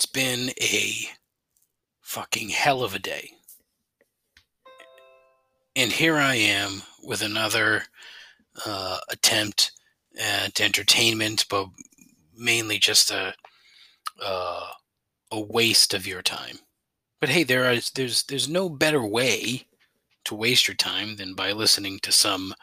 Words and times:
It's 0.00 0.06
been 0.06 0.48
a 0.58 1.10
fucking 2.00 2.48
hell 2.48 2.82
of 2.82 2.94
a 2.94 2.98
day. 2.98 3.32
And 5.76 5.92
here 5.92 6.16
I 6.16 6.36
am 6.36 6.80
with 7.02 7.20
another 7.20 7.82
uh, 8.64 8.96
attempt 9.10 9.72
at 10.18 10.58
entertainment, 10.58 11.44
but 11.50 11.66
mainly 12.34 12.78
just 12.78 13.10
a 13.10 13.34
uh, 14.24 14.68
a 15.32 15.38
waste 15.38 15.92
of 15.92 16.06
your 16.06 16.22
time. 16.22 16.56
But 17.20 17.28
hey, 17.28 17.44
there 17.44 17.70
is 17.70 17.90
there's 17.90 18.22
there's 18.22 18.48
no 18.48 18.70
better 18.70 19.04
way 19.04 19.66
to 20.24 20.34
waste 20.34 20.66
your 20.66 20.76
time 20.76 21.16
than 21.16 21.34
by 21.34 21.52
listening 21.52 21.98
to 22.04 22.10
some 22.10 22.54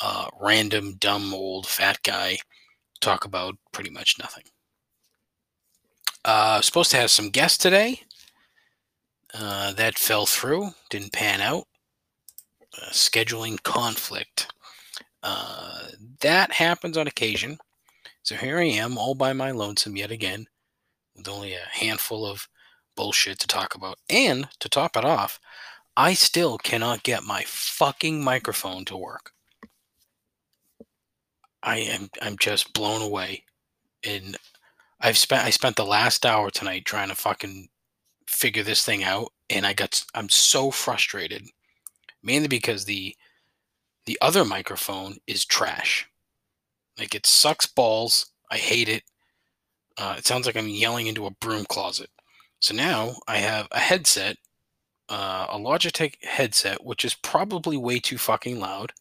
uh, 0.00 0.28
random 0.40 0.94
dumb 0.94 1.34
old 1.34 1.66
fat 1.66 1.98
guy 2.04 2.38
talk 3.02 3.26
about 3.26 3.58
pretty 3.70 3.90
much 3.90 4.18
nothing. 4.18 4.44
Uh, 6.24 6.60
supposed 6.60 6.90
to 6.90 6.96
have 6.96 7.10
some 7.10 7.30
guests 7.30 7.58
today. 7.58 8.02
Uh, 9.32 9.72
that 9.74 9.98
fell 9.98 10.26
through, 10.26 10.70
didn't 10.90 11.12
pan 11.12 11.40
out. 11.40 11.64
Uh, 12.76 12.90
scheduling 12.90 13.62
conflict. 13.62 14.52
Uh, 15.22 15.88
that 16.20 16.52
happens 16.52 16.96
on 16.96 17.06
occasion. 17.06 17.58
So 18.22 18.34
here 18.34 18.58
I 18.58 18.64
am, 18.64 18.98
all 18.98 19.14
by 19.14 19.32
my 19.32 19.50
lonesome 19.50 19.96
yet 19.96 20.10
again, 20.10 20.46
with 21.16 21.28
only 21.28 21.54
a 21.54 21.68
handful 21.70 22.26
of 22.26 22.48
bullshit 22.96 23.38
to 23.40 23.46
talk 23.46 23.74
about. 23.74 23.98
And 24.08 24.48
to 24.58 24.68
top 24.68 24.96
it 24.96 25.04
off, 25.04 25.40
I 25.96 26.14
still 26.14 26.58
cannot 26.58 27.02
get 27.02 27.24
my 27.24 27.44
fucking 27.46 28.22
microphone 28.22 28.84
to 28.86 28.96
work. 28.96 29.32
I 31.62 31.78
am 31.78 32.08
I'm 32.22 32.38
just 32.38 32.72
blown 32.72 33.02
away. 33.02 33.44
And 34.04 34.36
I've 35.00 35.18
spent 35.18 35.44
I 35.44 35.50
spent 35.50 35.76
the 35.76 35.84
last 35.84 36.26
hour 36.26 36.50
tonight 36.50 36.84
trying 36.84 37.08
to 37.08 37.14
fucking 37.14 37.68
figure 38.26 38.62
this 38.62 38.84
thing 38.84 39.02
out 39.02 39.32
and 39.48 39.66
I 39.66 39.72
got 39.72 40.04
I'm 40.14 40.28
so 40.28 40.70
frustrated 40.70 41.46
mainly 42.22 42.48
because 42.48 42.84
the 42.84 43.16
the 44.06 44.18
other 44.20 44.44
microphone 44.44 45.16
is 45.26 45.44
trash. 45.44 46.08
Like 46.98 47.14
it 47.14 47.26
sucks 47.26 47.66
balls. 47.66 48.26
I 48.50 48.56
hate 48.56 48.88
it. 48.88 49.02
Uh, 49.96 50.14
it 50.18 50.26
sounds 50.26 50.46
like 50.46 50.56
I'm 50.56 50.68
yelling 50.68 51.06
into 51.06 51.26
a 51.26 51.30
broom 51.30 51.64
closet. 51.66 52.10
So 52.60 52.74
now 52.74 53.16
I 53.28 53.38
have 53.38 53.68
a 53.70 53.78
headset, 53.78 54.36
uh, 55.08 55.46
a 55.50 55.58
Logitech 55.58 56.14
headset, 56.24 56.84
which 56.84 57.04
is 57.04 57.14
probably 57.14 57.76
way 57.76 57.98
too 58.00 58.18
fucking 58.18 58.58
loud. 58.58 58.92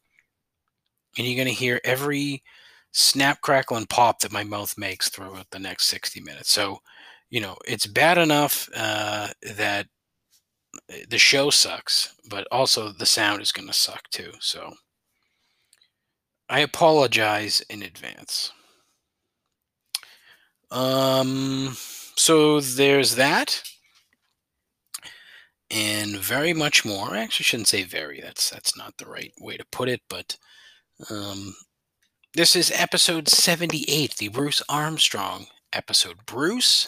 And 1.17 1.25
you're 1.25 1.35
going 1.35 1.47
to 1.47 1.59
hear 1.59 1.81
every 1.83 2.43
snap, 2.91 3.41
crackle, 3.41 3.77
and 3.77 3.89
pop 3.89 4.19
that 4.19 4.31
my 4.31 4.43
mouth 4.43 4.77
makes 4.77 5.09
throughout 5.09 5.49
the 5.51 5.59
next 5.59 5.85
60 5.85 6.21
minutes. 6.21 6.51
So, 6.51 6.79
you 7.29 7.41
know, 7.41 7.57
it's 7.67 7.85
bad 7.85 8.17
enough 8.17 8.69
uh, 8.75 9.29
that 9.55 9.87
the 11.09 11.17
show 11.17 11.49
sucks, 11.49 12.15
but 12.29 12.47
also 12.51 12.91
the 12.91 13.05
sound 13.05 13.41
is 13.41 13.51
going 13.51 13.67
to 13.67 13.73
suck 13.73 14.09
too. 14.09 14.31
So 14.39 14.73
I 16.49 16.59
apologize 16.59 17.61
in 17.69 17.83
advance. 17.83 18.51
Um, 20.71 21.75
so 22.15 22.59
there's 22.59 23.15
that. 23.15 23.61
And 25.71 26.17
very 26.17 26.53
much 26.53 26.83
more. 26.83 27.11
I 27.11 27.19
actually 27.19 27.43
shouldn't 27.43 27.67
say 27.67 27.83
very. 27.83 28.21
That's 28.21 28.49
that's 28.49 28.75
not 28.75 28.97
the 28.97 29.05
right 29.05 29.31
way 29.39 29.55
to 29.55 29.65
put 29.71 29.87
it, 29.87 30.01
but 30.09 30.35
um, 31.11 31.53
this 32.35 32.55
is 32.55 32.71
episode 32.75 33.27
78, 33.27 34.17
the 34.17 34.27
Bruce 34.27 34.61
Armstrong 34.69 35.47
episode. 35.73 36.25
Bruce 36.27 36.87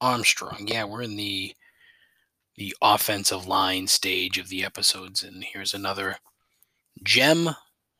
Armstrong. 0.00 0.64
Yeah, 0.66 0.84
we're 0.84 1.02
in 1.02 1.16
the 1.16 1.54
the 2.56 2.74
offensive 2.82 3.46
line 3.46 3.86
stage 3.86 4.38
of 4.38 4.48
the 4.48 4.64
episodes, 4.64 5.22
and 5.22 5.44
here's 5.44 5.74
another 5.74 6.16
gem 7.04 7.50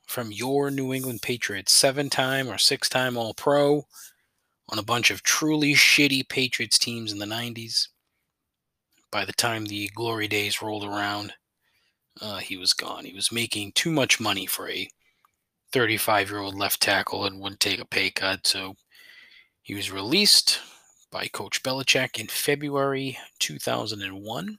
from 0.07 0.33
your 0.33 0.71
New 0.71 0.93
England 0.93 1.23
Patriots, 1.23 1.73
seven-time 1.73 2.49
or 2.49 2.59
six-time 2.59 3.17
All-Pro 3.17 3.87
on 4.69 4.79
a 4.79 4.83
bunch 4.83 5.11
of 5.13 5.23
truly 5.23 5.75
shitty 5.75 6.29
Patriots 6.29 6.79
teams 6.79 7.13
in 7.13 7.19
the 7.19 7.27
90s. 7.27 7.89
By 9.13 9.25
the 9.25 9.33
time 9.33 9.67
the 9.67 9.91
glory 9.95 10.27
days 10.27 10.61
rolled 10.61 10.85
around, 10.85 11.35
uh, 12.21 12.39
he 12.39 12.57
was 12.57 12.73
gone. 12.73 13.05
He 13.05 13.15
was 13.15 13.31
making 13.31 13.73
too 13.73 13.93
much 13.93 14.19
money 14.19 14.47
for 14.47 14.69
a 14.69 14.89
35 15.73 16.31
year 16.31 16.41
old 16.41 16.55
left 16.55 16.81
tackle 16.81 17.25
and 17.25 17.41
wouldn't 17.41 17.61
take 17.61 17.81
a 17.81 17.85
pay 17.85 18.11
cut. 18.11 18.47
So 18.47 18.75
he 19.63 19.75
was 19.75 19.91
released 19.91 20.61
by 21.11 21.29
Coach 21.29 21.63
Belichick 21.63 22.19
in 22.19 22.27
February 22.27 23.19
2001, 23.39 24.59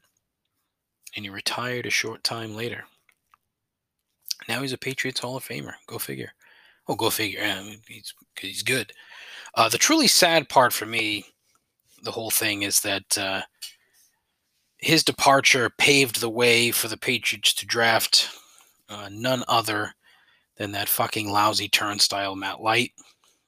and 1.16 1.25
he 1.25 1.30
retired 1.30 1.86
a 1.86 1.92
short 1.92 2.24
time 2.24 2.56
later. 2.56 2.84
Now 4.47 4.62
he's 4.62 4.74
a 4.74 4.78
Patriots 4.78 5.20
Hall 5.20 5.38
of 5.38 5.44
Famer. 5.44 5.74
Go 5.88 5.97
figure. 5.97 6.31
Oh, 6.88 6.96
go 6.96 7.09
figure. 7.09 7.40
Yeah, 7.40 7.62
he's 7.88 8.14
he's 8.40 8.64
good. 8.64 8.91
Uh, 9.56 9.70
the 9.70 9.78
truly 9.78 10.08
sad 10.08 10.50
part 10.50 10.74
for 10.74 10.86
me, 10.86 11.26
the 12.03 12.12
whole 12.12 12.31
thing, 12.31 12.64
is 12.64 12.80
that 12.81 13.18
uh, 13.18 13.41
his 14.78 15.03
departure 15.03 15.70
paved 15.70 16.20
the 16.20 16.30
way 16.30 16.72
for 16.72 16.88
the 16.88 16.97
Patriots 16.97 17.53
to 17.53 17.66
draft 17.66 18.30
uh, 18.90 19.09
none 19.12 19.44
other 19.47 19.94
than 20.59 20.74
that 20.74 20.90
fucking 20.90 21.28
lousy 21.28 21.70
turnstile 21.70 22.36
Matt 22.36 22.62
Light 22.62 22.92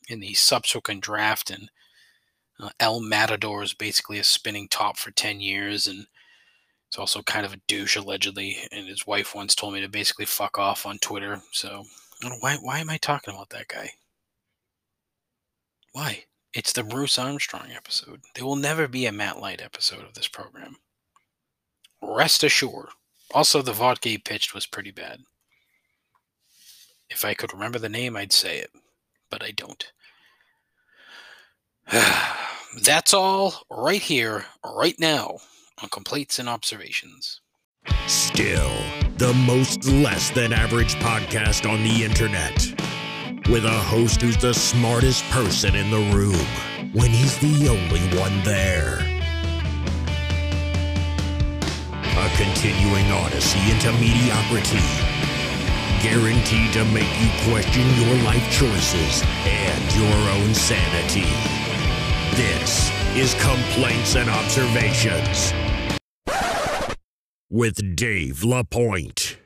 in 0.10 0.22
the 0.22 0.34
subsequent 0.34 1.02
draft. 1.02 1.52
And 1.52 1.70
uh, 2.60 2.70
El 2.80 3.02
Matador 3.02 3.62
is 3.62 3.74
basically 3.74 4.18
a 4.18 4.24
spinning 4.24 4.68
top 4.70 4.98
for 4.98 5.12
10 5.12 5.42
years. 5.42 5.86
And 5.86 6.08
it's 6.88 6.98
also 6.98 7.22
kind 7.22 7.46
of 7.46 7.54
a 7.54 7.62
douche, 7.68 7.98
allegedly. 7.98 8.58
And 8.72 8.88
his 8.88 9.06
wife 9.06 9.36
once 9.36 9.54
told 9.54 9.74
me 9.74 9.82
to 9.82 9.90
basically 9.90 10.26
fuck 10.26 10.58
off 10.58 10.86
on 10.86 10.98
Twitter. 11.00 11.42
So 11.52 11.84
why, 12.40 12.58
why 12.62 12.80
am 12.80 12.90
I 12.90 12.98
talking 12.98 13.34
about 13.34 13.50
that 13.50 13.68
guy? 13.68 13.92
Why? 15.92 16.24
It's 16.54 16.74
the 16.74 16.84
Bruce 16.84 17.20
Armstrong 17.20 17.72
episode. 17.76 18.22
There 18.36 18.46
will 18.46 18.56
never 18.56 18.88
be 18.88 19.06
a 19.06 19.12
Matt 19.12 19.40
Light 19.40 19.62
episode 19.62 20.04
of 20.04 20.14
this 20.14 20.28
program. 20.28 20.78
Rest 22.02 22.44
assured. 22.44 22.90
Also, 23.34 23.62
the 23.62 23.74
vodka 23.74 24.10
he 24.10 24.18
pitched 24.18 24.54
was 24.54 24.66
pretty 24.66 24.92
bad. 24.92 25.22
If 27.12 27.26
I 27.26 27.34
could 27.34 27.54
remember 27.54 27.78
the 27.78 27.90
name, 27.90 28.16
I'd 28.16 28.32
say 28.32 28.58
it, 28.60 28.72
but 29.30 29.44
I 29.44 29.52
don't. 29.52 29.92
That's 32.82 33.14
all 33.14 33.54
right 33.70 34.02
here, 34.02 34.46
right 34.64 34.98
now, 34.98 35.40
on 35.84 35.90
Complaints 35.90 36.40
and 36.40 36.48
Observations. 36.48 37.42
Still, 38.08 38.72
the 39.18 39.34
most 39.46 39.86
less 39.86 40.30
than 40.30 40.54
average 40.54 40.96
podcast 40.96 41.70
on 41.70 41.84
the 41.84 42.06
internet. 42.06 42.56
With 43.50 43.66
a 43.66 43.70
host 43.70 44.22
who's 44.22 44.38
the 44.38 44.54
smartest 44.54 45.26
person 45.32 45.76
in 45.76 45.92
the 45.92 46.16
room 46.16 46.46
when 46.94 47.10
he's 47.10 47.38
the 47.40 47.68
only 47.68 48.00
one 48.18 48.42
there. 48.44 49.00
A 52.04 52.30
continuing 52.38 53.12
odyssey 53.12 53.60
into 53.72 53.92
mediocrity 53.94 55.11
guaranteed 56.02 56.74
to 56.74 56.84
make 56.86 57.12
you 57.22 57.30
question 57.52 57.88
your 58.02 58.16
life 58.24 58.44
choices 58.52 59.24
and 59.46 59.96
your 59.96 60.30
own 60.34 60.54
sanity. 60.54 61.30
This 62.36 62.92
is 63.16 63.34
Complaints 63.42 64.16
and 64.16 64.30
Observations 64.30 65.54
with 67.52 67.96
Dave 67.96 68.44
LaPointe. 68.44 69.41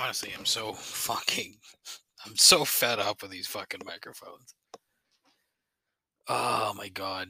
Honestly 0.00 0.32
I'm 0.36 0.46
so 0.46 0.72
fucking 0.72 1.56
I'm 2.26 2.36
so 2.36 2.64
fed 2.64 2.98
up 2.98 3.22
with 3.22 3.30
these 3.30 3.46
fucking 3.46 3.80
microphones. 3.84 4.54
Oh 6.28 6.74
my 6.76 6.88
god. 6.88 7.28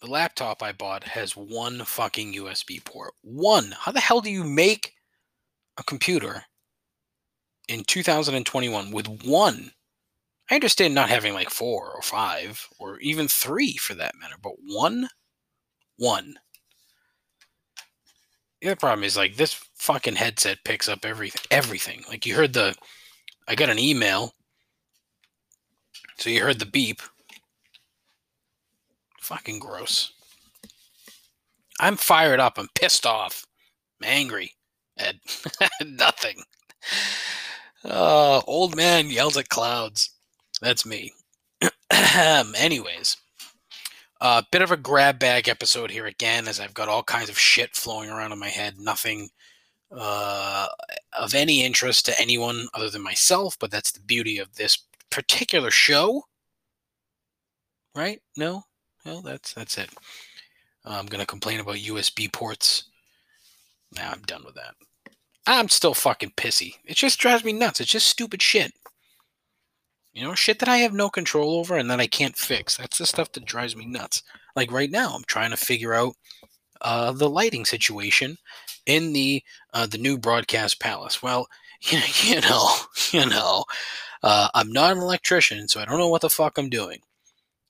The 0.00 0.10
laptop 0.10 0.62
I 0.62 0.72
bought 0.72 1.04
has 1.04 1.36
one 1.36 1.84
fucking 1.84 2.34
USB 2.34 2.84
port. 2.84 3.14
One. 3.22 3.72
How 3.78 3.92
the 3.92 4.00
hell 4.00 4.20
do 4.20 4.30
you 4.30 4.44
make 4.44 4.92
a 5.78 5.84
computer 5.84 6.44
in 7.68 7.84
2021 7.84 8.90
with 8.90 9.06
one? 9.24 9.70
I 10.50 10.56
understand 10.56 10.94
not 10.94 11.08
having 11.08 11.32
like 11.34 11.50
four 11.50 11.92
or 11.94 12.02
five 12.02 12.66
or 12.78 12.98
even 12.98 13.28
three 13.28 13.76
for 13.76 13.94
that 13.94 14.16
matter, 14.20 14.36
but 14.42 14.54
one? 14.66 15.08
One. 15.96 16.34
The 18.64 18.70
other 18.70 18.76
problem 18.76 19.04
is 19.04 19.14
like 19.14 19.36
this 19.36 19.52
fucking 19.74 20.14
headset 20.14 20.64
picks 20.64 20.88
up 20.88 21.04
everything. 21.04 21.42
Everything. 21.50 22.02
Like 22.08 22.24
you 22.24 22.34
heard 22.34 22.54
the, 22.54 22.74
I 23.46 23.56
got 23.56 23.68
an 23.68 23.78
email. 23.78 24.32
So 26.16 26.30
you 26.30 26.42
heard 26.42 26.60
the 26.60 26.64
beep 26.64 27.02
Fucking 29.20 29.58
gross. 29.58 30.12
I'm 31.78 31.96
fired 31.96 32.40
up. 32.40 32.54
I'm 32.56 32.68
pissed 32.74 33.04
off. 33.04 33.44
I'm 34.00 34.08
angry 34.08 34.52
at 34.96 35.16
nothing. 35.86 36.42
Uh, 37.84 38.40
old 38.46 38.76
man 38.76 39.10
yells 39.10 39.36
at 39.36 39.50
clouds. 39.50 40.08
That's 40.62 40.86
me. 40.86 41.12
Anyways, 41.90 43.18
a 44.24 44.26
uh, 44.26 44.42
bit 44.50 44.62
of 44.62 44.70
a 44.70 44.76
grab 44.78 45.18
bag 45.18 45.50
episode 45.50 45.90
here 45.90 46.06
again, 46.06 46.48
as 46.48 46.58
I've 46.58 46.72
got 46.72 46.88
all 46.88 47.02
kinds 47.02 47.28
of 47.28 47.38
shit 47.38 47.76
flowing 47.76 48.08
around 48.08 48.32
in 48.32 48.38
my 48.38 48.48
head. 48.48 48.78
Nothing 48.78 49.28
uh, 49.94 50.66
of 51.12 51.34
any 51.34 51.62
interest 51.62 52.06
to 52.06 52.18
anyone 52.18 52.68
other 52.72 52.88
than 52.88 53.02
myself, 53.02 53.58
but 53.58 53.70
that's 53.70 53.92
the 53.92 54.00
beauty 54.00 54.38
of 54.38 54.54
this 54.54 54.78
particular 55.10 55.70
show. 55.70 56.22
Right? 57.94 58.22
No? 58.34 58.62
Well, 59.04 59.20
that's 59.20 59.52
that's 59.52 59.76
it. 59.76 59.90
I'm 60.86 61.04
gonna 61.04 61.26
complain 61.26 61.60
about 61.60 61.76
USB 61.76 62.32
ports. 62.32 62.84
Now 63.94 64.06
nah, 64.06 64.12
I'm 64.12 64.22
done 64.22 64.44
with 64.46 64.54
that. 64.54 64.74
I'm 65.46 65.68
still 65.68 65.92
fucking 65.92 66.32
pissy. 66.38 66.76
It 66.86 66.96
just 66.96 67.18
drives 67.20 67.44
me 67.44 67.52
nuts. 67.52 67.78
It's 67.78 67.90
just 67.90 68.08
stupid 68.08 68.40
shit. 68.40 68.72
You 70.14 70.22
know, 70.22 70.34
shit 70.34 70.60
that 70.60 70.68
I 70.68 70.78
have 70.78 70.92
no 70.92 71.10
control 71.10 71.56
over 71.56 71.76
and 71.76 71.90
that 71.90 72.00
I 72.00 72.06
can't 72.06 72.36
fix. 72.36 72.76
That's 72.76 72.98
the 72.98 73.06
stuff 73.06 73.32
that 73.32 73.44
drives 73.44 73.74
me 73.74 73.84
nuts. 73.84 74.22
Like 74.54 74.70
right 74.70 74.90
now, 74.90 75.12
I'm 75.14 75.24
trying 75.24 75.50
to 75.50 75.56
figure 75.56 75.92
out 75.92 76.14
uh, 76.80 77.10
the 77.10 77.28
lighting 77.28 77.64
situation 77.64 78.38
in 78.86 79.12
the 79.12 79.42
uh, 79.72 79.86
the 79.86 79.98
new 79.98 80.16
broadcast 80.16 80.78
palace. 80.78 81.20
Well, 81.20 81.48
you, 81.82 81.98
you 82.22 82.40
know, 82.40 82.68
you 83.10 83.26
know, 83.26 83.64
uh, 84.22 84.48
I'm 84.54 84.70
not 84.70 84.92
an 84.92 84.98
electrician, 84.98 85.66
so 85.66 85.80
I 85.80 85.84
don't 85.84 85.98
know 85.98 86.08
what 86.08 86.22
the 86.22 86.30
fuck 86.30 86.58
I'm 86.58 86.70
doing. 86.70 87.00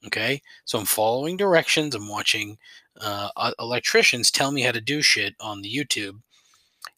Okay, 0.07 0.43
so 0.67 0.79
I'm 0.79 0.85
following 0.85 1.39
directions. 1.39 1.95
I'm 1.95 2.09
watching 2.09 2.59
uh, 3.01 3.31
electricians 3.59 4.31
tell 4.31 4.53
me 4.53 4.61
how 4.61 4.73
to 4.73 4.81
do 4.83 5.01
shit 5.01 5.35
on 5.41 5.63
the 5.63 5.75
YouTube, 5.75 6.21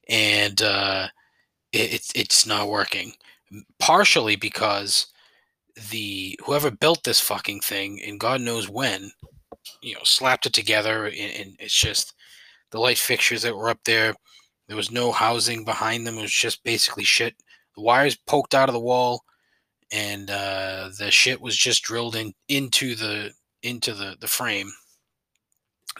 and 0.08 0.60
uh, 0.60 1.06
it, 1.72 2.10
it's 2.16 2.46
not 2.46 2.68
working. 2.68 3.12
Partially 3.78 4.34
because 4.34 5.06
the 5.90 6.38
whoever 6.44 6.70
built 6.70 7.04
this 7.04 7.20
fucking 7.20 7.60
thing, 7.60 8.00
and 8.02 8.20
God 8.20 8.40
knows 8.40 8.68
when, 8.68 9.10
you 9.82 9.94
know, 9.94 10.00
slapped 10.04 10.46
it 10.46 10.52
together, 10.52 11.06
and, 11.06 11.14
and 11.16 11.56
it's 11.58 11.78
just 11.78 12.14
the 12.70 12.80
light 12.80 12.98
fixtures 12.98 13.42
that 13.42 13.56
were 13.56 13.68
up 13.68 13.80
there. 13.84 14.14
There 14.68 14.76
was 14.76 14.90
no 14.90 15.12
housing 15.12 15.64
behind 15.64 16.06
them. 16.06 16.18
It 16.18 16.22
was 16.22 16.32
just 16.32 16.64
basically 16.64 17.04
shit. 17.04 17.36
The 17.76 17.82
wires 17.82 18.16
poked 18.16 18.54
out 18.54 18.68
of 18.68 18.72
the 18.72 18.80
wall, 18.80 19.22
and 19.92 20.30
uh, 20.30 20.90
the 20.98 21.10
shit 21.10 21.40
was 21.40 21.56
just 21.56 21.82
drilled 21.84 22.16
in 22.16 22.32
into 22.48 22.94
the 22.94 23.32
into 23.62 23.92
the 23.92 24.16
the 24.20 24.28
frame, 24.28 24.70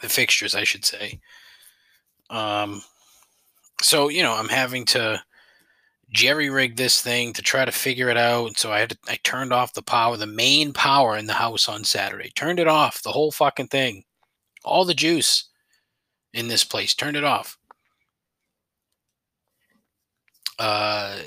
the 0.01 0.09
fixtures, 0.09 0.55
I 0.55 0.63
should 0.63 0.85
say. 0.85 1.19
Um, 2.29 2.81
so 3.81 4.09
you 4.09 4.23
know, 4.23 4.33
I'm 4.33 4.49
having 4.49 4.85
to 4.85 5.21
jerry 6.17 6.49
rig 6.49 6.75
this 6.75 6.99
thing 6.99 7.31
to 7.31 7.43
try 7.43 7.63
to 7.63 7.71
figure 7.71 8.09
it 8.09 8.17
out. 8.17 8.57
So 8.57 8.71
I 8.71 8.79
had 8.79 8.89
to, 8.89 8.97
I 9.07 9.17
turned 9.23 9.53
off 9.53 9.73
the 9.73 9.83
power, 9.83 10.17
the 10.17 10.25
main 10.25 10.73
power 10.73 11.15
in 11.15 11.27
the 11.27 11.33
house 11.33 11.69
on 11.69 11.83
Saturday. 11.83 12.31
Turned 12.35 12.59
it 12.59 12.67
off, 12.67 13.03
the 13.03 13.11
whole 13.11 13.31
fucking 13.31 13.67
thing, 13.67 14.03
all 14.65 14.83
the 14.83 14.95
juice 14.95 15.49
in 16.33 16.47
this 16.47 16.63
place. 16.63 16.95
Turned 16.95 17.17
it 17.17 17.23
off. 17.23 17.57
Uh, 20.57 21.19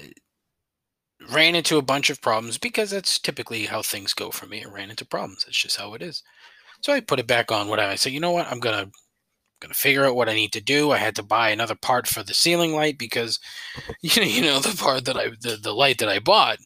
ran 1.30 1.54
into 1.54 1.78
a 1.78 1.82
bunch 1.82 2.10
of 2.10 2.20
problems 2.20 2.58
because 2.58 2.90
that's 2.90 3.20
typically 3.20 3.66
how 3.66 3.82
things 3.82 4.12
go 4.12 4.32
for 4.32 4.46
me. 4.46 4.64
I 4.64 4.68
ran 4.68 4.90
into 4.90 5.04
problems. 5.04 5.44
That's 5.44 5.62
just 5.62 5.76
how 5.78 5.94
it 5.94 6.02
is. 6.02 6.24
So 6.80 6.92
I 6.92 6.98
put 6.98 7.20
it 7.20 7.28
back 7.28 7.52
on. 7.52 7.68
What 7.68 7.78
I 7.78 7.94
said, 7.94 8.12
you 8.12 8.18
know 8.18 8.32
what? 8.32 8.48
I'm 8.48 8.58
gonna 8.58 8.90
gonna 9.60 9.74
figure 9.74 10.04
out 10.04 10.16
what 10.16 10.28
I 10.28 10.34
need 10.34 10.52
to 10.52 10.60
do. 10.60 10.90
I 10.90 10.98
had 10.98 11.16
to 11.16 11.22
buy 11.22 11.50
another 11.50 11.74
part 11.74 12.06
for 12.06 12.22
the 12.22 12.34
ceiling 12.34 12.74
light 12.74 12.98
because 12.98 13.38
you 14.02 14.10
know, 14.16 14.22
you 14.28 14.42
know 14.42 14.60
the 14.60 14.76
part 14.76 15.04
that 15.06 15.16
I 15.16 15.30
the, 15.40 15.58
the 15.62 15.74
light 15.74 15.98
that 15.98 16.08
I 16.08 16.18
bought 16.18 16.58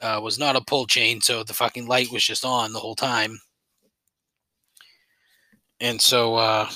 uh, 0.00 0.20
was 0.22 0.38
not 0.38 0.56
a 0.56 0.60
pull 0.60 0.86
chain, 0.86 1.20
so 1.20 1.42
the 1.42 1.54
fucking 1.54 1.86
light 1.88 2.12
was 2.12 2.24
just 2.24 2.44
on 2.44 2.72
the 2.72 2.80
whole 2.80 2.96
time. 2.96 3.38
And 5.80 6.00
so 6.00 6.36
uh, 6.36 6.68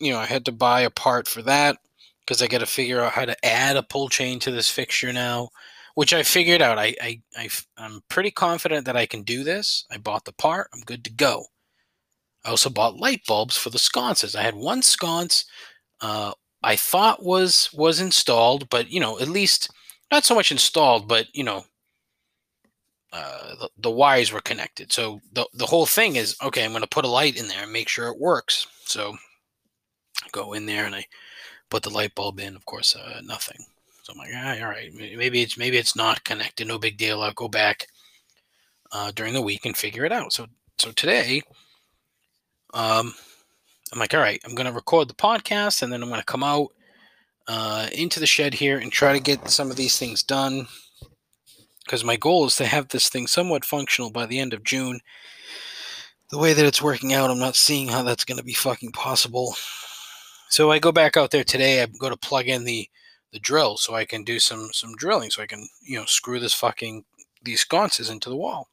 you 0.00 0.12
know, 0.12 0.18
I 0.18 0.26
had 0.26 0.44
to 0.46 0.52
buy 0.52 0.80
a 0.80 0.90
part 0.90 1.28
for 1.28 1.42
that 1.42 1.76
because 2.24 2.42
I 2.42 2.46
got 2.46 2.58
to 2.58 2.66
figure 2.66 3.00
out 3.00 3.12
how 3.12 3.24
to 3.24 3.44
add 3.44 3.76
a 3.76 3.82
pull 3.82 4.08
chain 4.08 4.38
to 4.40 4.50
this 4.50 4.68
fixture 4.68 5.12
now, 5.12 5.50
which 5.94 6.14
I 6.14 6.22
figured 6.22 6.62
out. 6.62 6.78
I, 6.78 6.94
I, 7.00 7.20
I, 7.36 7.48
I'm 7.76 8.00
pretty 8.08 8.30
confident 8.30 8.86
that 8.86 8.96
I 8.96 9.06
can 9.06 9.22
do 9.22 9.44
this. 9.44 9.84
I 9.90 9.98
bought 9.98 10.24
the 10.24 10.32
part. 10.32 10.68
I'm 10.72 10.80
good 10.82 11.04
to 11.04 11.12
go. 11.12 11.44
I 12.44 12.50
also 12.50 12.70
bought 12.70 12.96
light 12.96 13.22
bulbs 13.26 13.56
for 13.56 13.70
the 13.70 13.78
sconces. 13.78 14.34
I 14.34 14.42
had 14.42 14.54
one 14.54 14.82
sconce 14.82 15.44
uh, 16.00 16.32
I 16.62 16.76
thought 16.76 17.22
was 17.22 17.70
was 17.72 18.00
installed, 18.00 18.68
but 18.70 18.90
you 18.90 19.00
know, 19.00 19.18
at 19.18 19.28
least 19.28 19.70
not 20.10 20.24
so 20.24 20.34
much 20.34 20.52
installed, 20.52 21.08
but 21.08 21.26
you 21.34 21.44
know, 21.44 21.64
uh, 23.12 23.54
the, 23.56 23.70
the 23.78 23.90
wires 23.90 24.32
were 24.32 24.40
connected. 24.40 24.92
So 24.92 25.20
the 25.32 25.46
the 25.54 25.66
whole 25.66 25.86
thing 25.86 26.16
is 26.16 26.36
okay. 26.42 26.64
I'm 26.64 26.72
going 26.72 26.82
to 26.82 26.88
put 26.88 27.04
a 27.04 27.08
light 27.08 27.36
in 27.36 27.48
there 27.48 27.62
and 27.62 27.72
make 27.72 27.88
sure 27.88 28.08
it 28.08 28.18
works. 28.18 28.66
So 28.84 29.12
I 30.24 30.28
go 30.32 30.52
in 30.52 30.66
there 30.66 30.84
and 30.84 30.94
I 30.94 31.06
put 31.70 31.82
the 31.82 31.90
light 31.90 32.14
bulb 32.14 32.40
in. 32.40 32.56
Of 32.56 32.66
course, 32.66 32.96
uh, 32.96 33.20
nothing. 33.24 33.58
So 34.02 34.12
I'm 34.12 34.18
like, 34.18 34.30
ah, 34.34 34.62
all 34.62 34.70
right, 34.70 34.92
maybe 34.94 35.42
it's 35.42 35.56
maybe 35.56 35.78
it's 35.78 35.96
not 35.96 36.24
connected. 36.24 36.66
No 36.66 36.78
big 36.78 36.98
deal. 36.98 37.22
I'll 37.22 37.32
go 37.32 37.48
back 37.48 37.86
uh, 38.92 39.12
during 39.12 39.34
the 39.34 39.42
week 39.42 39.64
and 39.64 39.76
figure 39.76 40.04
it 40.04 40.12
out. 40.12 40.32
So 40.32 40.46
so 40.78 40.92
today 40.92 41.42
um, 42.74 43.14
I'm 43.92 43.98
like, 43.98 44.14
all 44.14 44.20
right, 44.20 44.40
I'm 44.44 44.54
going 44.54 44.66
to 44.66 44.72
record 44.72 45.08
the 45.08 45.14
podcast 45.14 45.82
and 45.82 45.92
then 45.92 46.02
I'm 46.02 46.08
going 46.08 46.20
to 46.20 46.26
come 46.26 46.44
out 46.44 46.68
uh, 47.48 47.88
into 47.92 48.20
the 48.20 48.26
shed 48.26 48.54
here 48.54 48.78
and 48.78 48.92
try 48.92 49.12
to 49.12 49.20
get 49.20 49.50
some 49.50 49.70
of 49.70 49.76
these 49.76 49.98
things 49.98 50.22
done. 50.22 50.66
Because 51.84 52.04
my 52.04 52.16
goal 52.16 52.46
is 52.46 52.56
to 52.56 52.66
have 52.66 52.88
this 52.88 53.08
thing 53.08 53.26
somewhat 53.26 53.64
functional 53.64 54.10
by 54.10 54.26
the 54.26 54.38
end 54.38 54.54
of 54.54 54.62
June. 54.62 55.00
The 56.30 56.38
way 56.38 56.52
that 56.52 56.64
it's 56.64 56.80
working 56.80 57.12
out, 57.12 57.30
I'm 57.30 57.40
not 57.40 57.56
seeing 57.56 57.88
how 57.88 58.04
that's 58.04 58.24
going 58.24 58.38
to 58.38 58.44
be 58.44 58.52
fucking 58.52 58.92
possible. 58.92 59.56
So 60.48 60.70
I 60.70 60.78
go 60.78 60.92
back 60.92 61.16
out 61.16 61.32
there 61.32 61.42
today. 61.42 61.82
I 61.82 61.86
go 61.86 62.08
to 62.08 62.16
plug 62.16 62.46
in 62.46 62.64
the 62.64 62.88
the 63.32 63.38
drill 63.38 63.76
so 63.76 63.94
I 63.94 64.04
can 64.04 64.24
do 64.24 64.40
some 64.40 64.70
some 64.72 64.96
drilling, 64.96 65.30
so 65.30 65.42
I 65.42 65.46
can 65.46 65.68
you 65.82 65.96
know 65.96 66.04
screw 66.04 66.40
this 66.40 66.54
fucking 66.54 67.04
these 67.42 67.60
sconces 67.60 68.10
into 68.10 68.28
the 68.28 68.36
wall 68.36 68.68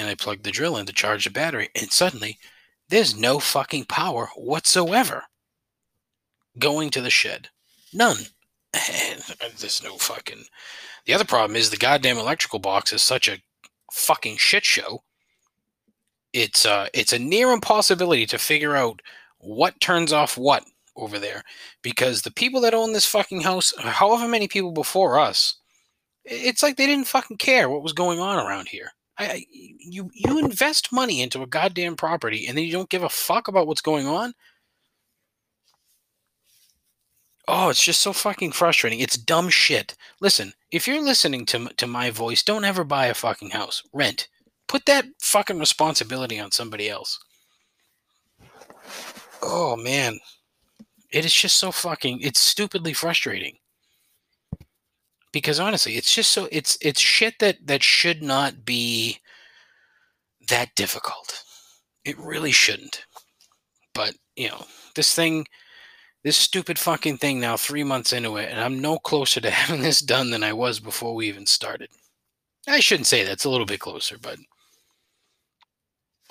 and 0.00 0.08
I 0.08 0.14
plug 0.14 0.42
the 0.42 0.50
drill 0.50 0.78
in 0.78 0.86
to 0.86 0.94
charge 0.94 1.24
the 1.24 1.30
battery, 1.30 1.68
and 1.74 1.92
suddenly 1.92 2.38
there's 2.88 3.14
no 3.14 3.38
fucking 3.38 3.84
power 3.84 4.30
whatsoever 4.34 5.24
going 6.58 6.88
to 6.90 7.02
the 7.02 7.10
shed. 7.10 7.50
None. 7.92 8.16
And 8.72 9.20
there's 9.58 9.82
no 9.82 9.96
fucking. 9.98 10.44
The 11.04 11.12
other 11.12 11.24
problem 11.24 11.54
is 11.54 11.68
the 11.68 11.76
goddamn 11.76 12.16
electrical 12.16 12.60
box 12.60 12.92
is 12.94 13.02
such 13.02 13.28
a 13.28 13.42
fucking 13.92 14.38
shit 14.38 14.64
show. 14.64 15.02
It's 16.32 16.64
uh, 16.64 16.88
it's 16.94 17.12
a 17.12 17.18
near 17.18 17.50
impossibility 17.50 18.24
to 18.26 18.38
figure 18.38 18.76
out 18.76 19.02
what 19.38 19.80
turns 19.80 20.12
off 20.12 20.38
what 20.38 20.64
over 20.96 21.18
there 21.18 21.42
because 21.82 22.22
the 22.22 22.30
people 22.30 22.60
that 22.62 22.74
own 22.74 22.92
this 22.92 23.06
fucking 23.06 23.42
house, 23.42 23.74
however 23.78 24.28
many 24.28 24.48
people 24.48 24.72
before 24.72 25.18
us, 25.18 25.56
it's 26.24 26.62
like 26.62 26.76
they 26.76 26.86
didn't 26.86 27.08
fucking 27.08 27.36
care 27.36 27.68
what 27.68 27.82
was 27.82 27.92
going 27.92 28.20
on 28.20 28.38
around 28.38 28.68
here. 28.68 28.92
I, 29.20 29.46
you 29.50 30.10
you 30.14 30.38
invest 30.38 30.92
money 30.92 31.20
into 31.20 31.42
a 31.42 31.46
goddamn 31.46 31.96
property 31.96 32.46
and 32.46 32.56
then 32.56 32.64
you 32.64 32.72
don't 32.72 32.88
give 32.88 33.02
a 33.02 33.08
fuck 33.10 33.48
about 33.48 33.66
what's 33.66 33.82
going 33.82 34.06
on. 34.06 34.32
Oh, 37.46 37.68
it's 37.68 37.82
just 37.82 38.00
so 38.00 38.12
fucking 38.12 38.52
frustrating. 38.52 39.00
It's 39.00 39.16
dumb 39.18 39.50
shit. 39.50 39.94
Listen, 40.20 40.52
if 40.72 40.86
you're 40.86 41.02
listening 41.02 41.44
to 41.46 41.68
to 41.76 41.86
my 41.86 42.10
voice, 42.10 42.42
don't 42.42 42.64
ever 42.64 42.82
buy 42.84 43.06
a 43.06 43.14
fucking 43.14 43.50
house. 43.50 43.82
Rent. 43.92 44.28
Put 44.68 44.86
that 44.86 45.04
fucking 45.20 45.58
responsibility 45.58 46.38
on 46.40 46.50
somebody 46.52 46.88
else. 46.88 47.18
Oh 49.42 49.76
man. 49.76 50.18
It 51.12 51.24
is 51.26 51.34
just 51.34 51.58
so 51.58 51.72
fucking 51.72 52.20
it's 52.22 52.40
stupidly 52.40 52.94
frustrating 52.94 53.56
because 55.32 55.60
honestly, 55.60 55.96
it's 55.96 56.14
just 56.14 56.32
so 56.32 56.48
it's 56.52 56.78
it's 56.80 57.00
shit 57.00 57.38
that 57.40 57.66
that 57.66 57.82
should 57.82 58.22
not 58.22 58.64
be 58.64 59.20
that 60.48 60.74
difficult. 60.74 61.44
It 62.04 62.18
really 62.18 62.52
shouldn't. 62.52 63.04
But, 63.94 64.14
you 64.36 64.48
know, 64.48 64.66
this 64.94 65.14
thing 65.14 65.46
this 66.24 66.36
stupid 66.36 66.78
fucking 66.78 67.18
thing 67.18 67.40
now 67.40 67.56
3 67.56 67.84
months 67.84 68.12
into 68.12 68.36
it 68.38 68.50
and 68.50 68.60
I'm 68.60 68.80
no 68.80 68.98
closer 68.98 69.40
to 69.42 69.50
having 69.52 69.82
this 69.82 70.00
done 70.00 70.30
than 70.30 70.42
I 70.44 70.52
was 70.52 70.80
before 70.80 71.14
we 71.14 71.28
even 71.28 71.46
started. 71.46 71.90
I 72.68 72.80
shouldn't 72.80 73.08
say 73.08 73.24
that's 73.24 73.44
a 73.44 73.50
little 73.50 73.66
bit 73.66 73.80
closer, 73.80 74.18
but 74.18 74.38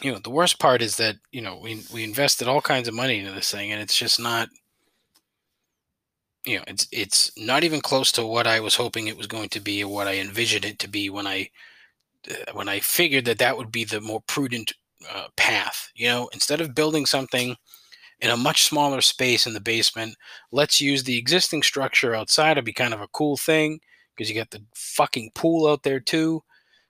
you 0.01 0.11
know, 0.11 0.19
the 0.19 0.29
worst 0.29 0.59
part 0.59 0.81
is 0.81 0.95
that, 0.97 1.17
you 1.31 1.41
know, 1.41 1.57
we 1.57 1.83
we 1.93 2.03
invested 2.03 2.47
all 2.47 2.61
kinds 2.61 2.87
of 2.87 2.93
money 2.93 3.19
into 3.19 3.31
this 3.31 3.51
thing 3.51 3.71
and 3.71 3.81
it's 3.81 3.95
just 3.97 4.19
not 4.19 4.49
you 6.45 6.57
know, 6.57 6.63
it's 6.67 6.87
it's 6.91 7.31
not 7.37 7.63
even 7.63 7.81
close 7.81 8.11
to 8.13 8.25
what 8.25 8.47
I 8.47 8.59
was 8.59 8.75
hoping 8.75 9.07
it 9.07 9.17
was 9.17 9.27
going 9.27 9.49
to 9.49 9.59
be 9.59 9.83
or 9.83 9.91
what 9.93 10.07
I 10.07 10.17
envisioned 10.17 10.65
it 10.65 10.79
to 10.79 10.89
be 10.89 11.09
when 11.09 11.27
I 11.27 11.49
uh, 12.29 12.51
when 12.53 12.69
I 12.69 12.79
figured 12.79 13.25
that 13.25 13.39
that 13.39 13.57
would 13.57 13.71
be 13.71 13.83
the 13.85 14.01
more 14.01 14.21
prudent 14.27 14.73
uh, 15.13 15.27
path. 15.37 15.89
You 15.95 16.07
know, 16.07 16.29
instead 16.33 16.61
of 16.61 16.75
building 16.75 17.05
something 17.05 17.55
in 18.21 18.29
a 18.29 18.37
much 18.37 18.63
smaller 18.63 19.01
space 19.01 19.47
in 19.47 19.53
the 19.53 19.61
basement, 19.61 20.15
let's 20.51 20.81
use 20.81 21.03
the 21.03 21.17
existing 21.17 21.63
structure 21.63 22.15
outside 22.15 22.55
to 22.55 22.61
be 22.61 22.73
kind 22.73 22.93
of 22.93 23.01
a 23.01 23.07
cool 23.09 23.37
thing 23.37 23.79
because 24.15 24.29
you 24.29 24.35
got 24.35 24.51
the 24.51 24.63
fucking 24.75 25.31
pool 25.35 25.67
out 25.67 25.83
there 25.83 25.99
too. 25.99 26.43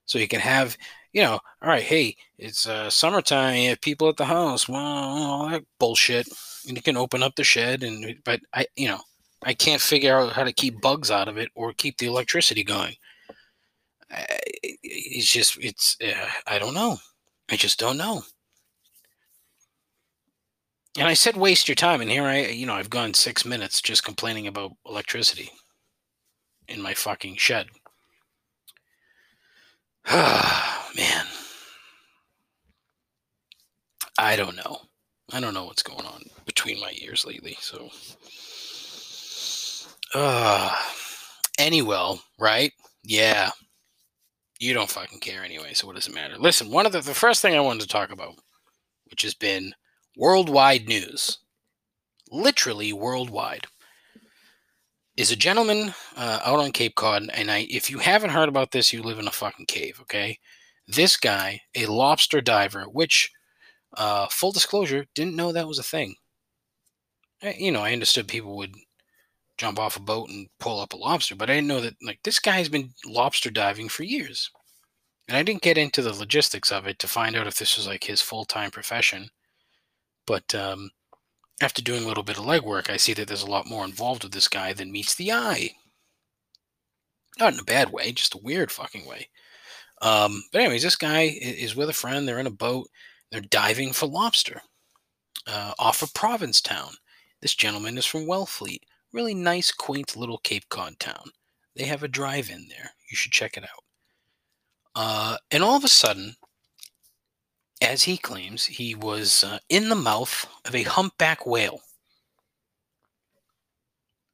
So 0.05 0.19
you 0.19 0.27
can 0.27 0.39
have, 0.41 0.77
you 1.13 1.21
know, 1.23 1.39
all 1.61 1.69
right, 1.69 1.83
hey, 1.83 2.15
it's 2.37 2.67
uh, 2.67 2.89
summertime, 2.89 3.57
you 3.57 3.69
have 3.69 3.81
people 3.81 4.09
at 4.09 4.17
the 4.17 4.25
house, 4.25 4.67
well, 4.69 4.79
all 4.83 5.49
that 5.49 5.63
bullshit. 5.79 6.27
And 6.67 6.77
you 6.77 6.83
can 6.83 6.97
open 6.97 7.23
up 7.23 7.35
the 7.35 7.43
shed, 7.43 7.83
and 7.83 8.17
but 8.25 8.41
I, 8.53 8.65
you 8.75 8.89
know, 8.89 8.99
I 9.43 9.53
can't 9.53 9.81
figure 9.81 10.17
out 10.17 10.33
how 10.33 10.43
to 10.43 10.53
keep 10.53 10.81
bugs 10.81 11.09
out 11.11 11.27
of 11.27 11.37
it 11.37 11.49
or 11.55 11.73
keep 11.73 11.97
the 11.97 12.07
electricity 12.07 12.63
going. 12.63 12.95
It's 14.83 15.31
just, 15.31 15.57
it's, 15.61 15.97
I 16.47 16.59
don't 16.59 16.73
know. 16.73 16.97
I 17.49 17.55
just 17.55 17.79
don't 17.79 17.97
know. 17.97 18.23
And 20.97 21.07
I 21.07 21.13
said 21.13 21.37
waste 21.37 21.67
your 21.67 21.75
time, 21.75 22.01
and 22.01 22.09
here 22.09 22.23
I, 22.23 22.47
you 22.47 22.65
know, 22.65 22.73
I've 22.73 22.89
gone 22.89 23.13
six 23.13 23.45
minutes 23.45 23.81
just 23.81 24.03
complaining 24.03 24.47
about 24.47 24.73
electricity 24.85 25.51
in 26.67 26.81
my 26.81 26.93
fucking 26.93 27.35
shed. 27.37 27.67
Ah, 30.07 30.89
man. 30.95 31.25
I 34.17 34.35
don't 34.35 34.55
know. 34.55 34.81
I 35.31 35.39
don't 35.39 35.53
know 35.53 35.65
what's 35.65 35.83
going 35.83 36.05
on 36.05 36.23
between 36.45 36.79
my 36.79 36.93
ears 37.01 37.25
lately. 37.25 37.57
So, 37.61 37.89
uh, 40.13 40.75
anyway, 41.57 42.15
right? 42.39 42.71
Yeah. 43.03 43.51
You 44.59 44.73
don't 44.73 44.89
fucking 44.89 45.19
care 45.19 45.43
anyway, 45.43 45.73
so 45.73 45.87
what 45.87 45.95
does 45.95 46.07
it 46.07 46.13
matter? 46.13 46.37
Listen, 46.37 46.69
one 46.69 46.85
of 46.85 46.91
the, 46.91 47.01
the 47.01 47.13
first 47.13 47.41
thing 47.41 47.55
I 47.55 47.61
wanted 47.61 47.81
to 47.81 47.87
talk 47.87 48.11
about, 48.11 48.35
which 49.09 49.21
has 49.21 49.33
been 49.33 49.73
worldwide 50.17 50.87
news, 50.87 51.39
literally 52.29 52.91
worldwide, 52.91 53.67
is 55.15 55.31
a 55.31 55.35
gentleman 55.35 55.93
uh, 56.17 56.39
out 56.45 56.59
on 56.59 56.71
Cape 56.71 56.95
Cod. 56.95 57.29
And 57.33 57.49
I, 57.49 57.67
if 57.69 57.89
you 57.89 57.99
haven't 57.99 58.31
heard 58.31 58.49
about 58.49 58.71
this, 58.71 58.91
you 58.91 59.01
live 59.01 59.19
in 59.19 59.27
a 59.27 59.31
fucking 59.31 59.65
cave, 59.65 59.99
okay? 60.01 60.37
This 60.87 61.17
guy, 61.17 61.61
a 61.75 61.85
lobster 61.85 62.41
diver, 62.41 62.83
which, 62.83 63.31
uh, 63.97 64.27
full 64.27 64.51
disclosure, 64.51 65.05
didn't 65.15 65.35
know 65.35 65.51
that 65.51 65.67
was 65.67 65.79
a 65.79 65.83
thing. 65.83 66.15
I, 67.41 67.55
you 67.57 67.71
know, 67.71 67.81
I 67.81 67.93
understood 67.93 68.27
people 68.27 68.57
would 68.57 68.75
jump 69.59 69.77
off 69.77 69.97
a 69.97 70.01
boat 70.01 70.29
and 70.29 70.47
pull 70.59 70.79
up 70.79 70.93
a 70.93 70.97
lobster, 70.97 71.35
but 71.35 71.49
I 71.49 71.55
didn't 71.55 71.67
know 71.67 71.81
that, 71.81 71.95
like, 72.01 72.19
this 72.23 72.39
guy's 72.39 72.69
been 72.69 72.93
lobster 73.05 73.51
diving 73.51 73.89
for 73.89 74.03
years. 74.03 74.49
And 75.27 75.37
I 75.37 75.43
didn't 75.43 75.61
get 75.61 75.77
into 75.77 76.01
the 76.01 76.13
logistics 76.13 76.71
of 76.71 76.87
it 76.87 76.97
to 76.99 77.07
find 77.07 77.35
out 77.35 77.45
if 77.45 77.57
this 77.57 77.77
was 77.77 77.85
like 77.85 78.03
his 78.03 78.19
full 78.19 78.45
time 78.45 78.71
profession. 78.71 79.29
But 80.25 80.55
um, 80.55 80.89
after 81.61 81.83
doing 81.83 82.03
a 82.03 82.07
little 82.07 82.23
bit 82.23 82.39
of 82.39 82.45
legwork, 82.45 82.89
I 82.89 82.97
see 82.97 83.13
that 83.13 83.27
there's 83.27 83.43
a 83.43 83.51
lot 83.51 83.67
more 83.67 83.85
involved 83.85 84.23
with 84.23 84.33
this 84.33 84.47
guy 84.47 84.73
than 84.73 84.91
meets 84.91 85.13
the 85.13 85.31
eye. 85.31 85.71
Not 87.39 87.53
in 87.53 87.59
a 87.59 87.63
bad 87.63 87.91
way, 87.91 88.11
just 88.11 88.33
a 88.33 88.39
weird 88.39 88.71
fucking 88.71 89.05
way. 89.05 89.29
Um, 90.01 90.41
but 90.51 90.61
anyways, 90.61 90.81
this 90.81 90.95
guy 90.95 91.37
is 91.41 91.75
with 91.75 91.89
a 91.89 91.93
friend. 91.93 92.27
They're 92.27 92.39
in 92.39 92.47
a 92.47 92.51
boat. 92.51 92.87
They're 93.31 93.41
diving 93.41 93.93
for 93.93 94.07
lobster 94.07 94.61
uh, 95.45 95.73
off 95.77 96.01
of 96.01 96.13
Provincetown. 96.15 96.93
This 97.41 97.53
gentleman 97.53 97.97
is 97.97 98.05
from 98.05 98.25
Wellfleet. 98.25 98.81
Really 99.11 99.33
nice, 99.33 99.71
quaint 99.71 100.15
little 100.15 100.37
Cape 100.39 100.69
Cod 100.69 100.99
town. 100.99 101.31
They 101.75 101.85
have 101.85 102.03
a 102.03 102.07
drive-in 102.07 102.67
there. 102.69 102.91
You 103.09 103.15
should 103.15 103.31
check 103.31 103.57
it 103.57 103.63
out. 103.63 103.83
Uh, 104.95 105.37
and 105.51 105.63
all 105.63 105.75
of 105.77 105.83
a 105.83 105.87
sudden, 105.87 106.35
as 107.81 108.03
he 108.03 108.17
claims, 108.17 108.65
he 108.65 108.93
was 108.95 109.43
uh, 109.43 109.59
in 109.69 109.89
the 109.89 109.95
mouth 109.95 110.45
of 110.65 110.75
a 110.75 110.83
humpback 110.83 111.45
whale. 111.45 111.81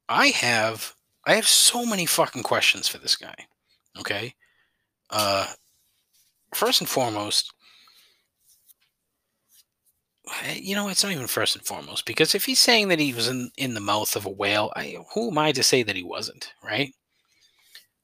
I 0.08 0.28
have 0.28 0.94
I 1.26 1.34
have 1.34 1.48
so 1.48 1.84
many 1.84 2.06
fucking 2.06 2.42
questions 2.44 2.88
for 2.88 2.98
this 2.98 3.16
guy. 3.16 3.34
Okay? 3.98 4.34
Uh 5.10 5.46
first 6.54 6.80
and 6.80 6.88
foremost, 6.88 7.52
you 10.54 10.74
know, 10.74 10.88
it's 10.88 11.04
not 11.04 11.12
even 11.12 11.26
first 11.26 11.56
and 11.56 11.64
foremost 11.64 12.04
because 12.04 12.34
if 12.34 12.44
he's 12.44 12.60
saying 12.60 12.88
that 12.88 12.98
he 12.98 13.12
was 13.12 13.28
in, 13.28 13.50
in 13.56 13.74
the 13.74 13.80
mouth 13.80 14.16
of 14.16 14.26
a 14.26 14.30
whale, 14.30 14.72
I, 14.74 14.98
who 15.14 15.30
am 15.30 15.38
I 15.38 15.52
to 15.52 15.62
say 15.62 15.82
that 15.82 15.96
he 15.96 16.02
wasn't, 16.02 16.52
right? 16.64 16.92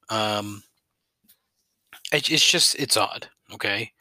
Um, 0.08 0.62
it, 2.12 2.30
it's 2.30 2.48
just 2.48 2.76
it's 2.76 2.96
odd, 2.96 3.28
okay. 3.52 3.92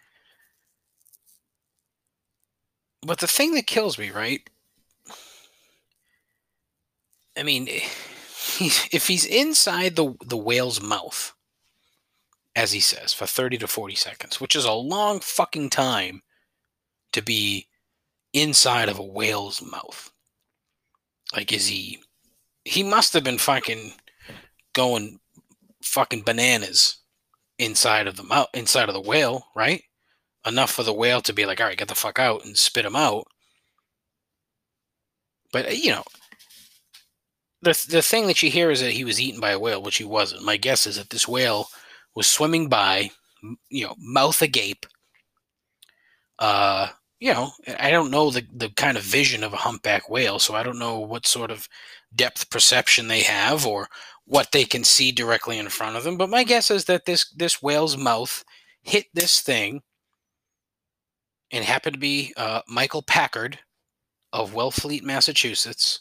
But 3.01 3.19
the 3.19 3.27
thing 3.27 3.53
that 3.53 3.65
kills 3.65 3.97
me, 3.97 4.11
right? 4.11 4.47
I 7.35 7.43
mean, 7.43 7.67
if 7.69 9.07
he's 9.07 9.25
inside 9.25 9.95
the 9.95 10.15
the 10.23 10.37
whale's 10.37 10.81
mouth, 10.81 11.33
as 12.55 12.73
he 12.73 12.81
says, 12.81 13.13
for 13.13 13.25
30 13.25 13.57
to 13.59 13.67
40 13.67 13.95
seconds, 13.95 14.39
which 14.39 14.55
is 14.55 14.65
a 14.65 14.73
long 14.73 15.19
fucking 15.21 15.71
time 15.71 16.21
to 17.13 17.21
be 17.21 17.67
inside 18.33 18.89
of 18.89 18.99
a 18.99 19.03
whale's 19.03 19.61
mouth. 19.61 20.11
Like, 21.35 21.51
is 21.51 21.67
he? 21.67 21.99
He 22.65 22.83
must 22.83 23.13
have 23.13 23.23
been 23.23 23.37
fucking 23.37 23.93
going 24.73 25.19
fucking 25.83 26.23
bananas 26.23 26.97
inside 27.57 28.07
of 28.07 28.15
the 28.15 28.23
mouth, 28.23 28.47
inside 28.53 28.89
of 28.89 28.93
the 28.93 29.01
whale, 29.01 29.45
right? 29.55 29.83
enough 30.45 30.71
for 30.71 30.83
the 30.83 30.93
whale 30.93 31.21
to 31.21 31.33
be 31.33 31.45
like, 31.45 31.59
all 31.59 31.67
right, 31.67 31.77
get 31.77 31.87
the 31.87 31.95
fuck 31.95 32.19
out 32.19 32.45
and 32.45 32.57
spit 32.57 32.85
him 32.85 32.95
out. 32.95 33.25
But 35.51 35.67
uh, 35.67 35.71
you 35.71 35.91
know, 35.91 36.03
the 37.61 37.85
the 37.89 38.01
thing 38.01 38.27
that 38.27 38.41
you 38.41 38.49
hear 38.49 38.71
is 38.71 38.81
that 38.81 38.91
he 38.91 39.03
was 39.03 39.19
eaten 39.19 39.39
by 39.39 39.51
a 39.51 39.59
whale, 39.59 39.81
which 39.81 39.97
he 39.97 40.05
wasn't. 40.05 40.43
My 40.43 40.57
guess 40.57 40.87
is 40.87 40.97
that 40.97 41.09
this 41.09 41.27
whale 41.27 41.67
was 42.15 42.27
swimming 42.27 42.69
by, 42.69 43.11
you 43.69 43.85
know, 43.85 43.95
mouth 43.99 44.41
agape. 44.41 44.85
Uh, 46.39 46.89
you 47.21 47.31
know, 47.31 47.51
I 47.79 47.91
don't 47.91 48.11
know 48.11 48.31
the 48.31 48.45
the 48.51 48.69
kind 48.71 48.97
of 48.97 49.03
vision 49.03 49.43
of 49.43 49.53
a 49.53 49.57
humpback 49.57 50.09
whale, 50.09 50.39
so 50.39 50.55
I 50.55 50.63
don't 50.63 50.79
know 50.79 50.99
what 50.99 51.27
sort 51.27 51.51
of 51.51 51.69
depth 52.13 52.49
perception 52.49 53.07
they 53.07 53.21
have 53.21 53.65
or 53.65 53.87
what 54.25 54.51
they 54.51 54.65
can 54.65 54.83
see 54.83 55.11
directly 55.11 55.59
in 55.59 55.69
front 55.69 55.95
of 55.95 56.03
them. 56.03 56.17
But 56.17 56.31
my 56.31 56.43
guess 56.43 56.71
is 56.71 56.85
that 56.85 57.05
this 57.05 57.31
this 57.31 57.61
whale's 57.61 57.95
mouth 57.95 58.43
hit 58.81 59.05
this 59.13 59.39
thing 59.39 59.83
and 61.51 61.63
happened 61.63 61.93
to 61.93 61.99
be 61.99 62.33
uh, 62.37 62.61
Michael 62.67 63.03
Packard 63.03 63.59
of 64.33 64.53
Wellfleet, 64.53 65.03
Massachusetts. 65.03 65.99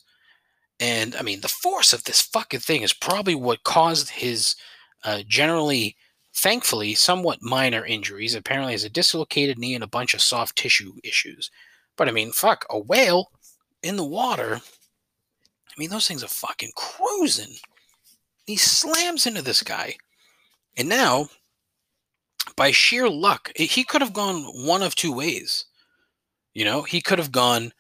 And 0.79 1.15
I 1.17 1.23
mean, 1.23 1.43
the 1.43 1.49
force 1.49 1.93
of 1.93 2.05
this 2.05 2.23
fucking 2.23 2.61
thing 2.61 2.81
is 2.81 2.95
probably 2.95 3.35
what 3.35 3.65
caused 3.65 4.09
his 4.09 4.55
uh, 5.05 5.23
generally, 5.29 5.97
thankfully, 6.41 6.95
somewhat 6.95 7.43
minor 7.43 7.85
injuries. 7.85 8.35
Apparently, 8.35 8.73
has 8.73 8.85
a 8.85 8.91
dislocated 8.91 9.59
knee 9.59 9.75
and 9.75 9.85
a 9.85 9.89
bunch 9.89 10.15
of 10.15 10.23
soft 10.23 10.57
tissue 10.57 10.95
issues. 11.05 11.51
But 11.97 12.09
I 12.09 12.13
mean, 12.13 12.33
fuck, 12.33 12.65
a 12.71 12.79
whale 12.79 13.31
in 13.83 13.97
the 13.97 14.05
water. 14.05 14.57
I 14.57 15.73
mean, 15.79 15.91
those 15.91 16.09
things 16.09 16.25
are 16.25 16.29
fucking 16.29 16.73
cruising. 16.75 17.55
He 18.47 18.57
slams 18.57 19.27
into 19.27 19.43
this 19.43 19.63
guy. 19.63 19.97
And 20.77 20.89
now 20.89 21.29
by 22.57 22.71
sheer 22.71 23.09
luck, 23.09 23.53
he 23.55 23.85
could 23.85 24.01
have 24.01 24.13
gone 24.13 24.43
one 24.67 24.83
of 24.83 24.95
two 24.95 25.13
ways. 25.13 25.67
You 26.55 26.65
know, 26.65 26.83
he 26.83 27.01
could 27.01 27.19
have 27.19 27.33
gone 27.33 27.73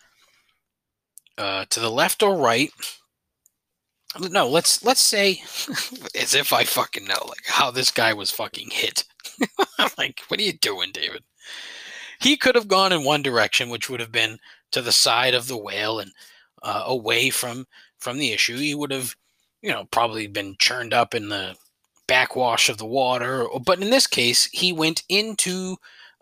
uh, 1.38 1.64
to 1.71 1.81
the 1.81 1.90
left 1.90 2.23
or 2.23 2.37
right. 2.37 2.71
No, 4.19 4.49
let's 4.49 4.85
let's 4.85 5.00
say 5.00 5.43
as 6.21 6.35
if 6.35 6.52
I 6.52 6.64
fucking 6.64 7.05
know 7.05 7.25
like 7.29 7.45
how 7.47 7.71
this 7.71 7.90
guy 7.90 8.12
was 8.12 8.31
fucking 8.31 8.71
hit. 8.71 9.05
I'm 9.79 9.90
like, 9.99 10.23
what 10.29 10.40
are 10.40 10.43
you 10.43 10.52
doing, 10.52 10.90
David? 10.93 11.23
He 12.21 12.37
could 12.37 12.55
have 12.55 12.69
gone 12.69 12.93
in 12.93 13.05
one 13.05 13.23
direction, 13.23 13.71
which 13.71 13.88
would 13.88 14.00
have 14.00 14.12
been 14.12 14.38
to 14.73 14.83
the 14.83 14.93
side 14.93 15.35
of 15.35 15.47
the 15.47 15.57
whale 15.57 16.00
and 16.00 16.12
uh, 16.62 16.83
away 16.87 17.31
from 17.31 17.67
from 17.99 18.19
the 18.19 18.33
issue. 18.33 18.57
He 18.59 18.75
would 18.75 18.90
have, 18.90 19.14
you 19.62 19.71
know, 19.71 19.85
probably 19.90 20.26
been 20.26 20.57
churned 20.59 20.93
up 20.93 21.14
in 21.14 21.29
the 21.29 21.57
backwash 22.07 22.69
of 22.69 22.79
the 22.79 22.87
water. 22.87 23.47
But 23.64 23.81
in 23.81 23.90
this 23.90 24.07
case, 24.07 24.47
he 24.47 24.73
went 24.73 25.05
into 25.09 25.76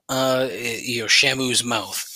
uh, 0.08 0.48
you 0.52 1.00
know 1.00 1.06
Shamu's 1.06 1.64
mouth, 1.64 2.06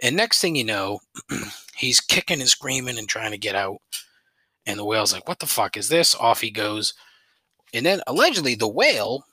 and 0.00 0.16
next 0.16 0.40
thing 0.40 0.54
you 0.54 0.64
know, 0.64 1.00
he's 1.76 2.00
kicking 2.00 2.40
and 2.40 2.48
screaming 2.48 2.98
and 2.98 3.08
trying 3.08 3.32
to 3.32 3.38
get 3.38 3.54
out. 3.56 3.78
And 4.68 4.78
the 4.78 4.84
whale's 4.84 5.12
like, 5.12 5.26
"What 5.26 5.40
the 5.40 5.46
fuck 5.46 5.76
is 5.76 5.88
this?" 5.88 6.14
Off 6.14 6.42
he 6.42 6.50
goes, 6.50 6.94
and 7.72 7.84
then 7.84 8.02
allegedly 8.06 8.54
the 8.54 8.68
whale, 8.68 9.24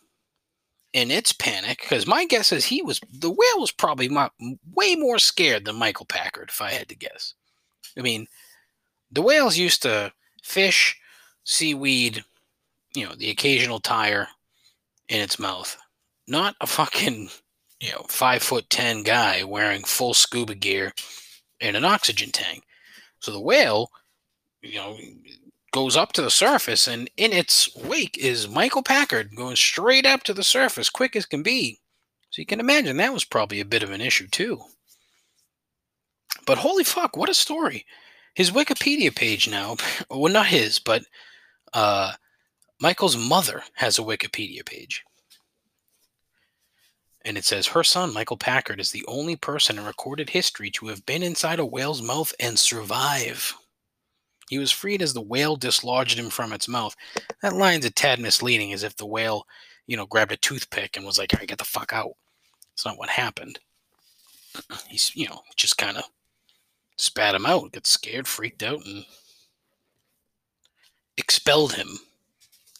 in 0.93 1.11
its 1.11 1.33
panic, 1.33 1.79
because 1.81 2.07
my 2.07 2.25
guess 2.25 2.53
is 2.53 2.63
he 2.63 2.81
was 2.81 3.01
the 3.11 3.29
whale 3.29 3.59
was 3.59 3.71
probably 3.71 4.07
my, 4.07 4.29
way 4.73 4.95
more 4.95 5.19
scared 5.19 5.65
than 5.65 5.75
Michael 5.75 6.05
Packard, 6.05 6.49
if 6.49 6.61
I 6.61 6.71
had 6.71 6.87
to 6.87 6.95
guess. 6.95 7.33
I 7.97 8.01
mean, 8.01 8.27
the 9.11 9.21
whale's 9.21 9.57
used 9.57 9.81
to 9.81 10.13
fish, 10.41 10.97
seaweed, 11.43 12.23
you 12.95 13.05
know, 13.05 13.13
the 13.13 13.29
occasional 13.29 13.81
tire 13.81 14.29
in 15.09 15.19
its 15.19 15.37
mouth. 15.37 15.77
Not 16.27 16.55
a 16.61 16.67
fucking, 16.67 17.29
you 17.81 17.91
know, 17.91 18.05
five 18.07 18.41
foot 18.41 18.69
ten 18.69 19.03
guy 19.03 19.43
wearing 19.43 19.83
full 19.83 20.13
scuba 20.13 20.55
gear 20.55 20.93
and 21.59 21.75
an 21.75 21.83
oxygen 21.83 22.31
tank. 22.31 22.63
So 23.19 23.33
the 23.33 23.41
whale, 23.41 23.89
you 24.65 24.75
know, 24.75 24.97
goes 25.71 25.97
up 25.97 26.13
to 26.13 26.21
the 26.21 26.31
surface, 26.31 26.87
and 26.87 27.09
in 27.17 27.33
its 27.33 27.75
wake 27.75 28.17
is 28.17 28.47
Michael 28.47 28.83
Packard 28.83 29.35
going 29.35 29.55
straight 29.55 30.05
up 30.05 30.23
to 30.23 30.33
the 30.33 30.43
surface, 30.43 30.89
quick 30.89 31.15
as 31.15 31.25
can 31.25 31.43
be. 31.43 31.79
So 32.29 32.41
you 32.41 32.45
can 32.45 32.59
imagine 32.59 32.97
that 32.97 33.13
was 33.13 33.25
probably 33.25 33.59
a 33.59 33.65
bit 33.65 33.83
of 33.83 33.91
an 33.91 34.01
issue 34.01 34.27
too. 34.27 34.61
But 36.45 36.59
holy 36.59 36.83
fuck, 36.83 37.17
what 37.17 37.29
a 37.29 37.33
story! 37.33 37.85
His 38.35 38.51
Wikipedia 38.51 39.15
page 39.15 39.49
now, 39.49 39.77
well, 40.09 40.31
not 40.31 40.47
his, 40.47 40.79
but 40.79 41.03
uh, 41.73 42.13
Michael's 42.79 43.17
mother 43.17 43.63
has 43.75 43.97
a 43.99 44.03
Wikipedia 44.03 44.65
page. 44.65 45.03
And 47.23 47.37
it 47.37 47.43
says 47.43 47.67
her 47.67 47.83
son, 47.83 48.13
Michael 48.13 48.37
Packard, 48.37 48.79
is 48.79 48.91
the 48.91 49.05
only 49.07 49.35
person 49.35 49.79
in 49.79 49.85
recorded 49.85 50.29
history 50.29 50.69
to 50.71 50.87
have 50.87 51.05
been 51.05 51.23
inside 51.23 51.59
a 51.59 51.65
whale's 51.65 52.01
mouth 52.01 52.33
and 52.39 52.59
survive. 52.59 53.55
He 54.49 54.59
was 54.59 54.71
freed 54.71 55.01
as 55.01 55.13
the 55.13 55.21
whale 55.21 55.55
dislodged 55.55 56.19
him 56.19 56.29
from 56.29 56.53
its 56.53 56.67
mouth. 56.67 56.95
That 57.41 57.55
line's 57.55 57.85
a 57.85 57.89
tad 57.89 58.19
misleading, 58.19 58.73
as 58.73 58.83
if 58.83 58.95
the 58.95 59.05
whale, 59.05 59.47
you 59.87 59.97
know, 59.97 60.05
grabbed 60.05 60.31
a 60.31 60.37
toothpick 60.37 60.95
and 60.95 61.05
was 61.05 61.17
like, 61.17 61.33
all 61.33 61.39
right, 61.39 61.47
get 61.47 61.57
the 61.57 61.65
fuck 61.65 61.93
out. 61.93 62.11
It's 62.73 62.85
not 62.85 62.97
what 62.97 63.09
happened. 63.09 63.59
He's, 64.89 65.15
you 65.15 65.27
know, 65.27 65.41
just 65.55 65.77
kind 65.77 65.97
of 65.97 66.03
spat 66.97 67.35
him 67.35 67.45
out, 67.45 67.71
got 67.71 67.87
scared, 67.87 68.27
freaked 68.27 68.63
out, 68.63 68.85
and 68.85 69.05
expelled 71.17 71.73
him, 71.73 71.99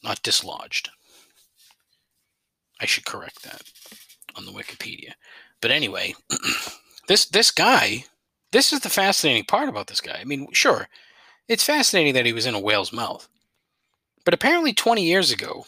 not 0.03 0.21
dislodged. 0.23 0.89
I 2.79 2.85
should 2.85 3.05
correct 3.05 3.43
that 3.43 3.63
on 4.35 4.45
the 4.45 4.51
Wikipedia. 4.51 5.13
But 5.61 5.71
anyway, 5.71 6.13
this 7.07 7.25
this 7.25 7.51
guy, 7.51 8.03
this 8.51 8.73
is 8.73 8.81
the 8.81 8.89
fascinating 8.89 9.45
part 9.45 9.69
about 9.69 9.87
this 9.87 10.01
guy. 10.01 10.17
I 10.19 10.25
mean, 10.25 10.47
sure, 10.51 10.87
it's 11.47 11.63
fascinating 11.63 12.13
that 12.13 12.25
he 12.25 12.33
was 12.33 12.45
in 12.45 12.55
a 12.55 12.59
whale's 12.59 12.93
mouth. 12.93 13.27
But 14.23 14.33
apparently 14.33 14.73
20 14.73 15.03
years 15.03 15.31
ago, 15.31 15.65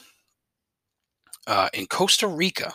uh, 1.46 1.70
in 1.74 1.88
Costa 1.88 2.28
Rica, 2.28 2.74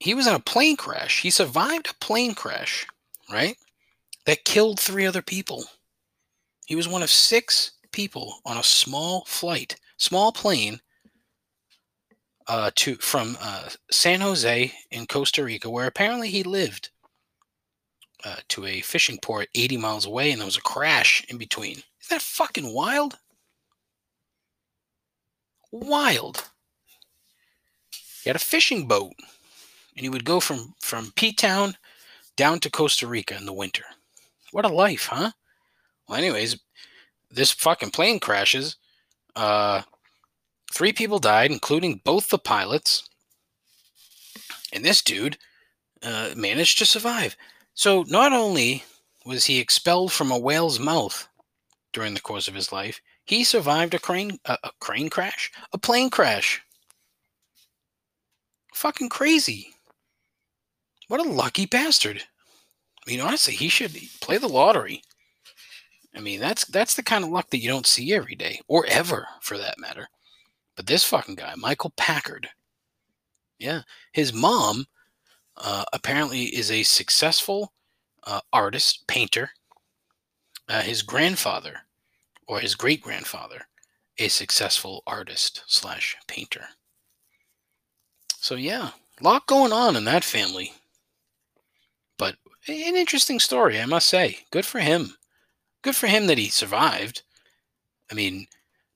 he 0.00 0.14
was 0.14 0.26
in 0.26 0.34
a 0.34 0.40
plane 0.40 0.76
crash. 0.76 1.20
He 1.20 1.30
survived 1.30 1.90
a 1.90 2.04
plane 2.04 2.34
crash, 2.34 2.86
right? 3.30 3.56
That 4.26 4.44
killed 4.44 4.80
three 4.80 5.06
other 5.06 5.22
people. 5.22 5.64
He 6.66 6.74
was 6.74 6.88
one 6.88 7.02
of 7.02 7.10
six 7.10 7.72
people 7.92 8.38
on 8.44 8.56
a 8.56 8.64
small 8.64 9.24
flight, 9.26 9.76
small 9.98 10.32
plane 10.32 10.80
uh, 12.48 12.70
to 12.76 12.96
from 12.96 13.36
uh, 13.40 13.68
San 13.90 14.20
Jose 14.20 14.72
in 14.90 15.06
Costa 15.06 15.44
Rica, 15.44 15.70
where 15.70 15.86
apparently 15.86 16.30
he 16.30 16.42
lived, 16.42 16.90
uh, 18.24 18.36
to 18.48 18.66
a 18.66 18.80
fishing 18.80 19.18
port 19.18 19.48
80 19.54 19.76
miles 19.76 20.06
away, 20.06 20.30
and 20.30 20.40
there 20.40 20.46
was 20.46 20.56
a 20.56 20.62
crash 20.62 21.24
in 21.28 21.38
between. 21.38 21.72
Isn't 21.72 22.10
that 22.10 22.22
fucking 22.22 22.72
wild? 22.72 23.18
Wild. 25.70 26.50
He 28.22 28.28
had 28.28 28.36
a 28.36 28.40
fishing 28.40 28.86
boat, 28.86 29.12
and 29.96 30.04
he 30.04 30.08
would 30.08 30.24
go 30.24 30.38
from 30.38 30.74
from 30.80 31.12
P 31.16 31.32
Town 31.32 31.76
down 32.36 32.60
to 32.60 32.70
Costa 32.70 33.06
Rica 33.06 33.36
in 33.36 33.46
the 33.46 33.52
winter. 33.52 33.84
What 34.52 34.64
a 34.64 34.68
life, 34.68 35.06
huh? 35.10 35.32
Well, 36.08 36.18
anyways, 36.18 36.58
this 37.30 37.50
fucking 37.50 37.90
plane 37.90 38.20
crashes. 38.20 38.76
Uh, 39.34 39.82
three 40.72 40.92
people 40.92 41.18
died, 41.18 41.50
including 41.50 42.00
both 42.04 42.28
the 42.28 42.38
pilots. 42.38 43.08
And 44.72 44.84
this 44.84 45.02
dude 45.02 45.38
uh, 46.02 46.30
managed 46.36 46.78
to 46.78 46.86
survive. 46.86 47.36
So 47.74 48.04
not 48.08 48.32
only 48.32 48.84
was 49.24 49.44
he 49.44 49.58
expelled 49.58 50.12
from 50.12 50.30
a 50.30 50.38
whale's 50.38 50.78
mouth 50.78 51.28
during 51.92 52.14
the 52.14 52.20
course 52.20 52.48
of 52.48 52.54
his 52.54 52.72
life, 52.72 53.00
he 53.24 53.44
survived 53.44 53.94
a 53.94 53.98
crane 53.98 54.38
a, 54.44 54.58
a 54.64 54.70
crane 54.80 55.08
crash, 55.08 55.50
a 55.72 55.78
plane 55.78 56.10
crash. 56.10 56.62
Fucking 58.74 59.08
crazy. 59.08 59.68
What 61.08 61.20
a 61.20 61.30
lucky 61.30 61.66
bastard. 61.66 62.22
I 63.06 63.10
mean, 63.10 63.20
honestly, 63.20 63.54
he 63.54 63.68
should 63.68 63.96
play 64.20 64.38
the 64.38 64.48
lottery. 64.48 65.02
I 66.14 66.20
mean, 66.20 66.40
that's 66.40 66.64
that's 66.66 66.94
the 66.94 67.02
kind 67.02 67.24
of 67.24 67.30
luck 67.30 67.50
that 67.50 67.58
you 67.58 67.68
don't 67.68 67.86
see 67.86 68.12
every 68.12 68.34
day, 68.34 68.60
or 68.68 68.86
ever, 68.86 69.26
for 69.40 69.56
that 69.58 69.78
matter. 69.78 70.08
But 70.76 70.86
this 70.86 71.04
fucking 71.04 71.36
guy, 71.36 71.54
Michael 71.56 71.92
Packard, 71.96 72.48
yeah, 73.58 73.82
his 74.12 74.32
mom 74.32 74.86
uh, 75.56 75.84
apparently 75.92 76.44
is 76.44 76.70
a 76.70 76.82
successful 76.82 77.72
uh, 78.24 78.40
artist, 78.52 79.06
painter. 79.06 79.50
Uh, 80.68 80.82
his 80.82 81.02
grandfather, 81.02 81.80
or 82.46 82.60
his 82.60 82.74
great 82.74 83.02
grandfather, 83.02 83.62
a 84.18 84.28
successful 84.28 85.02
artist 85.06 85.62
slash 85.66 86.16
painter. 86.28 86.64
So 88.38 88.54
yeah, 88.54 88.90
a 89.20 89.24
lot 89.24 89.46
going 89.46 89.72
on 89.72 89.96
in 89.96 90.04
that 90.04 90.24
family. 90.24 90.72
But 92.16 92.36
an 92.68 92.96
interesting 92.96 93.40
story, 93.40 93.80
I 93.80 93.86
must 93.86 94.06
say. 94.06 94.38
Good 94.50 94.64
for 94.66 94.78
him. 94.80 95.16
Good 95.82 95.96
for 95.96 96.06
him 96.06 96.26
that 96.28 96.38
he 96.38 96.48
survived. 96.48 97.22
I 98.10 98.14
mean, 98.14 98.46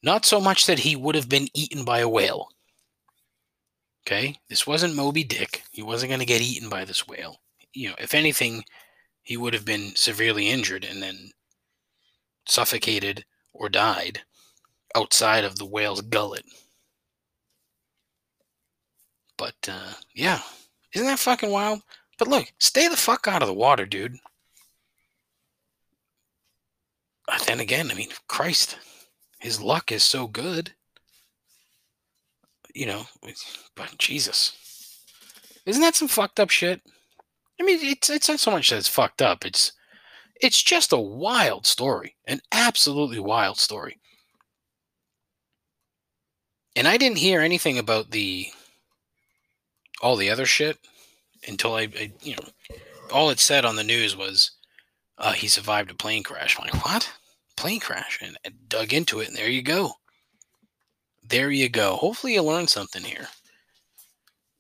not 0.03 0.25
so 0.25 0.41
much 0.41 0.67
that 0.67 0.81
he 0.81 0.95
would 0.95 1.15
have 1.15 1.29
been 1.29 1.49
eaten 1.55 1.85
by 1.85 2.01
a 2.01 2.09
whale. 2.09 2.49
Okay? 4.07 4.39
This 4.49 4.67
wasn't 4.67 4.95
Moby 4.95 5.25
Dick. 5.25 5.65
He 5.73 5.83
wasn't 5.83 6.11
going 6.11 6.21
to 6.21 6.27
get 6.27 6.41
eaten 6.41 6.69
by 6.69 6.85
this 6.85 7.09
whale. 7.09 7.41
You 7.73 7.89
know, 7.91 7.97
if 7.99 8.15
anything, 8.15 8.65
he 9.23 9.37
would 9.37 9.53
have 9.53 9.65
been 9.65 9.97
severely 9.97 10.49
injured 10.49 10.85
and 10.85 11.03
then 11.03 11.31
suffocated 12.47 13.25
or 13.53 13.69
died 13.69 14.21
outside 14.95 15.45
of 15.45 15.59
the 15.59 15.67
whale's 15.67 16.03
gullet. 16.03 16.45
But, 19.37 19.57
uh, 19.69 19.95
yeah. 20.15 20.41
Isn't 20.95 21.09
that 21.09 21.19
fucking 21.19 21.51
wild? 21.51 21.83
But 22.17 22.29
look, 22.29 22.47
stay 22.59 22.89
the 22.89 22.97
fuck 22.97 23.27
out 23.27 23.43
of 23.43 23.49
the 23.49 23.55
water, 23.55 23.85
dude. 23.85 24.17
But 27.27 27.43
then 27.43 27.59
again, 27.59 27.91
I 27.91 27.95
mean, 27.95 28.11
Christ, 28.29 28.79
his 29.41 29.61
luck 29.61 29.91
is 29.91 30.05
so 30.05 30.29
good. 30.29 30.76
You 32.77 32.85
know, 32.85 33.07
but 33.75 33.97
Jesus. 33.97 34.53
Isn't 35.65 35.81
that 35.81 35.97
some 35.97 36.09
fucked 36.09 36.39
up 36.39 36.51
shit? 36.51 36.83
I 37.59 37.65
mean, 37.65 37.79
it's 37.81 38.11
it's 38.11 38.29
not 38.29 38.39
so 38.39 38.51
much 38.51 38.69
that 38.69 38.77
it's 38.77 38.89
fucked 38.89 39.23
up. 39.23 39.47
It's 39.47 39.73
it's 40.43 40.63
just 40.63 40.93
a 40.93 40.99
wild 40.99 41.65
story, 41.65 42.17
an 42.27 42.43
absolutely 42.53 43.19
wild 43.19 43.59
story. 43.59 43.99
And 46.77 46.87
I 46.87 46.99
didn't 46.99 47.17
hear 47.17 47.41
anything 47.41 47.79
about 47.79 48.11
the 48.11 48.49
all 50.03 50.17
the 50.17 50.29
other 50.29 50.45
shit 50.45 50.77
until 51.49 51.75
I, 51.77 51.89
I 51.99 52.13
you 52.23 52.37
know, 52.37 52.77
all 53.11 53.31
it 53.31 53.41
said 53.41 53.65
on 53.65 53.77
the 53.77 53.85
news 53.85 54.15
was 54.15 54.51
uh, 55.17 55.33
he 55.33 55.49
survived 55.49 55.91
a 55.91 55.95
plane 55.95 56.23
crash. 56.23 56.59
I'm 56.59 56.67
like, 56.67 56.85
what? 56.85 57.11
Plane 57.57 57.81
crash? 57.81 58.19
And 58.21 58.37
I 58.45 58.51
dug 58.69 58.93
into 58.93 59.21
it, 59.21 59.29
and 59.29 59.37
there 59.37 59.49
you 59.49 59.63
go. 59.63 59.93
There 61.29 61.51
you 61.51 61.69
go. 61.69 61.97
Hopefully, 61.97 62.35
you 62.35 62.43
learned 62.43 62.71
something 62.71 63.03
here. 63.03 63.27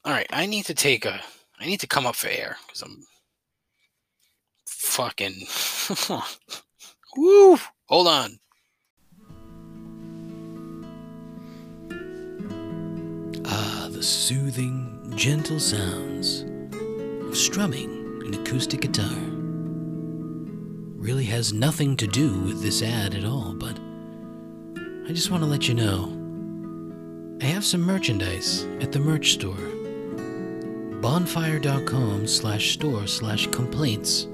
All 0.05 0.12
right, 0.12 0.26
I 0.31 0.46
need 0.46 0.64
to 0.66 0.74
take 0.74 1.05
a. 1.05 1.20
I 1.61 1.66
need 1.66 1.81
to 1.81 1.87
come 1.87 2.07
up 2.07 2.16
for 2.16 2.29
air 2.29 2.57
because 2.66 2.83
I'm 2.83 3.05
fucking. 4.66 5.46
Woo! 7.16 7.59
Hold 7.87 8.09
on. 8.09 8.38
Ah, 13.46 13.88
the 13.90 14.02
soothing, 14.02 15.12
gentle 15.16 15.61
sounds 15.61 16.44
of 17.26 17.37
strumming 17.37 18.22
an 18.26 18.35
acoustic 18.35 18.81
guitar 18.81 19.16
really 20.96 21.24
has 21.26 21.52
nothing 21.52 21.96
to 21.96 22.07
do 22.09 22.40
with 22.40 22.61
this 22.61 22.83
ad 22.83 23.14
at 23.14 23.24
all, 23.24 23.55
but 23.55 23.79
I 25.09 25.12
just 25.12 25.31
want 25.31 25.44
to 25.44 25.48
let 25.48 25.68
you 25.68 25.74
know 25.74 26.15
I 27.40 27.44
have 27.44 27.64
some 27.64 27.83
merchandise 27.83 28.64
at 28.81 28.92
the 28.92 28.99
merch 28.99 29.33
store. 29.33 29.55
Bonfire.com 31.01 32.27
slash 32.27 32.72
store 32.72 33.07
slash 33.07 33.46
complaints. 33.49 34.27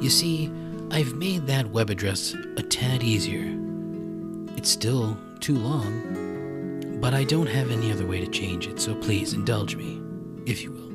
You 0.00 0.08
see, 0.08 0.50
I've 0.90 1.14
made 1.14 1.46
that 1.46 1.70
web 1.70 1.90
address 1.90 2.34
a 2.56 2.62
tad 2.62 3.02
easier. 3.02 3.54
It's 4.56 4.70
still 4.70 5.18
too 5.40 5.56
long, 5.56 6.98
but 7.00 7.14
I 7.14 7.24
don't 7.24 7.46
have 7.46 7.70
any 7.70 7.92
other 7.92 8.06
way 8.06 8.20
to 8.24 8.30
change 8.30 8.66
it, 8.66 8.80
so 8.80 8.94
please 8.94 9.34
indulge 9.34 9.76
me, 9.76 10.00
if 10.46 10.62
you 10.62 10.72
will. 10.72 10.88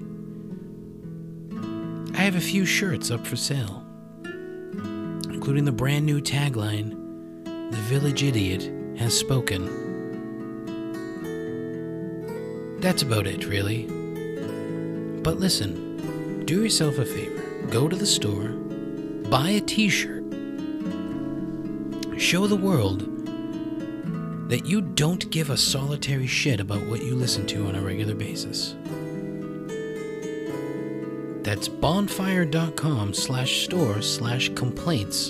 I 2.15 2.21
have 2.21 2.35
a 2.35 2.41
few 2.41 2.65
shirts 2.65 3.11
up 3.11 3.25
for 3.25 3.35
sale 3.35 3.83
including 5.43 5.65
the 5.65 5.71
brand 5.73 6.05
new 6.05 6.21
tagline 6.21 6.91
The 7.69 7.77
Village 7.77 8.23
Idiot 8.23 8.71
Has 8.97 9.13
Spoken. 9.13 9.82
That's 12.83 13.01
about 13.01 13.27
it, 13.27 13.45
really. 13.45 13.85
But 15.23 15.37
listen, 15.37 16.43
do 16.43 16.63
yourself 16.63 16.97
a 16.97 17.05
favor. 17.05 17.41
Go 17.69 17.87
to 17.87 17.95
the 17.95 18.05
store, 18.05 18.49
buy 19.29 19.51
a 19.51 19.61
t 19.61 19.87
shirt, 19.87 20.21
show 22.19 22.45
the 22.45 22.57
world 22.57 23.09
that 24.49 24.65
you 24.65 24.81
don't 24.81 25.31
give 25.31 25.49
a 25.49 25.55
solitary 25.55 26.27
shit 26.27 26.59
about 26.59 26.85
what 26.87 27.01
you 27.01 27.15
listen 27.15 27.47
to 27.47 27.67
on 27.67 27.75
a 27.75 27.81
regular 27.81 28.15
basis. 28.15 28.75
That's 31.41 31.69
bonfire.com 31.69 33.13
slash 33.13 33.63
store 33.63 34.01
slash 34.01 34.49
complaints 34.55 35.29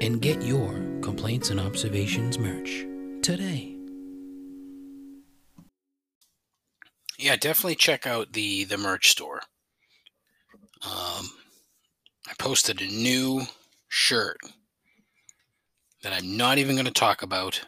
and 0.00 0.20
get 0.22 0.40
your 0.42 0.74
complaints 1.02 1.50
and 1.50 1.58
observations 1.58 2.38
merch 2.38 2.86
today. 3.20 3.73
Yeah, 7.18 7.36
definitely 7.36 7.76
check 7.76 8.06
out 8.06 8.32
the 8.32 8.64
the 8.64 8.76
merch 8.78 9.10
store. 9.10 9.40
Um, 10.84 11.30
I 12.28 12.34
posted 12.38 12.80
a 12.80 12.86
new 12.86 13.42
shirt 13.88 14.38
that 16.02 16.12
I'm 16.12 16.36
not 16.36 16.58
even 16.58 16.76
going 16.76 16.86
to 16.86 16.92
talk 16.92 17.22
about 17.22 17.64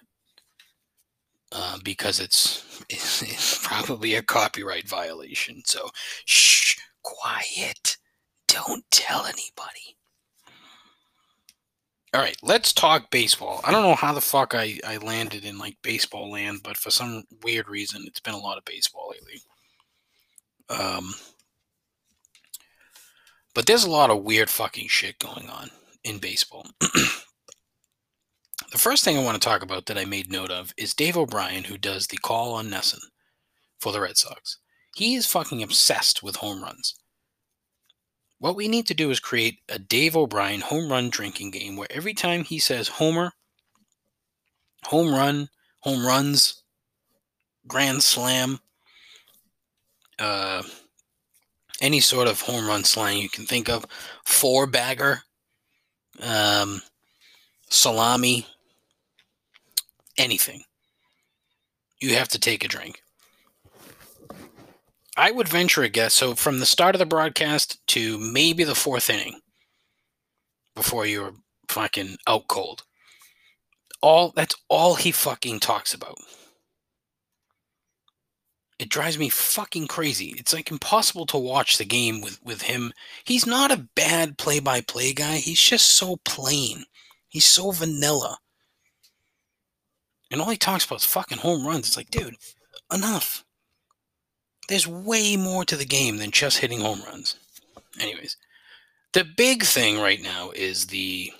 uh, 1.52 1.78
because 1.82 2.20
it's, 2.20 2.82
it's, 2.88 3.22
it's 3.22 3.66
probably 3.66 4.14
a 4.14 4.22
copyright 4.22 4.88
violation. 4.88 5.62
So, 5.64 5.88
shh, 6.24 6.76
quiet. 7.02 7.96
Don't 8.48 8.84
tell 8.90 9.24
anybody. 9.24 9.95
All 12.14 12.20
right, 12.20 12.36
let's 12.42 12.72
talk 12.72 13.10
baseball. 13.10 13.60
I 13.64 13.72
don't 13.72 13.82
know 13.82 13.94
how 13.94 14.14
the 14.14 14.20
fuck 14.20 14.54
I, 14.54 14.78
I 14.86 14.96
landed 14.98 15.44
in 15.44 15.58
like 15.58 15.76
baseball 15.82 16.30
land, 16.30 16.60
but 16.62 16.76
for 16.76 16.90
some 16.90 17.24
weird 17.42 17.68
reason, 17.68 18.04
it's 18.06 18.20
been 18.20 18.34
a 18.34 18.38
lot 18.38 18.58
of 18.58 18.64
baseball 18.64 19.12
lately. 19.12 19.42
Um, 20.70 21.14
but 23.54 23.66
there's 23.66 23.84
a 23.84 23.90
lot 23.90 24.10
of 24.10 24.22
weird 24.22 24.48
fucking 24.48 24.88
shit 24.88 25.18
going 25.18 25.50
on 25.50 25.70
in 26.04 26.18
baseball. 26.18 26.66
The 28.72 28.78
first 28.78 29.04
thing 29.04 29.16
I 29.16 29.22
want 29.22 29.40
to 29.40 29.48
talk 29.48 29.62
about 29.62 29.86
that 29.86 29.96
I 29.96 30.04
made 30.04 30.30
note 30.30 30.50
of 30.50 30.74
is 30.76 30.92
Dave 30.92 31.16
O'Brien, 31.16 31.64
who 31.64 31.78
does 31.78 32.08
the 32.08 32.16
call 32.16 32.52
on 32.52 32.68
NESN 32.68 32.98
for 33.78 33.92
the 33.92 34.00
Red 34.00 34.16
Sox. 34.16 34.58
He 34.94 35.14
is 35.14 35.26
fucking 35.26 35.62
obsessed 35.62 36.22
with 36.22 36.36
home 36.36 36.62
runs. 36.62 36.94
What 38.38 38.56
we 38.56 38.68
need 38.68 38.86
to 38.88 38.94
do 38.94 39.10
is 39.10 39.20
create 39.20 39.60
a 39.68 39.78
Dave 39.78 40.16
O'Brien 40.16 40.60
home 40.60 40.90
run 40.90 41.08
drinking 41.08 41.52
game 41.52 41.76
where 41.76 41.90
every 41.90 42.12
time 42.14 42.44
he 42.44 42.58
says 42.58 42.88
homer, 42.88 43.32
home 44.84 45.12
run, 45.12 45.48
home 45.80 46.06
runs, 46.06 46.62
grand 47.66 48.02
slam, 48.02 48.60
uh, 50.18 50.62
any 51.80 52.00
sort 52.00 52.28
of 52.28 52.40
home 52.42 52.66
run 52.66 52.84
slang 52.84 53.18
you 53.18 53.28
can 53.28 53.46
think 53.46 53.68
of, 53.68 53.86
four 54.24 54.66
bagger, 54.66 55.22
um, 56.22 56.82
salami, 57.68 58.46
anything, 60.18 60.62
you 62.00 62.14
have 62.14 62.28
to 62.28 62.38
take 62.38 62.64
a 62.64 62.68
drink. 62.68 63.02
I 65.16 65.30
would 65.30 65.48
venture 65.48 65.82
a 65.82 65.88
guess. 65.88 66.14
So 66.14 66.34
from 66.34 66.60
the 66.60 66.66
start 66.66 66.94
of 66.94 66.98
the 66.98 67.06
broadcast 67.06 67.84
to 67.88 68.18
maybe 68.18 68.64
the 68.64 68.74
fourth 68.74 69.08
inning, 69.10 69.40
before 70.74 71.06
you're 71.06 71.32
fucking 71.68 72.16
out 72.26 72.48
cold. 72.48 72.82
All 74.02 74.32
that's 74.36 74.54
all 74.68 74.94
he 74.94 75.10
fucking 75.10 75.60
talks 75.60 75.94
about. 75.94 76.18
It 78.78 78.90
drives 78.90 79.18
me 79.18 79.30
fucking 79.30 79.86
crazy. 79.86 80.34
It's 80.38 80.52
like 80.52 80.70
impossible 80.70 81.24
to 81.26 81.38
watch 81.38 81.78
the 81.78 81.86
game 81.86 82.20
with 82.20 82.38
with 82.44 82.62
him. 82.62 82.92
He's 83.24 83.46
not 83.46 83.72
a 83.72 83.88
bad 83.96 84.36
play-by-play 84.36 85.14
guy. 85.14 85.36
He's 85.36 85.60
just 85.60 85.86
so 85.86 86.18
plain. 86.24 86.84
He's 87.28 87.46
so 87.46 87.70
vanilla 87.70 88.38
and 90.30 90.40
all 90.40 90.50
he 90.50 90.56
talks 90.56 90.84
about 90.84 91.00
is 91.00 91.06
fucking 91.06 91.38
home 91.38 91.66
runs. 91.66 91.88
It's 91.88 91.96
like, 91.96 92.10
dude, 92.10 92.36
enough. 92.92 93.44
There's 94.68 94.86
way 94.86 95.36
more 95.36 95.64
to 95.64 95.76
the 95.76 95.84
game 95.84 96.16
than 96.16 96.30
just 96.30 96.58
hitting 96.58 96.80
home 96.80 97.02
runs. 97.06 97.36
Anyways, 98.00 98.36
the 99.12 99.24
big 99.24 99.62
thing 99.62 99.98
right 99.98 100.20
now 100.20 100.50
is 100.50 100.86
the 100.86 101.32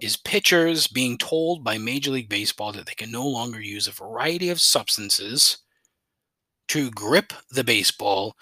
is 0.00 0.16
pitchers 0.16 0.86
being 0.86 1.16
told 1.16 1.64
by 1.64 1.78
Major 1.78 2.10
League 2.10 2.28
Baseball 2.28 2.72
that 2.72 2.84
they 2.84 2.94
can 2.94 3.10
no 3.10 3.26
longer 3.26 3.60
use 3.60 3.86
a 3.86 3.92
variety 3.92 4.50
of 4.50 4.60
substances 4.60 5.58
to 6.68 6.90
grip 6.90 7.32
the 7.50 7.64
baseball 7.64 8.36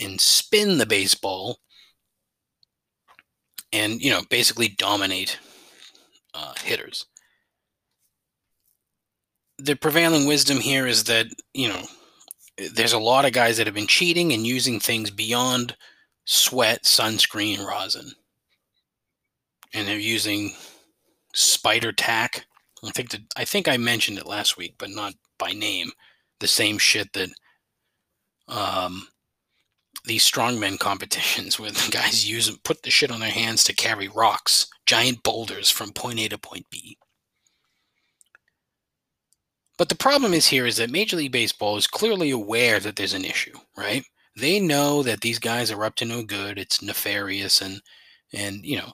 and 0.00 0.20
spin 0.20 0.78
the 0.78 0.86
baseball 0.86 1.58
and 3.72 4.00
you 4.00 4.10
know 4.10 4.22
basically 4.30 4.68
dominate 4.68 5.38
uh, 6.34 6.54
hitters 6.62 7.06
the 9.58 9.74
prevailing 9.74 10.26
wisdom 10.26 10.58
here 10.58 10.86
is 10.86 11.04
that 11.04 11.26
you 11.54 11.68
know 11.68 11.82
there's 12.58 12.92
a 12.92 12.98
lot 12.98 13.24
of 13.24 13.32
guys 13.32 13.56
that 13.56 13.66
have 13.66 13.74
been 13.74 13.86
cheating 13.86 14.32
and 14.32 14.46
using 14.46 14.80
things 14.80 15.10
beyond 15.10 15.76
sweat, 16.24 16.84
sunscreen, 16.84 17.64
rosin, 17.64 18.12
and 19.74 19.86
they're 19.86 19.98
using 19.98 20.52
spider 21.34 21.92
tack. 21.92 22.46
I 22.84 22.90
think 22.90 23.10
that 23.10 23.22
I 23.36 23.44
think 23.44 23.68
I 23.68 23.76
mentioned 23.76 24.18
it 24.18 24.26
last 24.26 24.56
week, 24.56 24.74
but 24.78 24.90
not 24.90 25.14
by 25.38 25.52
name. 25.52 25.92
The 26.40 26.46
same 26.46 26.78
shit 26.78 27.12
that 27.14 27.30
um, 28.48 29.08
these 30.04 30.28
strongmen 30.28 30.78
competitions 30.78 31.58
where 31.58 31.70
the 31.70 31.90
guys 31.90 32.28
use 32.28 32.50
put 32.58 32.82
the 32.82 32.90
shit 32.90 33.10
on 33.10 33.20
their 33.20 33.30
hands 33.30 33.64
to 33.64 33.74
carry 33.74 34.08
rocks, 34.08 34.66
giant 34.86 35.22
boulders 35.22 35.70
from 35.70 35.92
point 35.92 36.20
A 36.20 36.28
to 36.28 36.38
point 36.38 36.66
B. 36.70 36.96
But 39.78 39.88
the 39.90 39.96
problem 39.96 40.32
is 40.32 40.46
here 40.46 40.66
is 40.66 40.76
that 40.78 40.90
Major 40.90 41.16
League 41.16 41.32
Baseball 41.32 41.76
is 41.76 41.86
clearly 41.86 42.30
aware 42.30 42.80
that 42.80 42.96
there's 42.96 43.12
an 43.12 43.24
issue, 43.24 43.56
right? 43.76 44.02
They 44.36 44.58
know 44.60 45.02
that 45.02 45.20
these 45.20 45.38
guys 45.38 45.70
are 45.70 45.84
up 45.84 45.94
to 45.96 46.04
no 46.04 46.22
good. 46.22 46.58
It's 46.58 46.82
nefarious 46.82 47.60
and 47.60 47.80
and 48.32 48.64
you 48.64 48.76
know, 48.78 48.92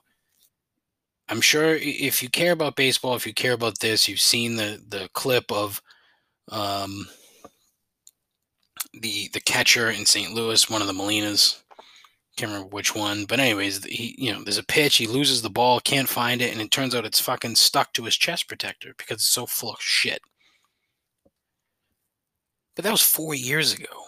I'm 1.29 1.41
sure 1.41 1.75
if 1.75 2.21
you 2.21 2.29
care 2.29 2.51
about 2.51 2.75
baseball, 2.75 3.15
if 3.15 3.25
you 3.25 3.33
care 3.33 3.53
about 3.53 3.79
this, 3.79 4.07
you've 4.07 4.19
seen 4.19 4.55
the 4.55 4.81
the 4.89 5.09
clip 5.13 5.51
of 5.51 5.81
um 6.51 7.07
the 8.93 9.29
the 9.33 9.41
catcher 9.41 9.89
in 9.89 10.05
St. 10.05 10.33
Louis, 10.33 10.69
one 10.69 10.81
of 10.81 10.87
the 10.87 10.93
Molinas. 10.93 11.59
Can't 12.35 12.51
remember 12.51 12.75
which 12.75 12.95
one, 12.95 13.25
but 13.25 13.39
anyways, 13.39 13.83
he 13.85 14.15
you 14.17 14.33
know 14.33 14.43
there's 14.43 14.57
a 14.57 14.63
pitch, 14.63 14.97
he 14.97 15.07
loses 15.07 15.41
the 15.41 15.49
ball, 15.49 15.79
can't 15.79 16.09
find 16.09 16.41
it, 16.41 16.51
and 16.51 16.61
it 16.61 16.71
turns 16.71 16.95
out 16.95 17.05
it's 17.05 17.19
fucking 17.19 17.55
stuck 17.55 17.93
to 17.93 18.03
his 18.03 18.17
chest 18.17 18.47
protector 18.47 18.93
because 18.97 19.17
it's 19.17 19.27
so 19.27 19.45
full 19.45 19.71
of 19.73 19.81
shit. 19.81 20.21
But 22.75 22.83
that 22.83 22.91
was 22.91 23.01
four 23.01 23.35
years 23.35 23.73
ago. 23.73 24.05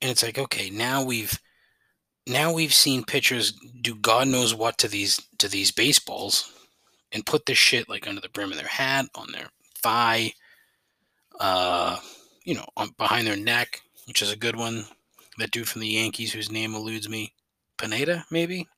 And 0.00 0.10
it's 0.10 0.22
like, 0.22 0.38
okay, 0.38 0.70
now 0.70 1.04
we've 1.04 1.38
now 2.26 2.52
we've 2.52 2.74
seen 2.74 3.04
pitchers 3.04 3.52
do 3.82 3.94
God 3.96 4.28
knows 4.28 4.54
what 4.54 4.78
to 4.78 4.88
these 4.88 5.20
to 5.38 5.48
these 5.48 5.70
baseballs 5.70 6.52
and 7.12 7.26
put 7.26 7.46
this 7.46 7.58
shit 7.58 7.88
like 7.88 8.06
under 8.06 8.20
the 8.20 8.28
brim 8.30 8.50
of 8.50 8.58
their 8.58 8.66
hat, 8.66 9.06
on 9.14 9.30
their 9.32 9.48
thigh, 9.82 10.32
uh, 11.40 11.98
you 12.44 12.54
know, 12.54 12.64
on, 12.76 12.90
behind 12.98 13.26
their 13.26 13.36
neck, 13.36 13.80
which 14.06 14.22
is 14.22 14.32
a 14.32 14.36
good 14.36 14.56
one. 14.56 14.84
That 15.38 15.50
dude 15.50 15.68
from 15.68 15.80
the 15.80 15.88
Yankees 15.88 16.32
whose 16.32 16.52
name 16.52 16.74
eludes 16.74 17.08
me, 17.08 17.32
Pineda, 17.78 18.24
maybe, 18.30 18.68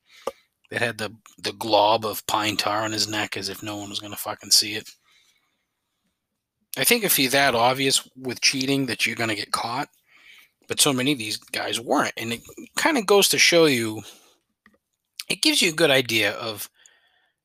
that 0.71 0.81
had 0.81 0.97
the 0.97 1.13
the 1.39 1.53
glob 1.53 2.05
of 2.05 2.25
pine 2.27 2.57
tar 2.57 2.81
on 2.81 2.91
his 2.91 3.07
neck 3.07 3.37
as 3.37 3.49
if 3.49 3.61
no 3.61 3.77
one 3.77 3.89
was 3.89 3.99
gonna 3.99 4.15
fucking 4.15 4.51
see 4.51 4.75
it. 4.75 4.89
I 6.77 6.83
think 6.83 7.03
if 7.03 7.17
you're 7.17 7.31
that 7.31 7.55
obvious 7.55 8.07
with 8.15 8.41
cheating 8.41 8.87
that 8.87 9.05
you're 9.05 9.15
going 9.15 9.29
to 9.29 9.35
get 9.35 9.51
caught, 9.51 9.89
but 10.67 10.81
so 10.81 10.91
many 10.91 11.11
of 11.13 11.17
these 11.17 11.37
guys 11.37 11.79
weren't. 11.79 12.13
And 12.17 12.33
it 12.33 12.41
kind 12.75 12.97
of 12.97 13.05
goes 13.05 13.29
to 13.29 13.37
show 13.37 13.65
you, 13.65 14.01
it 15.29 15.41
gives 15.41 15.61
you 15.61 15.69
a 15.69 15.75
good 15.75 15.91
idea 15.91 16.33
of, 16.33 16.69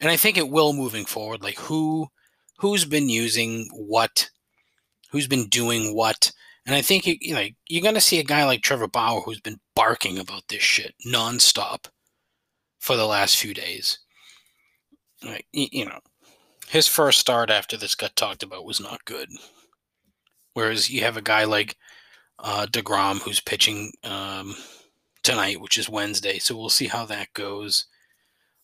and 0.00 0.10
I 0.10 0.16
think 0.16 0.36
it 0.36 0.48
will 0.48 0.72
moving 0.72 1.04
forward, 1.04 1.42
like 1.42 1.58
who 1.58 2.08
who's 2.58 2.84
been 2.84 3.08
using 3.08 3.68
what, 3.72 4.30
who's 5.10 5.26
been 5.26 5.48
doing 5.48 5.94
what. 5.94 6.32
And 6.66 6.74
I 6.74 6.82
think 6.82 7.06
you 7.06 7.34
know 7.34 7.46
you're 7.68 7.82
going 7.82 7.94
to 7.94 8.00
see 8.00 8.18
a 8.18 8.24
guy 8.24 8.44
like 8.44 8.62
Trevor 8.62 8.86
Bauer 8.86 9.20
who's 9.20 9.40
been 9.40 9.60
barking 9.74 10.18
about 10.18 10.48
this 10.48 10.62
shit 10.62 10.94
nonstop 11.06 11.86
for 12.78 12.96
the 12.96 13.06
last 13.06 13.36
few 13.36 13.54
days. 13.54 13.98
Like, 15.22 15.46
you 15.52 15.84
know, 15.84 16.00
his 16.70 16.86
first 16.86 17.18
start 17.18 17.50
after 17.50 17.76
this 17.76 17.96
got 17.96 18.14
talked 18.14 18.42
about 18.44 18.64
was 18.64 18.80
not 18.80 19.04
good. 19.04 19.28
Whereas 20.54 20.88
you 20.88 21.02
have 21.02 21.16
a 21.16 21.22
guy 21.22 21.44
like 21.44 21.76
uh, 22.38 22.66
Degrom 22.70 23.20
who's 23.20 23.40
pitching 23.40 23.92
um, 24.04 24.54
tonight, 25.22 25.60
which 25.60 25.76
is 25.78 25.88
Wednesday, 25.88 26.38
so 26.38 26.56
we'll 26.56 26.68
see 26.68 26.86
how 26.86 27.04
that 27.06 27.32
goes. 27.34 27.86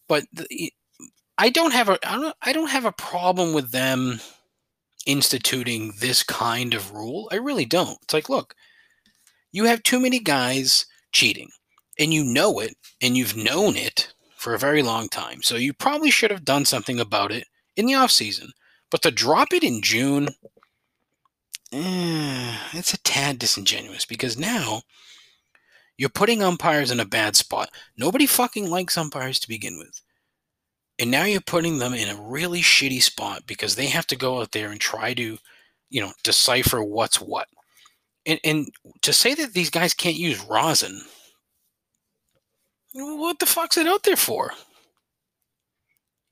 But 0.09 0.25
the, 0.33 0.73
I 1.39 1.49
don't 1.51 1.73
have 1.73 1.89
a 1.89 1.99
I 2.09 2.17
don't, 2.21 2.37
I 2.43 2.53
don't 2.53 2.71
have 2.71 2.85
a 2.85 2.93
problem 2.93 3.53
with 3.53 3.73
them 3.73 4.21
instituting 5.07 5.95
this 6.01 6.23
kind 6.23 6.75
of 6.75 6.93
rule. 6.93 7.29
I 7.33 7.37
really 7.37 7.65
don't. 7.67 7.99
It's 8.03 8.15
like, 8.15 8.29
look, 8.29 8.55
You 9.51 9.65
have 9.65 9.83
too 9.83 9.99
many 10.01 10.21
guys 10.21 10.87
cheating, 11.13 11.51
and 11.99 12.15
you 12.15 12.25
know 12.25 12.61
it, 12.61 12.77
and 13.01 13.17
you've 13.17 13.37
known 13.37 13.77
it 13.77 14.15
for 14.37 14.55
a 14.55 14.59
very 14.59 14.83
long 14.83 15.09
time. 15.09 15.43
So 15.43 15.57
you 15.57 15.73
probably 15.73 16.11
should 16.11 16.31
have 16.31 16.45
done 16.45 16.65
something 16.65 17.01
about 17.01 17.33
it 17.33 17.47
in 17.77 17.87
the 17.87 17.95
off 17.95 18.11
season. 18.11 18.53
But 18.91 19.03
to 19.03 19.11
drop 19.11 19.53
it 19.53 19.63
in 19.63 19.83
June, 19.83 20.29
eh, 21.73 22.57
it's 22.73 22.95
a 22.95 23.03
tad 23.03 23.39
disingenuous 23.39 24.05
because 24.05 24.39
now 24.39 24.83
you're 25.99 26.09
putting 26.09 26.43
umpires 26.43 26.91
in 26.91 27.01
a 27.01 27.05
bad 27.05 27.37
spot. 27.37 27.71
Nobody 27.97 28.27
fucking 28.27 28.69
likes 28.69 28.99
umpires 28.99 29.39
to 29.41 29.49
begin 29.49 29.79
with. 29.79 30.01
And 30.99 31.11
now 31.11 31.25
you're 31.25 31.41
putting 31.41 31.79
them 31.79 31.95
in 31.95 32.09
a 32.09 32.21
really 32.21 32.63
shitty 32.63 33.03
spot 33.03 33.43
because 33.47 33.75
they 33.75 33.87
have 33.87 34.07
to 34.09 34.17
go 34.17 34.41
out 34.41 34.53
there 34.53 34.71
and 34.71 34.81
try 34.81 35.13
to, 35.15 35.39
you 35.91 36.01
know, 36.01 36.13
decipher 36.23 36.83
what's 36.83 37.21
what. 37.21 37.49
And, 38.25 38.41
and 38.45 38.69
to 39.03 39.13
say 39.13 39.35
that 39.35 39.53
these 39.53 39.71
guys 39.71 39.95
can't 39.95 40.17
use 40.17 40.43
rosin, 40.45 41.01
what 42.95 43.39
the 43.39 43.47
fuck's 43.47 43.77
it 43.77 43.87
out 43.87 44.05
there 44.05 44.17
for? 44.17 44.53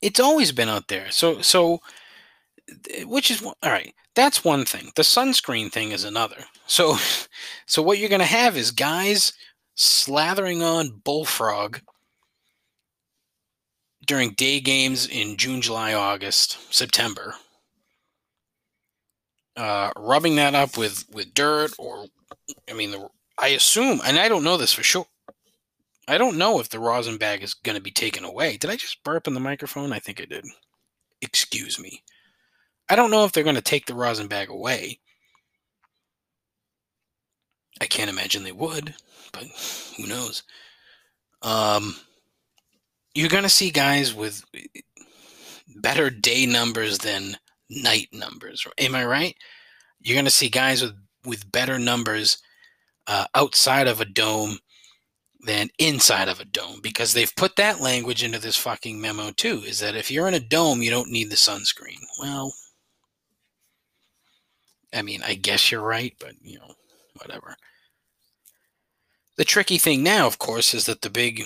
It's 0.04 0.20
always 0.20 0.52
been 0.52 0.68
out 0.68 0.88
there. 0.88 1.10
So, 1.10 1.40
so, 1.40 1.80
which 3.04 3.30
is 3.30 3.42
all 3.42 3.54
right. 3.64 3.94
That's 4.14 4.44
one 4.44 4.66
thing. 4.66 4.92
The 4.96 5.02
sunscreen 5.02 5.72
thing 5.72 5.92
is 5.92 6.04
another. 6.04 6.44
So, 6.66 6.98
so 7.66 7.82
what 7.82 7.96
you're 7.98 8.10
going 8.10 8.20
to 8.20 8.26
have 8.26 8.56
is 8.56 8.70
guys 8.70 9.32
slathering 9.76 10.62
on 10.62 11.00
bullfrog 11.04 11.80
during 14.06 14.32
day 14.32 14.60
games 14.60 15.06
in 15.06 15.38
June, 15.38 15.62
July, 15.62 15.94
August, 15.94 16.58
September, 16.72 17.36
uh, 19.56 19.90
rubbing 19.96 20.36
that 20.36 20.54
up 20.54 20.76
with 20.76 21.06
with 21.10 21.32
dirt 21.32 21.72
or, 21.78 22.04
I 22.70 22.74
mean, 22.74 22.90
the, 22.90 23.08
I 23.38 23.48
assume, 23.48 24.02
and 24.04 24.18
I 24.18 24.28
don't 24.28 24.44
know 24.44 24.58
this 24.58 24.74
for 24.74 24.82
sure. 24.82 25.06
I 26.06 26.18
don't 26.18 26.36
know 26.36 26.60
if 26.60 26.68
the 26.68 26.78
rosin 26.78 27.16
bag 27.16 27.42
is 27.42 27.54
going 27.54 27.76
to 27.76 27.82
be 27.82 27.90
taken 27.90 28.24
away. 28.24 28.56
Did 28.56 28.70
I 28.70 28.76
just 28.76 29.02
burp 29.04 29.26
in 29.26 29.34
the 29.34 29.40
microphone? 29.40 29.92
I 29.92 29.98
think 29.98 30.20
I 30.20 30.26
did. 30.26 30.44
Excuse 31.22 31.78
me. 31.78 32.02
I 32.88 32.96
don't 32.96 33.10
know 33.10 33.24
if 33.24 33.32
they're 33.32 33.44
going 33.44 33.56
to 33.56 33.62
take 33.62 33.86
the 33.86 33.94
rosin 33.94 34.26
bag 34.26 34.50
away. 34.50 35.00
I 37.80 37.86
can't 37.86 38.10
imagine 38.10 38.44
they 38.44 38.52
would, 38.52 38.94
but 39.32 39.44
who 39.96 40.06
knows? 40.06 40.42
Um, 41.42 41.96
you're 43.14 43.28
going 43.28 43.42
to 43.42 43.48
see 43.48 43.70
guys 43.70 44.14
with 44.14 44.44
better 45.76 46.10
day 46.10 46.46
numbers 46.46 46.98
than 46.98 47.36
night 47.70 48.08
numbers. 48.12 48.66
Am 48.78 48.94
I 48.94 49.04
right? 49.04 49.36
You're 50.00 50.14
going 50.14 50.24
to 50.26 50.30
see 50.30 50.48
guys 50.48 50.82
with, 50.82 50.94
with 51.24 51.50
better 51.50 51.78
numbers 51.78 52.38
uh, 53.06 53.26
outside 53.34 53.86
of 53.86 54.00
a 54.00 54.04
dome 54.04 54.58
than 55.44 55.68
inside 55.78 56.28
of 56.28 56.40
a 56.40 56.44
dome 56.44 56.80
because 56.82 57.12
they've 57.12 57.34
put 57.36 57.56
that 57.56 57.80
language 57.80 58.22
into 58.22 58.38
this 58.38 58.56
fucking 58.56 59.00
memo 59.00 59.30
too 59.30 59.62
is 59.66 59.78
that 59.78 59.94
if 59.94 60.10
you're 60.10 60.28
in 60.28 60.34
a 60.34 60.40
dome 60.40 60.82
you 60.82 60.90
don't 60.90 61.10
need 61.10 61.30
the 61.30 61.36
sunscreen. 61.36 62.00
Well 62.20 62.52
i 64.92 65.02
mean 65.02 65.22
i 65.24 65.34
guess 65.34 65.72
you're 65.72 65.82
right 65.82 66.14
but 66.18 66.32
you 66.42 66.58
know 66.58 66.74
whatever. 67.20 67.56
The 69.36 69.44
tricky 69.44 69.78
thing 69.78 70.02
now 70.02 70.26
of 70.26 70.38
course 70.38 70.74
is 70.74 70.86
that 70.86 71.02
the 71.02 71.10
big 71.10 71.44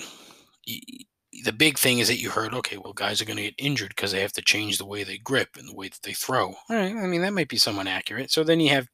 the 1.43 1.53
big 1.53 1.77
thing 1.77 1.99
is 1.99 2.07
that 2.07 2.19
you 2.19 2.29
heard 2.29 2.53
okay 2.53 2.77
well 2.77 2.93
guys 2.93 3.21
are 3.21 3.25
going 3.25 3.37
to 3.37 3.43
get 3.43 3.55
injured 3.57 3.89
because 3.89 4.11
they 4.11 4.21
have 4.21 4.33
to 4.33 4.41
change 4.41 4.77
the 4.77 4.85
way 4.85 5.03
they 5.03 5.17
grip 5.17 5.49
and 5.57 5.67
the 5.67 5.75
way 5.75 5.87
that 5.87 6.01
they 6.03 6.13
throw. 6.13 6.47
All 6.47 6.75
right 6.75 6.95
i 6.95 7.07
mean 7.07 7.21
that 7.21 7.33
might 7.33 7.49
be 7.49 7.57
somewhat 7.57 7.87
accurate. 7.87 8.31
So 8.31 8.43
then 8.43 8.59
you 8.59 8.69
have 8.69 8.87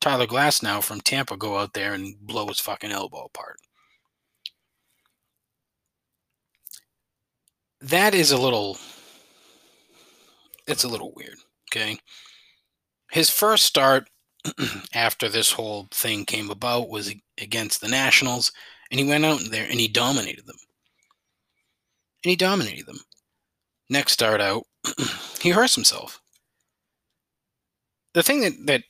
Tyler 0.00 0.26
Glasnow 0.26 0.82
from 0.82 1.00
tampa 1.00 1.36
go 1.36 1.58
out 1.58 1.72
there 1.74 1.94
and 1.94 2.14
blow 2.20 2.46
his 2.46 2.60
fucking 2.60 2.92
elbow 2.92 3.24
apart 3.24 3.56
that 7.82 8.14
is 8.14 8.30
a 8.30 8.38
little 8.38 8.78
it's 10.66 10.84
a 10.84 10.88
little 10.88 11.12
weird 11.14 11.36
okay? 11.72 11.98
His 13.10 13.30
first 13.30 13.64
start 13.64 14.08
after 14.94 15.28
this 15.28 15.52
whole 15.52 15.88
thing 15.90 16.24
came 16.24 16.50
about 16.50 16.88
was 16.88 17.14
against 17.38 17.80
the 17.80 17.88
nationals 17.88 18.52
and 18.90 19.00
he 19.00 19.06
went 19.06 19.24
out 19.24 19.40
there 19.50 19.66
and 19.68 19.80
he 19.80 19.88
dominated 19.88 20.46
them. 20.46 20.56
And 22.24 22.30
he 22.30 22.36
dominated 22.36 22.86
them. 22.86 23.00
Next 23.88 24.12
start 24.12 24.40
out 24.40 24.64
he 25.40 25.50
hurts 25.50 25.74
himself. 25.74 26.20
The 28.14 28.22
thing 28.22 28.42
that 28.42 28.66
that 28.66 28.82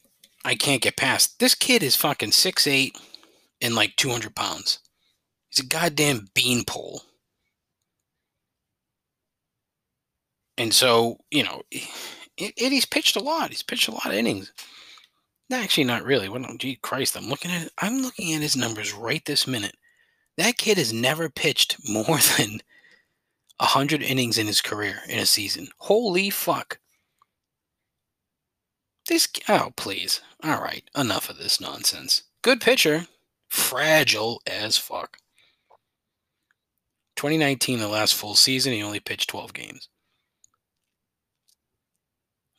i 0.45 0.57
can't 0.57 0.83
get 0.83 0.97
past 0.97 1.39
this 1.39 1.55
kid 1.55 1.85
is 1.85 1.95
fucking 1.95 2.33
six 2.33 2.67
eight 2.67 2.99
and 3.61 3.75
like 3.77 3.95
200 3.97 4.35
pounds. 4.35 4.81
He's 5.51 5.65
a 5.65 5.69
goddamn 5.69 6.29
beanpole 6.35 7.03
And 10.59 10.75
so, 10.75 11.19
you 11.31 11.43
know, 11.43 11.63
it, 11.71 12.53
he's 12.57 12.87
pitched 12.87 13.17
a 13.17 13.21
lot. 13.21 13.51
He's 13.51 13.63
pitched 13.63 13.89
a 13.89 13.93
lot 13.93 14.07
of 14.07 14.13
innings. 14.13 14.53
Actually, 15.53 15.85
not 15.85 16.05
really. 16.05 16.29
Well, 16.29 16.45
gee, 16.57 16.77
Christ, 16.77 17.17
I'm 17.17 17.29
looking 17.29 17.51
at 17.51 17.71
I'm 17.79 18.01
looking 18.01 18.33
at 18.35 18.41
his 18.43 18.57
numbers 18.57 18.95
right 18.95 19.23
this 19.25 19.47
minute. 19.47 19.77
That 20.39 20.57
kid 20.57 20.79
has 20.79 20.93
never 20.93 21.29
pitched 21.29 21.77
more 21.89 22.19
than 22.39 22.61
hundred 23.61 24.03
innings 24.03 24.39
in 24.39 24.47
his 24.47 24.61
career 24.61 25.01
in 25.09 25.19
a 25.19 25.27
season. 25.27 25.69
Holy 25.79 26.31
fuck! 26.31 26.79
This 29.09 29.29
oh 29.49 29.73
please, 29.77 30.21
all 30.43 30.61
right, 30.61 30.85
enough 30.97 31.29
of 31.29 31.39
this 31.39 31.61
nonsense. 31.61 32.23
Good 32.41 32.61
pitcher, 32.61 33.07
fragile 33.49 34.41
as 34.47 34.79
fuck. 34.79 35.19
2019, 37.17 37.79
the 37.79 37.89
last 37.89 38.15
full 38.15 38.35
season, 38.35 38.73
he 38.73 38.83
only 38.83 38.99
pitched 38.99 39.31
12 39.31 39.53
games. 39.53 39.89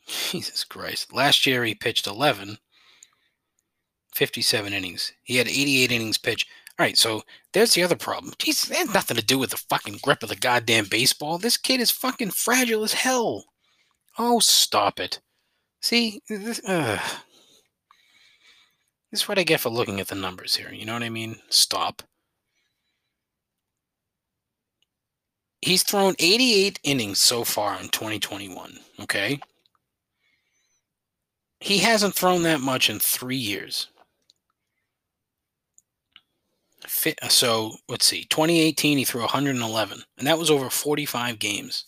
Jesus 0.08 0.63
Christ. 0.63 1.13
Last 1.13 1.46
year 1.46 1.63
he 1.63 1.76
pitched 1.76 2.08
11, 2.08 2.58
57 4.13 4.74
innings. 4.74 5.13
He 5.24 5.38
had 5.38 5.48
88 5.48 5.92
innings 5.92 6.18
pitched. 6.18 6.48
All 6.78 6.84
right, 6.86 6.98
so 6.98 7.22
there's 7.54 7.74
the 7.74 7.84
other 7.84 7.96
problem. 7.96 8.34
Jesus, 8.39 8.70
that 8.70 8.78
has 8.78 8.94
nothing 8.94 9.18
to 9.18 9.24
do 9.24 9.38
with 9.38 9.52
the 9.52 9.63
fucking 9.70 10.00
grip 10.02 10.24
of 10.24 10.30
the 10.30 10.36
goddamn 10.36 10.86
baseball. 10.89 11.38
This 11.38 11.58
kid 11.58 11.80
is 11.80 11.92
fucking 11.92 12.32
fragile 12.32 12.84
as 12.84 12.94
hell. 12.94 13.46
Oh, 14.18 14.39
stop 14.39 15.00
it. 15.00 15.22
See, 15.82 16.22
this, 16.28 16.63
uh, 16.66 17.00
this 19.12 19.22
is 19.22 19.28
what 19.28 19.38
I 19.38 19.44
get 19.44 19.60
for 19.60 19.70
looking 19.70 20.00
at 20.00 20.08
the 20.08 20.16
numbers 20.16 20.56
here. 20.56 20.72
You 20.72 20.86
know 20.86 20.94
what 20.94 21.04
I 21.04 21.10
mean? 21.10 21.36
Stop. 21.50 22.02
He's 25.62 25.84
thrown 25.84 26.16
88 26.20 26.80
innings 26.84 27.20
so 27.22 27.44
far 27.44 27.80
in 27.80 27.89
2021, 27.89 28.80
okay? 29.02 29.39
He 31.63 31.78
hasn't 31.78 32.13
thrown 32.13 32.43
that 32.43 32.60
much 32.60 32.89
in 32.89 32.99
three 32.99 33.38
years. 33.38 33.88
So 37.30 37.71
let's 37.88 38.06
see. 38.06 38.26
2018, 38.26 38.97
he 38.97 39.06
threw 39.06 39.21
111, 39.21 40.04
and 40.17 40.28
that 40.28 40.38
was 40.38 40.52
over 40.52 40.69
45 40.69 41.39
games, 41.39 41.86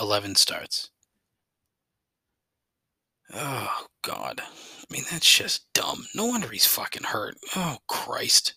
11 0.00 0.36
starts. 0.36 0.90
Oh 3.34 3.86
God, 4.02 4.40
I 4.42 4.92
mean 4.92 5.02
that's 5.10 5.28
just 5.28 5.72
dumb. 5.72 6.06
No 6.14 6.26
wonder 6.26 6.46
he's 6.48 6.66
fucking 6.66 7.02
hurt. 7.02 7.34
Oh 7.56 7.78
Christ. 7.88 8.54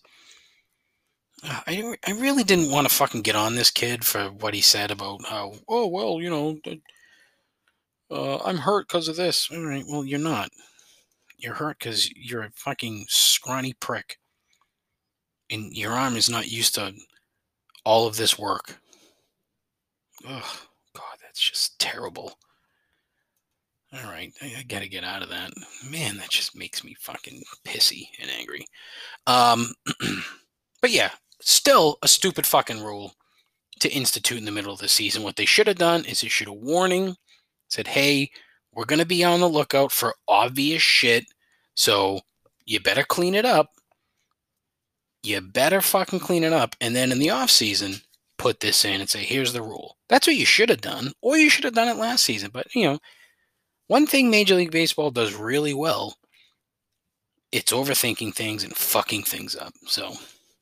Uh, 1.42 1.62
I, 1.66 1.96
I 2.06 2.12
really 2.12 2.44
didn't 2.44 2.70
want 2.70 2.88
to 2.88 2.94
fucking 2.94 3.22
get 3.22 3.34
on 3.34 3.56
this 3.56 3.72
kid 3.72 4.04
for 4.04 4.26
what 4.26 4.54
he 4.54 4.60
said 4.60 4.92
about 4.92 5.24
how 5.26 5.54
oh 5.68 5.88
well 5.88 6.20
you 6.20 6.30
know 6.30 6.60
uh, 8.10 8.38
I'm 8.38 8.58
hurt 8.58 8.88
because 8.88 9.08
of 9.08 9.16
this. 9.16 9.48
All 9.50 9.64
right, 9.64 9.84
well, 9.88 10.04
you're 10.04 10.18
not. 10.18 10.50
You're 11.38 11.54
hurt 11.54 11.78
because 11.78 12.10
you're 12.12 12.42
a 12.42 12.50
fucking 12.54 13.06
scrawny 13.08 13.74
prick. 13.74 14.18
And 15.50 15.76
your 15.76 15.92
arm 15.92 16.16
is 16.16 16.30
not 16.30 16.50
used 16.50 16.74
to 16.76 16.94
all 17.84 18.06
of 18.06 18.16
this 18.16 18.38
work. 18.38 18.78
Ugh, 20.26 20.56
God, 20.94 21.18
that's 21.20 21.40
just 21.40 21.78
terrible. 21.78 22.38
All 23.92 24.10
right, 24.10 24.32
I, 24.42 24.54
I, 24.58 24.62
gotta 24.64 24.88
get 24.88 25.04
out 25.04 25.22
of 25.22 25.28
that. 25.28 25.52
Man, 25.88 26.16
that 26.16 26.30
just 26.30 26.56
makes 26.56 26.82
me 26.82 26.96
fucking 26.98 27.42
pissy 27.64 28.08
and 28.20 28.30
angry. 28.30 28.66
Um, 29.26 29.72
but 30.80 30.90
yeah, 30.90 31.10
still 31.40 31.98
a 32.02 32.08
stupid 32.08 32.46
fucking 32.46 32.82
rule 32.82 33.14
to 33.80 33.92
institute 33.92 34.38
in 34.38 34.46
the 34.46 34.50
middle 34.50 34.72
of 34.72 34.80
the 34.80 34.88
season. 34.88 35.22
What 35.22 35.36
they 35.36 35.44
should 35.44 35.68
have 35.68 35.76
done 35.76 36.04
is 36.06 36.24
issued 36.24 36.48
a 36.48 36.52
warning 36.52 37.16
said, 37.68 37.86
hey, 37.86 38.30
we're 38.72 38.84
going 38.84 38.98
to 38.98 39.06
be 39.06 39.24
on 39.24 39.40
the 39.40 39.48
lookout 39.48 39.92
for 39.92 40.14
obvious 40.28 40.82
shit. 40.82 41.24
So 41.74 42.20
you 42.66 42.80
better 42.80 43.04
clean 43.04 43.34
it 43.34 43.44
up. 43.44 43.70
You 45.22 45.40
better 45.40 45.80
fucking 45.80 46.20
clean 46.20 46.44
it 46.44 46.52
up. 46.52 46.76
And 46.80 46.94
then 46.94 47.10
in 47.10 47.18
the 47.18 47.30
off 47.30 47.50
season, 47.50 47.94
put 48.36 48.60
this 48.60 48.84
in 48.84 49.00
and 49.00 49.08
say, 49.08 49.22
here's 49.24 49.52
the 49.52 49.62
rule. 49.62 49.96
That's 50.08 50.26
what 50.26 50.36
you 50.36 50.44
should 50.44 50.68
have 50.68 50.80
done, 50.80 51.12
or 51.22 51.36
you 51.36 51.48
should 51.48 51.64
have 51.64 51.74
done 51.74 51.88
it 51.88 51.96
last 51.96 52.24
season. 52.24 52.50
But, 52.52 52.66
you 52.74 52.84
know, 52.84 52.98
one 53.86 54.06
thing 54.06 54.30
Major 54.30 54.54
League 54.54 54.70
Baseball 54.70 55.10
does 55.10 55.34
really 55.34 55.74
well 55.74 56.16
it's 57.54 57.72
overthinking 57.72 58.34
things 58.34 58.64
and 58.64 58.76
fucking 58.76 59.22
things 59.22 59.54
up. 59.54 59.72
So 59.86 60.12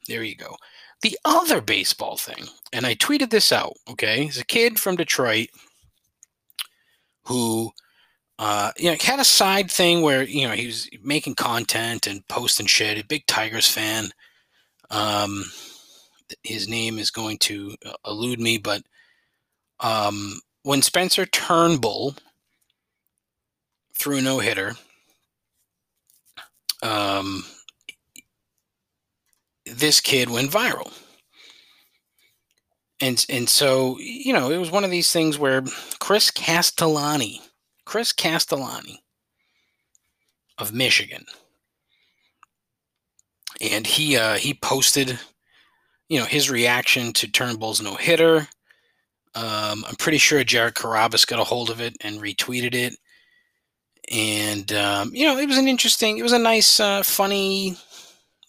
there 0.08 0.22
you 0.22 0.36
go. 0.36 0.54
The 1.00 1.18
other 1.24 1.62
baseball 1.62 2.18
thing, 2.18 2.44
and 2.70 2.84
I 2.86 2.94
tweeted 2.94 3.30
this 3.30 3.50
out, 3.50 3.72
okay? 3.90 4.24
He's 4.24 4.38
a 4.38 4.44
kid 4.44 4.78
from 4.78 4.96
Detroit 4.96 5.48
who 7.24 7.72
uh, 8.38 8.72
you 8.76 8.90
know, 8.90 8.96
had 9.00 9.20
a 9.20 9.24
side 9.24 9.70
thing 9.70 10.02
where 10.02 10.24
you 10.24 10.48
know 10.48 10.52
he 10.54 10.66
was 10.66 10.88
making 11.02 11.34
content 11.34 12.06
and 12.06 12.26
posting 12.28 12.66
shit. 12.66 12.98
A 12.98 13.06
big 13.06 13.26
Tigers 13.26 13.68
fan. 13.68 14.10
Um, 14.90 15.44
his 16.42 16.68
name 16.68 16.98
is 16.98 17.10
going 17.10 17.38
to 17.38 17.76
uh, 17.86 17.92
elude 18.06 18.40
me, 18.40 18.58
but 18.58 18.82
um, 19.80 20.40
when 20.64 20.82
Spencer 20.82 21.26
Turnbull 21.26 22.16
threw 23.96 24.18
a 24.18 24.22
no 24.22 24.38
hitter, 24.38 24.74
um, 26.82 27.44
this 29.66 30.00
kid 30.00 30.30
went 30.30 30.50
viral. 30.50 30.92
And, 33.02 33.26
and 33.28 33.48
so, 33.48 33.98
you 33.98 34.32
know, 34.32 34.50
it 34.50 34.56
was 34.56 34.70
one 34.70 34.84
of 34.84 34.90
these 34.90 35.12
things 35.12 35.38
where 35.38 35.62
Chris 35.98 36.30
Castellani, 36.30 37.42
Chris 37.84 38.12
Castellani 38.12 39.02
of 40.56 40.72
Michigan, 40.72 41.24
and 43.60 43.86
he 43.86 44.16
uh, 44.16 44.34
he 44.34 44.54
posted, 44.54 45.18
you 46.08 46.18
know, 46.18 46.24
his 46.24 46.48
reaction 46.48 47.12
to 47.14 47.30
Turnbull's 47.30 47.82
no 47.82 47.96
hitter. 47.96 48.48
Um, 49.34 49.84
I'm 49.88 49.96
pretty 49.98 50.18
sure 50.18 50.44
Jared 50.44 50.74
Carrabis 50.74 51.26
got 51.26 51.40
a 51.40 51.44
hold 51.44 51.70
of 51.70 51.80
it 51.80 51.96
and 52.02 52.20
retweeted 52.20 52.74
it 52.74 52.94
and 54.10 54.72
um, 54.72 55.10
you 55.14 55.26
know 55.26 55.38
it 55.38 55.46
was 55.46 55.58
an 55.58 55.68
interesting 55.68 56.18
it 56.18 56.22
was 56.22 56.32
a 56.32 56.38
nice 56.38 56.80
uh, 56.80 57.02
funny 57.02 57.76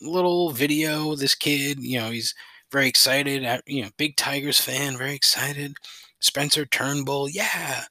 little 0.01 0.51
video 0.51 1.15
this 1.15 1.35
kid 1.35 1.79
you 1.79 1.99
know 1.99 2.09
he's 2.09 2.33
very 2.73 2.87
excited 2.87 3.45
at, 3.45 3.63
you 3.65 3.83
know 3.83 3.89
big 3.97 4.17
tigers 4.17 4.59
fan 4.59 4.97
very 4.97 5.15
excited. 5.15 5.75
Spencer 6.19 6.65
turnbull 6.65 7.29
yeah. 7.29 7.83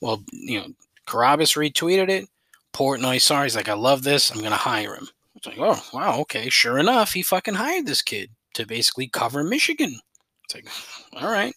Well 0.00 0.22
you 0.32 0.60
know 0.60 0.66
carrabis 1.06 1.56
retweeted 1.56 2.10
it. 2.10 2.28
Portnoy 2.74 3.20
sorry 3.20 3.44
he's 3.44 3.56
like 3.56 3.68
i 3.68 3.74
love 3.74 4.02
this 4.02 4.30
i'm 4.30 4.42
gonna 4.42 4.56
hire 4.56 4.94
him. 4.94 5.08
It's 5.36 5.46
like 5.46 5.58
oh 5.58 5.82
wow 5.94 6.18
okay 6.20 6.50
sure 6.50 6.78
enough 6.78 7.12
he 7.12 7.22
fucking 7.22 7.54
hired 7.54 7.86
this 7.86 8.02
kid 8.02 8.30
to 8.54 8.66
basically 8.66 9.08
cover 9.08 9.42
michigan. 9.42 9.98
It's 10.44 10.54
like 10.54 10.68
all 11.22 11.32
right. 11.32 11.54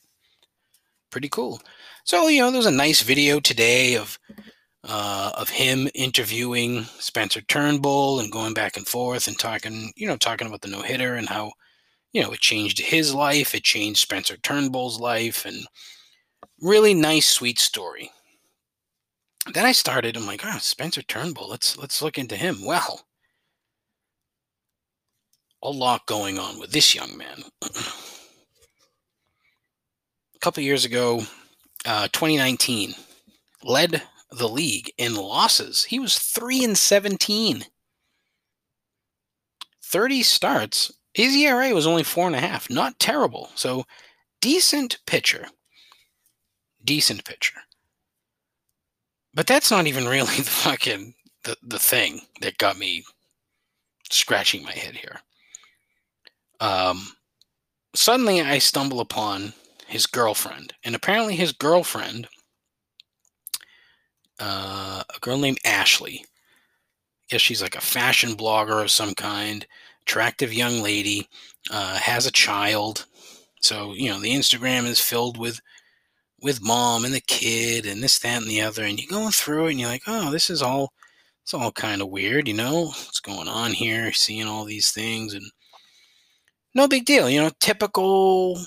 Pretty 1.10 1.30
cool. 1.30 1.60
So 2.06 2.28
you 2.30 2.42
know 2.42 2.52
there 2.52 2.60
was 2.60 2.68
a 2.68 2.72
nice 2.72 3.02
video 3.02 3.40
today 3.40 3.96
of 3.96 4.18
uh, 4.88 5.32
of 5.36 5.50
him 5.50 5.90
interviewing 5.94 6.84
Spencer 7.00 7.42
Turnbull 7.42 8.20
and 8.20 8.32
going 8.32 8.54
back 8.54 8.78
and 8.78 8.88
forth 8.88 9.28
and 9.28 9.38
talking, 9.38 9.92
you 9.96 10.08
know, 10.08 10.16
talking 10.16 10.48
about 10.48 10.62
the 10.62 10.70
no 10.70 10.82
hitter 10.82 11.16
and 11.16 11.28
how, 11.28 11.52
you 12.18 12.24
know, 12.24 12.32
it 12.32 12.40
changed 12.40 12.80
his 12.80 13.14
life, 13.14 13.54
it 13.54 13.64
changed 13.64 14.00
Spencer 14.00 14.38
Turnbull's 14.38 15.00
life, 15.00 15.46
and 15.46 15.68
really 16.60 16.96
nice, 16.96 17.28
sweet 17.28 17.60
story. 17.60 18.10
Then 19.54 19.66
I 19.66 19.72
started. 19.72 20.18
I'm 20.18 20.26
like, 20.26 20.42
oh, 20.44 20.58
Spencer 20.58 21.04
Turnbull. 21.04 21.48
Let's 21.48 21.78
let's 21.78 22.02
look 22.02 22.18
into 22.18 22.36
him. 22.36 22.66
Well, 22.66 23.06
a 25.62 25.70
lot 25.70 26.08
going 26.08 26.40
on 26.40 26.60
with 26.60 26.72
this 26.72 26.96
young 26.96 27.16
man. 27.16 27.44
a 27.62 27.70
couple 30.42 30.64
years 30.64 30.86
ago, 30.86 31.22
uh, 31.86 32.08
2019, 32.14 32.96
led 33.64 34.02
the 34.32 34.50
league 34.50 34.92
in 34.98 35.14
losses. 35.14 35.84
He 35.84 36.00
was 36.00 36.18
3 36.18 36.64
and 36.64 36.76
17. 36.76 37.64
30 39.84 40.24
starts. 40.24 40.97
His 41.18 41.36
ERA 41.36 41.74
was 41.74 41.88
only 41.88 42.04
four 42.04 42.28
and 42.28 42.36
a 42.36 42.40
half. 42.40 42.70
Not 42.70 43.00
terrible. 43.00 43.50
So 43.56 43.86
decent 44.40 45.00
pitcher. 45.08 45.48
Decent 46.86 47.24
pitcher. 47.26 47.56
But 49.34 49.48
that's 49.48 49.72
not 49.72 49.88
even 49.88 50.08
really 50.08 50.36
the 50.38 50.44
fucking 50.44 51.16
the, 51.44 51.58
the 51.64 51.80
thing 51.80 52.22
that 52.42 52.60
got 52.60 52.78
me 52.78 53.04
scratching 54.12 54.64
my 54.64 54.74
head 54.74 54.96
here. 54.96 55.20
Um 56.60 57.14
suddenly 57.96 58.42
I 58.42 58.60
stumble 58.60 59.00
upon 59.00 59.54
his 59.88 60.06
girlfriend. 60.06 60.74
And 60.84 60.94
apparently 60.94 61.36
his 61.36 61.52
girlfriend 61.52 62.28
uh, 64.40 65.02
a 65.16 65.20
girl 65.22 65.40
named 65.40 65.58
Ashley. 65.66 66.20
I 66.20 67.26
guess 67.32 67.42
she's 67.42 67.64
like 67.64 67.76
a 67.76 67.82
fashion 67.82 68.36
blogger 68.36 68.84
of 68.84 68.92
some 68.92 69.16
kind, 69.16 69.66
attractive 70.08 70.54
young 70.54 70.82
lady, 70.82 71.28
uh, 71.70 71.98
has 71.98 72.26
a 72.26 72.32
child. 72.32 73.06
So 73.62 73.94
you 73.94 74.10
know 74.10 74.20
the 74.20 74.32
Instagram 74.34 74.86
is 74.86 75.00
filled 75.00 75.38
with 75.38 75.60
with 76.42 76.64
mom 76.64 77.04
and 77.04 77.14
the 77.14 77.22
kid 77.22 77.86
and 77.86 78.02
this, 78.02 78.20
that, 78.20 78.42
and 78.42 78.50
the 78.50 78.62
other. 78.62 78.84
And 78.84 79.00
you're 79.00 79.10
going 79.10 79.32
through 79.32 79.68
it 79.68 79.72
and 79.72 79.80
you're 79.80 79.90
like, 79.90 80.04
oh, 80.08 80.32
this 80.32 80.50
is 80.50 80.62
all 80.62 80.94
it's 81.44 81.54
all 81.54 81.72
kind 81.72 82.02
of 82.02 82.10
weird, 82.10 82.48
you 82.48 82.54
know, 82.54 82.88
what's 82.88 83.22
going 83.22 83.48
on 83.48 83.72
here, 83.72 84.12
seeing 84.12 84.48
all 84.48 84.66
these 84.66 84.92
things 84.92 85.34
and 85.34 85.46
no 86.76 86.88
big 86.88 87.06
deal, 87.06 87.30
you 87.30 87.42
know, 87.42 87.52
typical 87.60 88.60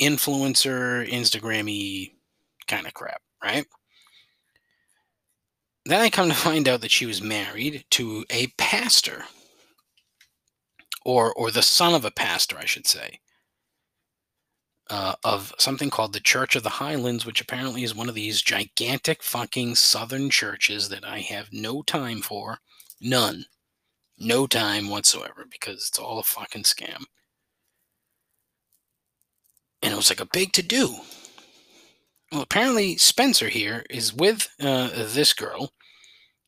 influencer, 0.00 1.08
Instagrammy 1.08 2.12
kind 2.66 2.86
of 2.86 2.94
crap, 2.94 3.22
right? 3.42 3.64
Then 5.84 6.00
I 6.00 6.10
come 6.10 6.28
to 6.28 6.34
find 6.34 6.68
out 6.68 6.80
that 6.80 6.90
she 6.90 7.06
was 7.06 7.22
married 7.22 7.84
to 7.92 8.24
a 8.30 8.48
pastor, 8.58 9.24
or 11.04 11.32
or 11.34 11.50
the 11.50 11.62
son 11.62 11.94
of 11.94 12.04
a 12.04 12.10
pastor, 12.10 12.56
I 12.58 12.64
should 12.64 12.86
say, 12.86 13.20
uh, 14.90 15.14
of 15.24 15.54
something 15.58 15.90
called 15.90 16.12
the 16.12 16.20
Church 16.20 16.56
of 16.56 16.62
the 16.62 16.68
Highlands, 16.68 17.26
which 17.26 17.40
apparently 17.40 17.84
is 17.84 17.94
one 17.94 18.08
of 18.08 18.14
these 18.14 18.42
gigantic 18.42 19.22
fucking 19.22 19.74
southern 19.76 20.30
churches 20.30 20.88
that 20.90 21.04
I 21.04 21.20
have 21.20 21.52
no 21.52 21.82
time 21.82 22.22
for, 22.22 22.58
none, 23.00 23.44
no 24.18 24.46
time 24.46 24.88
whatsoever, 24.90 25.46
because 25.50 25.88
it's 25.88 25.98
all 25.98 26.18
a 26.18 26.22
fucking 26.22 26.64
scam. 26.64 27.04
And 29.82 29.92
it 29.92 29.96
was 29.96 30.10
like 30.10 30.20
a 30.20 30.26
big 30.26 30.52
to 30.52 30.62
do 30.62 30.96
well, 32.32 32.42
apparently 32.42 32.96
Spencer 32.96 33.48
here 33.50 33.84
is 33.90 34.14
with 34.14 34.48
uh, 34.60 34.88
this 34.94 35.34
girl 35.34 35.70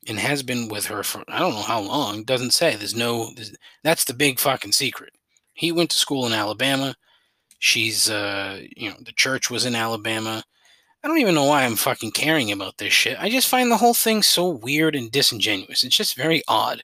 and 0.08 0.18
has 0.18 0.42
been 0.42 0.68
with 0.68 0.86
her 0.86 1.02
for 1.02 1.24
I 1.28 1.38
don't 1.38 1.54
know 1.54 1.62
how 1.62 1.80
long. 1.80 2.24
Doesn't 2.24 2.52
say. 2.52 2.76
There's 2.76 2.94
no. 2.94 3.30
There's, 3.34 3.54
that's 3.82 4.04
the 4.04 4.14
big 4.14 4.38
fucking 4.38 4.72
secret. 4.72 5.12
He 5.54 5.72
went 5.72 5.90
to 5.90 5.96
school 5.96 6.26
in 6.26 6.32
Alabama. 6.32 6.94
She's, 7.58 8.10
uh, 8.10 8.60
you 8.76 8.90
know, 8.90 8.96
the 9.00 9.12
church 9.12 9.50
was 9.50 9.64
in 9.64 9.74
Alabama. 9.74 10.42
I 11.02 11.08
don't 11.08 11.18
even 11.18 11.34
know 11.34 11.44
why 11.44 11.64
I'm 11.64 11.76
fucking 11.76 12.12
caring 12.12 12.50
about 12.50 12.78
this 12.78 12.92
shit. 12.92 13.18
I 13.20 13.30
just 13.30 13.48
find 13.48 13.70
the 13.70 13.76
whole 13.76 13.94
thing 13.94 14.22
so 14.22 14.48
weird 14.48 14.96
and 14.96 15.10
disingenuous. 15.10 15.84
It's 15.84 15.96
just 15.96 16.16
very 16.16 16.42
odd. 16.48 16.82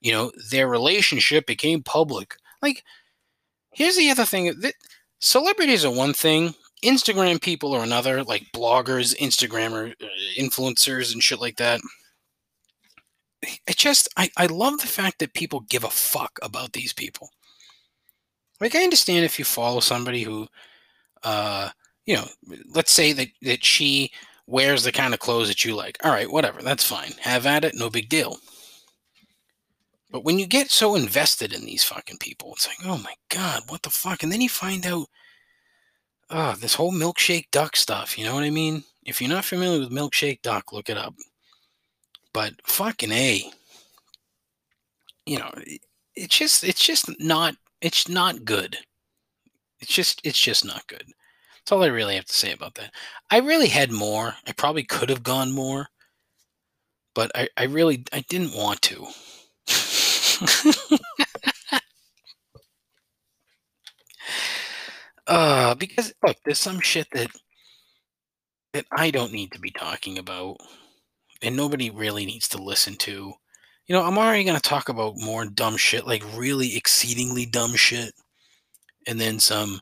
You 0.00 0.12
know, 0.12 0.32
their 0.50 0.68
relationship 0.68 1.46
became 1.46 1.82
public. 1.82 2.36
Like, 2.62 2.82
here's 3.72 3.96
the 3.96 4.10
other 4.10 4.24
thing. 4.24 4.46
That 4.60 4.74
celebrities 5.20 5.84
are 5.84 5.92
one 5.92 6.14
thing 6.14 6.54
Instagram 6.84 7.40
people 7.40 7.74
are 7.74 7.82
another, 7.82 8.22
like 8.22 8.44
bloggers, 8.54 9.16
Instagrammer, 9.16 9.92
uh, 10.02 10.06
influencers, 10.38 11.12
and 11.12 11.22
shit 11.22 11.40
like 11.40 11.56
that. 11.56 11.80
It 13.66 13.76
just, 13.76 14.08
I, 14.16 14.30
I 14.36 14.46
love 14.46 14.78
the 14.80 14.86
fact 14.86 15.18
that 15.18 15.34
people 15.34 15.60
give 15.60 15.84
a 15.84 15.90
fuck 15.90 16.38
about 16.42 16.72
these 16.72 16.92
people. 16.92 17.30
Like, 18.60 18.74
I 18.74 18.84
understand 18.84 19.24
if 19.24 19.38
you 19.38 19.44
follow 19.44 19.80
somebody 19.80 20.22
who, 20.22 20.46
uh, 21.22 21.70
you 22.06 22.16
know, 22.16 22.26
let's 22.74 22.92
say 22.92 23.12
that, 23.12 23.28
that 23.42 23.64
she 23.64 24.12
wears 24.46 24.84
the 24.84 24.92
kind 24.92 25.14
of 25.14 25.20
clothes 25.20 25.48
that 25.48 25.64
you 25.64 25.74
like. 25.74 25.98
All 26.04 26.12
right, 26.12 26.30
whatever, 26.30 26.62
that's 26.62 26.84
fine. 26.84 27.12
Have 27.20 27.46
at 27.46 27.64
it, 27.64 27.74
no 27.74 27.90
big 27.90 28.08
deal. 28.08 28.38
But 30.10 30.24
when 30.24 30.38
you 30.38 30.46
get 30.46 30.70
so 30.70 30.94
invested 30.94 31.52
in 31.52 31.64
these 31.64 31.82
fucking 31.82 32.18
people, 32.18 32.52
it's 32.52 32.68
like, 32.68 32.86
oh 32.86 32.98
my 32.98 33.14
God, 33.30 33.62
what 33.68 33.82
the 33.82 33.90
fuck? 33.90 34.22
And 34.22 34.30
then 34.30 34.40
you 34.40 34.48
find 34.48 34.86
out 34.86 35.06
oh, 36.30 36.54
this 36.60 36.74
whole 36.74 36.92
milkshake 36.92 37.50
duck 37.50 37.76
stuff. 37.76 38.18
You 38.18 38.24
know 38.24 38.34
what 38.34 38.44
I 38.44 38.50
mean? 38.50 38.84
If 39.04 39.20
you're 39.20 39.30
not 39.30 39.44
familiar 39.44 39.80
with 39.80 39.90
milkshake 39.90 40.42
duck, 40.42 40.72
look 40.72 40.88
it 40.88 40.96
up. 40.96 41.14
But 42.34 42.54
fucking 42.66 43.12
a, 43.12 43.50
you 45.26 45.38
know, 45.38 45.50
it's 46.14 46.36
just 46.36 46.64
it's 46.64 46.84
just 46.84 47.08
not 47.20 47.56
it's 47.80 48.08
not 48.08 48.44
good. 48.44 48.78
It's 49.80 49.92
just 49.92 50.20
it's 50.24 50.40
just 50.40 50.64
not 50.64 50.86
good. 50.86 51.04
That's 51.58 51.72
all 51.72 51.82
I 51.82 51.86
really 51.86 52.16
have 52.16 52.26
to 52.26 52.34
say 52.34 52.52
about 52.52 52.74
that. 52.74 52.92
I 53.30 53.38
really 53.38 53.68
had 53.68 53.90
more. 53.92 54.34
I 54.46 54.52
probably 54.52 54.84
could 54.84 55.08
have 55.10 55.22
gone 55.22 55.52
more, 55.52 55.88
but 57.14 57.30
I, 57.34 57.48
I 57.56 57.64
really 57.64 58.04
I 58.12 58.24
didn't 58.28 58.54
want 58.54 58.82
to. 58.82 59.06
Uh, 65.26 65.74
because 65.74 66.12
look, 66.26 66.36
there's 66.44 66.58
some 66.58 66.80
shit 66.80 67.06
that 67.12 67.30
that 68.72 68.86
I 68.92 69.10
don't 69.10 69.32
need 69.32 69.52
to 69.52 69.58
be 69.60 69.70
talking 69.70 70.18
about, 70.18 70.58
and 71.44 71.56
nobody 71.56 71.90
really 71.90 72.26
needs 72.26 72.48
to 72.48 72.62
listen 72.62 72.94
to. 72.96 73.34
You 73.86 73.94
know, 73.94 74.02
I'm 74.02 74.18
already 74.18 74.44
going 74.44 74.56
to 74.56 74.62
talk 74.62 74.88
about 74.88 75.18
more 75.18 75.44
dumb 75.44 75.76
shit, 75.76 76.06
like 76.06 76.24
really 76.34 76.76
exceedingly 76.76 77.44
dumb 77.46 77.74
shit, 77.76 78.12
and 79.06 79.20
then 79.20 79.38
some 79.38 79.80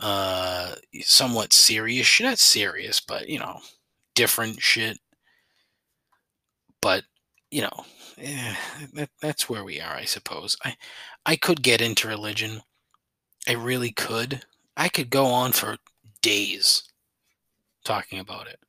uh 0.00 0.74
somewhat 1.00 1.52
serious 1.52 2.06
shit. 2.06 2.26
Not 2.26 2.38
serious, 2.38 3.00
but 3.00 3.28
you 3.28 3.38
know, 3.38 3.58
different 4.14 4.60
shit. 4.60 4.98
But 6.82 7.04
you 7.50 7.62
know, 7.62 7.84
eh, 8.18 8.54
that, 8.94 9.10
that's 9.22 9.48
where 9.48 9.64
we 9.64 9.80
are, 9.80 9.94
I 9.94 10.04
suppose. 10.04 10.56
I 10.64 10.76
I 11.26 11.36
could 11.36 11.62
get 11.62 11.80
into 11.80 12.08
religion. 12.08 12.60
I 13.48 13.52
really 13.52 13.92
could. 13.92 14.42
I 14.76 14.88
could 14.88 15.10
go 15.10 15.26
on 15.26 15.52
for 15.52 15.78
days 16.22 16.82
talking 17.84 18.18
about 18.18 18.46
it. 18.46 18.60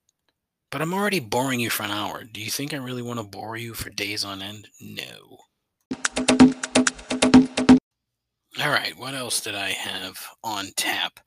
But 0.71 0.81
I'm 0.83 0.93
already 0.93 1.19
boring 1.19 1.59
you 1.59 1.71
for 1.71 1.83
an 1.83 1.91
hour. 1.91 2.23
Do 2.23 2.41
you 2.41 2.51
think 2.51 2.73
I 2.73 2.77
really 2.77 3.01
want 3.01 3.19
to 3.19 3.25
bore 3.25 3.57
you 3.57 3.73
for 3.73 3.89
days 3.89 4.23
on 4.23 4.41
end? 4.41 4.67
No. 4.79 5.39
All 8.61 8.69
right, 8.69 8.93
what 8.97 9.15
else 9.15 9.41
did 9.41 9.55
I 9.55 9.69
have 9.69 10.19
on 10.43 10.67
tap? 10.75 11.19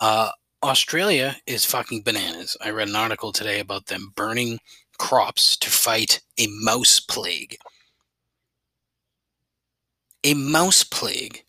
Uh, 0.00 0.30
Australia 0.62 1.36
is 1.46 1.64
fucking 1.64 2.02
bananas. 2.04 2.56
I 2.64 2.70
read 2.70 2.88
an 2.88 2.96
article 2.96 3.32
today 3.32 3.60
about 3.60 3.86
them 3.86 4.12
burning 4.16 4.60
crops 4.98 5.58
to 5.58 5.68
fight 5.68 6.22
a 6.38 6.46
mouse 6.48 6.98
plague. 6.98 7.56
A 10.24 10.32
mouse 10.32 10.84
plague. 10.84 11.44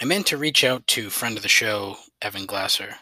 I 0.00 0.06
meant 0.06 0.26
to 0.26 0.36
reach 0.36 0.64
out 0.64 0.86
to 0.88 1.10
friend 1.10 1.36
of 1.36 1.44
the 1.44 1.48
show, 1.48 1.96
Evan 2.20 2.46
Glasser, 2.46 2.96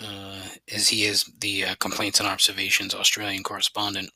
uh, 0.00 0.40
as 0.72 0.88
he 0.88 1.04
is 1.04 1.24
the 1.40 1.64
uh, 1.64 1.74
Complaints 1.76 2.20
and 2.20 2.28
Observations 2.28 2.94
Australian 2.94 3.42
correspondent. 3.42 4.10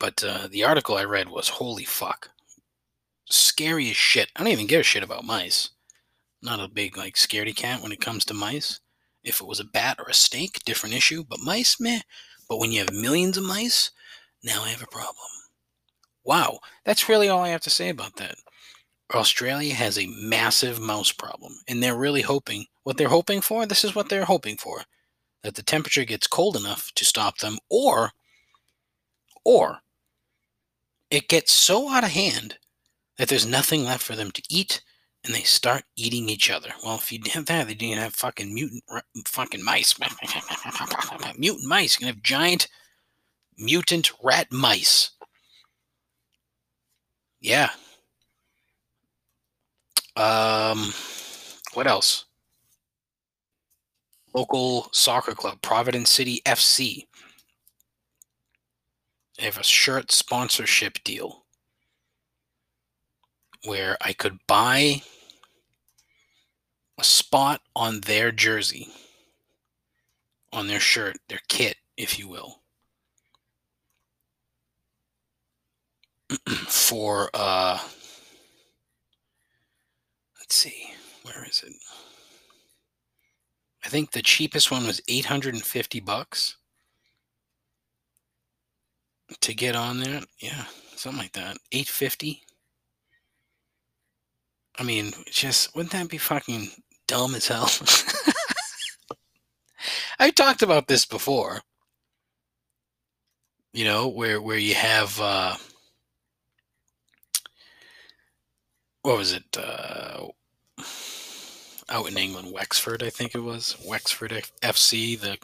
But 0.00 0.22
uh, 0.22 0.48
the 0.50 0.64
article 0.64 0.96
I 0.96 1.04
read 1.04 1.28
was 1.28 1.48
holy 1.48 1.84
fuck. 1.84 2.30
Scary 3.26 3.90
as 3.90 3.96
shit. 3.96 4.30
I 4.34 4.42
don't 4.42 4.52
even 4.52 4.66
give 4.66 4.80
a 4.80 4.84
shit 4.84 5.02
about 5.02 5.24
mice. 5.24 5.70
Not 6.42 6.60
a 6.60 6.68
big, 6.68 6.96
like, 6.96 7.14
scaredy 7.14 7.54
cat 7.54 7.82
when 7.82 7.92
it 7.92 8.00
comes 8.00 8.24
to 8.26 8.34
mice. 8.34 8.80
If 9.24 9.40
it 9.40 9.46
was 9.46 9.60
a 9.60 9.64
bat 9.64 9.96
or 9.98 10.08
a 10.08 10.14
snake, 10.14 10.60
different 10.64 10.94
issue. 10.94 11.24
But 11.28 11.40
mice, 11.40 11.80
meh. 11.80 12.00
But 12.48 12.58
when 12.58 12.72
you 12.72 12.80
have 12.80 12.92
millions 12.92 13.36
of 13.36 13.44
mice, 13.44 13.90
now 14.42 14.62
I 14.62 14.68
have 14.68 14.82
a 14.82 14.86
problem. 14.86 15.16
Wow, 16.24 16.60
that's 16.84 17.08
really 17.08 17.28
all 17.28 17.42
I 17.42 17.48
have 17.48 17.62
to 17.62 17.70
say 17.70 17.88
about 17.88 18.16
that. 18.16 18.36
Australia 19.14 19.74
has 19.74 19.98
a 19.98 20.06
massive 20.06 20.80
mouse 20.80 21.12
problem, 21.12 21.54
and 21.66 21.82
they're 21.82 21.96
really 21.96 22.22
hoping 22.22 22.66
what 22.82 22.96
they're 22.96 23.08
hoping 23.08 23.40
for. 23.40 23.64
This 23.64 23.84
is 23.84 23.94
what 23.94 24.08
they're 24.08 24.24
hoping 24.24 24.56
for 24.56 24.82
that 25.42 25.54
the 25.54 25.62
temperature 25.62 26.04
gets 26.04 26.26
cold 26.26 26.56
enough 26.56 26.92
to 26.94 27.04
stop 27.04 27.38
them, 27.38 27.58
or, 27.70 28.10
or 29.44 29.78
it 31.10 31.28
gets 31.28 31.52
so 31.52 31.88
out 31.90 32.04
of 32.04 32.10
hand 32.10 32.58
that 33.16 33.28
there's 33.28 33.46
nothing 33.46 33.84
left 33.84 34.02
for 34.02 34.14
them 34.16 34.30
to 34.32 34.42
eat, 34.50 34.82
and 35.24 35.34
they 35.34 35.42
start 35.42 35.84
eating 35.96 36.28
each 36.28 36.50
other. 36.50 36.70
Well, 36.84 36.96
if 36.96 37.10
you 37.10 37.18
did 37.18 37.46
that, 37.46 37.66
they 37.66 37.74
didn't 37.74 37.98
have 37.98 38.14
fucking 38.14 38.52
mutant 38.52 38.84
fucking 39.26 39.64
mice. 39.64 39.98
mutant 41.38 41.66
mice. 41.66 41.98
You're 41.98 42.06
gonna 42.06 42.14
have 42.14 42.22
giant 42.22 42.68
mutant 43.56 44.12
rat 44.22 44.48
mice. 44.52 45.10
Yeah, 47.40 47.70
um, 50.18 50.92
what 51.74 51.86
else? 51.86 52.24
Local 54.34 54.88
soccer 54.92 55.34
club, 55.34 55.62
Providence 55.62 56.10
City 56.10 56.42
FC. 56.44 57.06
They 59.38 59.44
have 59.44 59.58
a 59.58 59.62
shirt 59.62 60.10
sponsorship 60.10 60.98
deal 61.04 61.44
where 63.64 63.96
I 64.00 64.12
could 64.12 64.38
buy 64.48 65.02
a 66.98 67.04
spot 67.04 67.60
on 67.76 68.00
their 68.00 68.32
jersey, 68.32 68.88
on 70.52 70.66
their 70.66 70.80
shirt, 70.80 71.16
their 71.28 71.40
kit, 71.48 71.76
if 71.96 72.18
you 72.18 72.26
will, 72.26 72.60
for 76.66 77.30
uh, 77.34 77.78
let's 80.48 80.56
see, 80.56 80.94
where 81.24 81.44
is 81.44 81.62
it? 81.66 81.74
I 83.84 83.90
think 83.90 84.12
the 84.12 84.22
cheapest 84.22 84.70
one 84.70 84.86
was 84.86 85.02
850 85.06 86.00
bucks 86.00 86.56
to 89.42 89.54
get 89.54 89.76
on 89.76 90.00
there. 90.00 90.22
Yeah, 90.38 90.64
something 90.96 91.20
like 91.20 91.32
that. 91.32 91.58
850. 91.70 92.40
I 94.78 94.82
mean, 94.84 95.12
just 95.30 95.76
wouldn't 95.76 95.92
that 95.92 96.08
be 96.08 96.16
fucking 96.16 96.68
dumb 97.06 97.34
as 97.34 97.48
hell? 97.48 97.70
I 100.18 100.30
talked 100.30 100.62
about 100.62 100.88
this 100.88 101.04
before. 101.04 101.60
You 103.74 103.84
know, 103.84 104.08
where 104.08 104.40
where 104.40 104.56
you 104.56 104.74
have 104.74 105.20
uh 105.20 105.56
what 109.02 109.18
was 109.18 109.32
it? 109.32 109.44
Uh 109.54 110.28
out 111.88 112.08
in 112.10 112.18
England, 112.18 112.52
Wexford, 112.52 113.02
I 113.02 113.10
think 113.10 113.34
it 113.34 113.40
was 113.40 113.76
Wexford 113.84 114.30
FC, 114.62 115.18
the 115.18 115.38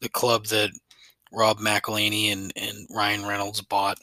the 0.00 0.08
club 0.08 0.46
that 0.46 0.70
Rob 1.32 1.58
McElhenney 1.58 2.30
and, 2.30 2.52
and 2.56 2.86
Ryan 2.90 3.26
Reynolds 3.26 3.60
bought, 3.62 3.98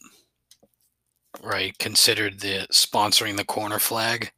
right? 1.43 1.77
Considered 1.77 2.39
the 2.39 2.67
sponsoring 2.71 3.37
the 3.37 3.45
corner 3.45 3.79
flag. 3.79 4.31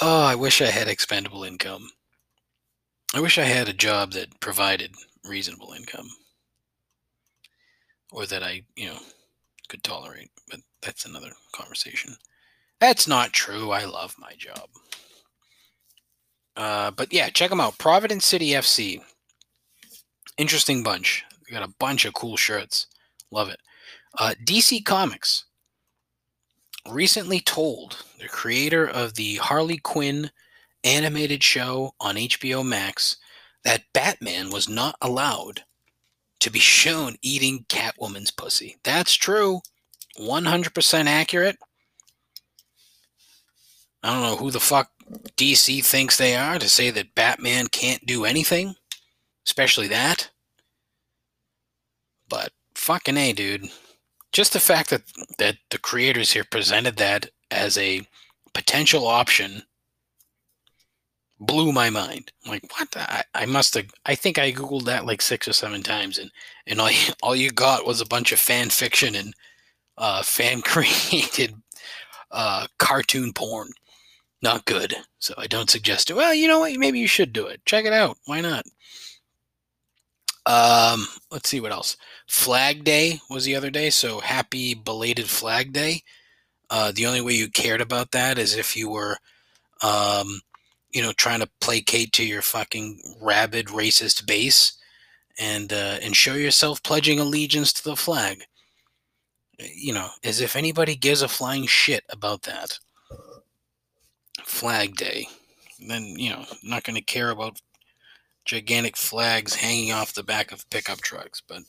Oh, 0.00 0.22
I 0.22 0.34
wish 0.34 0.60
I 0.60 0.66
had 0.66 0.88
expendable 0.88 1.44
income. 1.44 1.90
I 3.14 3.20
wish 3.20 3.38
I 3.38 3.44
had 3.44 3.68
a 3.68 3.74
job 3.74 4.12
that 4.12 4.40
provided 4.40 4.94
reasonable 5.24 5.74
income, 5.74 6.08
or 8.10 8.26
that 8.26 8.42
I, 8.42 8.62
you 8.74 8.86
know, 8.86 8.98
could 9.68 9.84
tolerate. 9.84 10.30
But 10.50 10.60
that's 10.80 11.04
another 11.04 11.30
conversation. 11.52 12.16
That's 12.80 13.06
not 13.06 13.32
true. 13.32 13.70
I 13.70 13.84
love 13.84 14.16
my 14.18 14.32
job. 14.38 14.68
Uh, 16.56 16.90
but 16.90 17.12
yeah, 17.12 17.30
check 17.30 17.50
them 17.50 17.60
out. 17.60 17.78
Providence 17.78 18.24
City 18.24 18.50
FC. 18.50 19.00
Interesting 20.38 20.82
bunch. 20.82 21.24
Got 21.50 21.62
a 21.62 21.74
bunch 21.78 22.04
of 22.04 22.14
cool 22.14 22.36
shirts. 22.36 22.86
Love 23.30 23.48
it. 23.48 23.60
Uh, 24.18 24.34
DC 24.44 24.84
Comics 24.84 25.44
recently 26.90 27.40
told 27.40 28.04
the 28.20 28.28
creator 28.28 28.86
of 28.86 29.14
the 29.14 29.36
Harley 29.36 29.78
Quinn 29.78 30.30
animated 30.84 31.42
show 31.42 31.92
on 32.00 32.16
HBO 32.16 32.66
Max 32.66 33.16
that 33.64 33.84
Batman 33.92 34.50
was 34.50 34.68
not 34.68 34.96
allowed 35.00 35.62
to 36.40 36.50
be 36.50 36.58
shown 36.58 37.16
eating 37.22 37.64
Catwoman's 37.68 38.30
pussy. 38.30 38.78
That's 38.82 39.14
true. 39.14 39.60
100% 40.18 41.06
accurate. 41.06 41.56
I 44.02 44.12
don't 44.12 44.22
know 44.22 44.36
who 44.36 44.50
the 44.50 44.60
fuck 44.60 44.90
DC 45.36 45.84
thinks 45.84 46.16
they 46.16 46.36
are 46.36 46.58
to 46.58 46.68
say 46.68 46.90
that 46.90 47.14
Batman 47.14 47.66
can't 47.68 48.04
do 48.06 48.24
anything, 48.24 48.74
especially 49.46 49.88
that. 49.88 50.30
But 52.28 52.52
fucking 52.74 53.16
A, 53.16 53.32
dude. 53.32 53.68
Just 54.32 54.52
the 54.52 54.60
fact 54.60 54.90
that, 54.90 55.02
that 55.38 55.56
the 55.70 55.78
creators 55.78 56.32
here 56.32 56.44
presented 56.50 56.96
that 56.96 57.28
as 57.50 57.76
a 57.76 58.06
potential 58.54 59.06
option 59.06 59.62
blew 61.38 61.72
my 61.72 61.90
mind. 61.90 62.32
I'm 62.44 62.52
like, 62.52 62.64
what? 62.78 62.88
I, 62.96 63.22
I 63.34 63.46
must 63.46 63.74
have, 63.74 63.92
I 64.06 64.14
think 64.14 64.38
I 64.38 64.52
Googled 64.52 64.84
that 64.84 65.06
like 65.06 65.20
six 65.20 65.48
or 65.48 65.52
seven 65.52 65.82
times, 65.82 66.18
and, 66.18 66.30
and 66.66 66.80
all, 66.80 66.90
you, 66.90 67.12
all 67.22 67.36
you 67.36 67.50
got 67.50 67.86
was 67.86 68.00
a 68.00 68.06
bunch 68.06 68.32
of 68.32 68.38
fan 68.38 68.70
fiction 68.70 69.14
and 69.14 69.34
uh, 69.98 70.22
fan 70.22 70.62
created 70.64 71.54
uh, 72.30 72.66
cartoon 72.78 73.32
porn 73.32 73.70
not 74.42 74.64
good. 74.64 74.94
So 75.18 75.34
I 75.38 75.46
don't 75.46 75.70
suggest 75.70 76.10
it. 76.10 76.14
Well, 76.14 76.34
you 76.34 76.48
know 76.48 76.60
what? 76.60 76.76
Maybe 76.76 76.98
you 76.98 77.06
should 77.06 77.32
do 77.32 77.46
it. 77.46 77.64
Check 77.64 77.84
it 77.84 77.92
out. 77.92 78.16
Why 78.26 78.40
not? 78.40 78.64
Um, 80.44 81.06
let's 81.30 81.48
see 81.48 81.60
what 81.60 81.72
else. 81.72 81.96
Flag 82.28 82.84
Day 82.84 83.20
was 83.30 83.44
the 83.44 83.54
other 83.54 83.70
day, 83.70 83.90
so 83.90 84.20
happy 84.20 84.74
belated 84.74 85.28
Flag 85.28 85.72
Day. 85.72 86.02
Uh, 86.68 86.90
the 86.92 87.06
only 87.06 87.20
way 87.20 87.34
you 87.34 87.48
cared 87.48 87.80
about 87.80 88.10
that 88.12 88.38
is 88.38 88.56
if 88.56 88.76
you 88.76 88.90
were, 88.90 89.18
um, 89.82 90.40
you 90.90 91.02
know, 91.02 91.12
trying 91.12 91.40
to 91.40 91.50
placate 91.60 92.12
to 92.12 92.26
your 92.26 92.42
fucking 92.42 93.00
rabid 93.20 93.66
racist 93.68 94.26
base, 94.26 94.78
and 95.38 95.72
uh, 95.72 95.98
and 96.02 96.16
show 96.16 96.34
yourself 96.34 96.82
pledging 96.82 97.20
allegiance 97.20 97.72
to 97.72 97.84
the 97.84 97.96
flag. 97.96 98.42
You 99.58 99.92
know, 99.92 100.08
as 100.24 100.40
if 100.40 100.56
anybody 100.56 100.96
gives 100.96 101.22
a 101.22 101.28
flying 101.28 101.66
shit 101.66 102.04
about 102.10 102.42
that. 102.42 102.78
Flag 104.52 104.96
Day. 104.96 105.26
Then, 105.88 106.04
you 106.16 106.30
know, 106.30 106.44
not 106.62 106.84
going 106.84 106.94
to 106.94 107.02
care 107.02 107.30
about 107.30 107.60
gigantic 108.44 108.96
flags 108.96 109.54
hanging 109.54 109.92
off 109.92 110.12
the 110.12 110.22
back 110.22 110.52
of 110.52 110.68
pickup 110.70 111.00
trucks, 111.00 111.42
but 111.46 111.62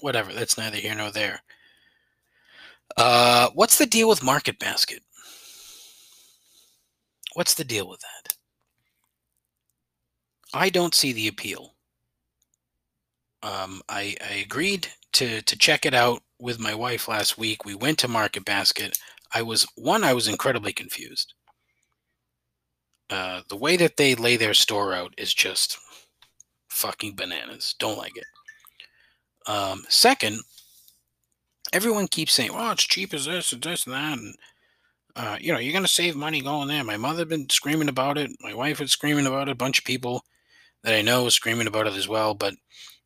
whatever. 0.00 0.32
That's 0.32 0.58
neither 0.58 0.76
here 0.76 0.94
nor 0.94 1.10
there. 1.10 1.40
Uh, 2.96 3.48
what's 3.54 3.78
the 3.78 3.86
deal 3.86 4.08
with 4.08 4.22
Market 4.22 4.58
Basket? 4.58 5.00
What's 7.34 7.54
the 7.54 7.64
deal 7.64 7.88
with 7.88 8.00
that? 8.00 8.36
I 10.54 10.68
don't 10.68 10.94
see 10.94 11.12
the 11.12 11.28
appeal. 11.28 11.74
Um, 13.42 13.80
I, 13.88 14.16
I 14.30 14.34
agreed 14.36 14.88
to 15.14 15.42
to 15.42 15.58
check 15.58 15.86
it 15.86 15.94
out 15.94 16.22
with 16.38 16.60
my 16.60 16.74
wife 16.74 17.08
last 17.08 17.38
week. 17.38 17.64
We 17.64 17.74
went 17.74 17.98
to 18.00 18.08
Market 18.08 18.44
Basket. 18.44 18.98
I 19.34 19.42
was 19.42 19.66
one. 19.74 20.04
I 20.04 20.12
was 20.12 20.28
incredibly 20.28 20.72
confused. 20.72 21.34
Uh, 23.08 23.42
the 23.48 23.56
way 23.56 23.76
that 23.76 23.96
they 23.96 24.14
lay 24.14 24.36
their 24.36 24.54
store 24.54 24.92
out 24.92 25.14
is 25.16 25.32
just 25.32 25.78
fucking 26.68 27.14
bananas. 27.14 27.74
Don't 27.78 27.98
like 27.98 28.16
it. 28.16 28.24
Um, 29.46 29.84
second, 29.88 30.40
everyone 31.72 32.08
keeps 32.08 32.32
saying, 32.32 32.52
"Well, 32.52 32.72
it's 32.72 32.84
cheap 32.84 33.14
as 33.14 33.26
this 33.26 33.52
and 33.52 33.62
this 33.62 33.86
and 33.86 33.94
that," 33.94 34.18
and 34.18 34.34
uh, 35.14 35.38
you 35.40 35.52
know, 35.52 35.58
you're 35.58 35.72
gonna 35.72 35.88
save 35.88 36.16
money 36.16 36.42
going 36.42 36.68
there. 36.68 36.84
My 36.84 36.96
mother 36.96 37.24
been 37.24 37.48
screaming 37.48 37.88
about 37.88 38.18
it. 38.18 38.30
My 38.40 38.54
wife 38.54 38.80
was 38.80 38.92
screaming 38.92 39.26
about 39.26 39.48
it. 39.48 39.52
A 39.52 39.56
bunch 39.56 39.78
of 39.78 39.84
people 39.84 40.24
that 40.82 40.94
I 40.94 41.02
know 41.02 41.24
was 41.24 41.34
screaming 41.34 41.66
about 41.66 41.86
it 41.86 41.94
as 41.94 42.08
well. 42.08 42.34
But 42.34 42.54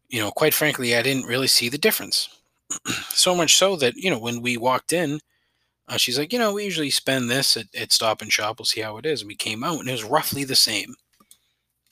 you 0.09 0.21
know, 0.21 0.31
quite 0.31 0.55
frankly, 0.55 0.97
I 0.97 1.03
didn't 1.03 1.27
really 1.27 1.47
see 1.47 1.69
the 1.69 1.79
difference. 1.79 2.29
so 3.11 3.35
much 3.35 3.57
so 3.57 3.77
that 3.77 3.97
you 3.97 4.11
know, 4.11 4.19
when 4.19 4.43
we 4.43 4.57
walked 4.57 4.93
in, 4.93 5.21
uh, 5.91 5.97
she's 5.97 6.19
like, 6.19 6.33
you 6.33 6.39
know, 6.39 6.53
we 6.53 6.65
usually 6.65 6.89
spend 6.89 7.29
this 7.29 7.57
at, 7.57 7.67
at 7.77 7.91
Stop 7.91 8.23
and 8.23 8.33
Shop. 8.33 8.59
We'll 8.59 8.67
see 8.67 8.81
how 8.81 8.97
it 8.99 9.07
is. 9.07 9.23
And 9.23 9.29
we 9.29 9.35
came 9.35 9.65
out, 9.65 9.81
and 9.81 9.89
it 9.89 9.93
was 9.93 10.05
roughly 10.05 10.45
the 10.45 10.55
same. 10.55 10.95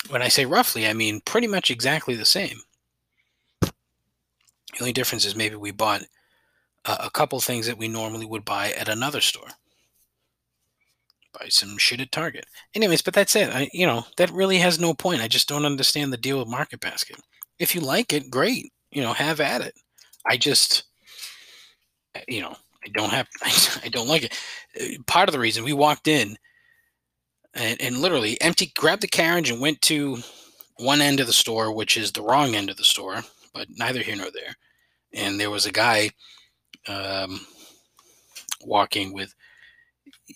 When 0.09 0.23
I 0.23 0.29
say 0.29 0.47
roughly, 0.47 0.87
I 0.87 0.93
mean 0.93 1.21
pretty 1.25 1.49
much 1.49 1.71
exactly 1.71 2.15
the 2.15 2.25
same. 2.25 2.61
The 3.61 3.73
only 4.81 4.93
difference 4.93 5.27
is 5.27 5.35
maybe 5.35 5.57
we 5.57 5.73
bought 5.73 6.03
uh, 6.85 6.99
a 7.01 7.11
couple 7.11 7.41
things 7.41 7.67
that 7.67 7.77
we 7.77 7.89
normally 7.89 8.25
would 8.25 8.45
buy 8.45 8.71
at 8.73 8.89
another 8.89 9.21
store. 9.21 9.49
Buy 11.39 11.49
some 11.49 11.77
shit 11.77 12.01
at 12.01 12.13
Target. 12.13 12.47
Anyways, 12.75 13.03
but 13.03 13.15
that's 13.15 13.35
it. 13.35 13.51
I, 13.51 13.69
you 13.73 13.85
know, 13.85 14.05
that 14.17 14.31
really 14.31 14.59
has 14.59 14.79
no 14.79 14.95
point. 14.95 15.21
I 15.21 15.29
just 15.29 15.49
don't 15.49 15.67
understand 15.67 16.13
the 16.13 16.17
deal 16.17 16.39
with 16.39 16.47
Market 16.47 16.79
Basket. 16.79 17.17
If 17.59 17.75
you 17.75 17.81
like 17.81 18.13
it, 18.13 18.31
great. 18.31 18.73
You 18.93 19.03
know, 19.03 19.13
have 19.13 19.41
at 19.41 19.61
it. 19.61 19.75
I 20.25 20.37
just, 20.37 20.85
eh, 22.15 22.23
you 22.29 22.41
know, 22.41 22.55
I 22.89 23.01
don't 23.01 23.13
have, 23.13 23.29
I 23.85 23.89
don't 23.89 24.09
like 24.09 24.25
it. 24.25 24.39
Eh, 24.77 24.97
part 25.07 25.29
of 25.29 25.33
the 25.33 25.39
reason 25.39 25.65
we 25.65 25.73
walked 25.73 26.09
in 26.09 26.37
and, 27.55 27.81
and 27.81 27.99
literally 27.99 28.41
empty, 28.41 28.73
grabbed 28.77 29.03
the 29.03 29.09
carriage 29.09 29.51
and 29.51 29.61
went 29.61 29.83
to 29.83 30.19
one 30.79 31.01
end 31.01 31.21
of 31.21 31.27
the 31.27 31.33
store, 31.33 31.73
which 31.73 31.97
is 31.97 32.13
the 32.13 32.23
wrong 32.23 32.55
end 32.55 32.71
of 32.71 32.77
the 32.77 32.85
store, 32.85 33.23
but 33.53 33.69
neither 33.71 34.01
here 34.01 34.17
nor 34.17 34.31
there. 34.31 34.57
And 35.13 35.41
there 35.41 35.51
was 35.51 35.67
a 35.67 35.73
guy 35.73 36.11
um, 36.87 37.41
walking 38.63 39.13
with 39.13 39.35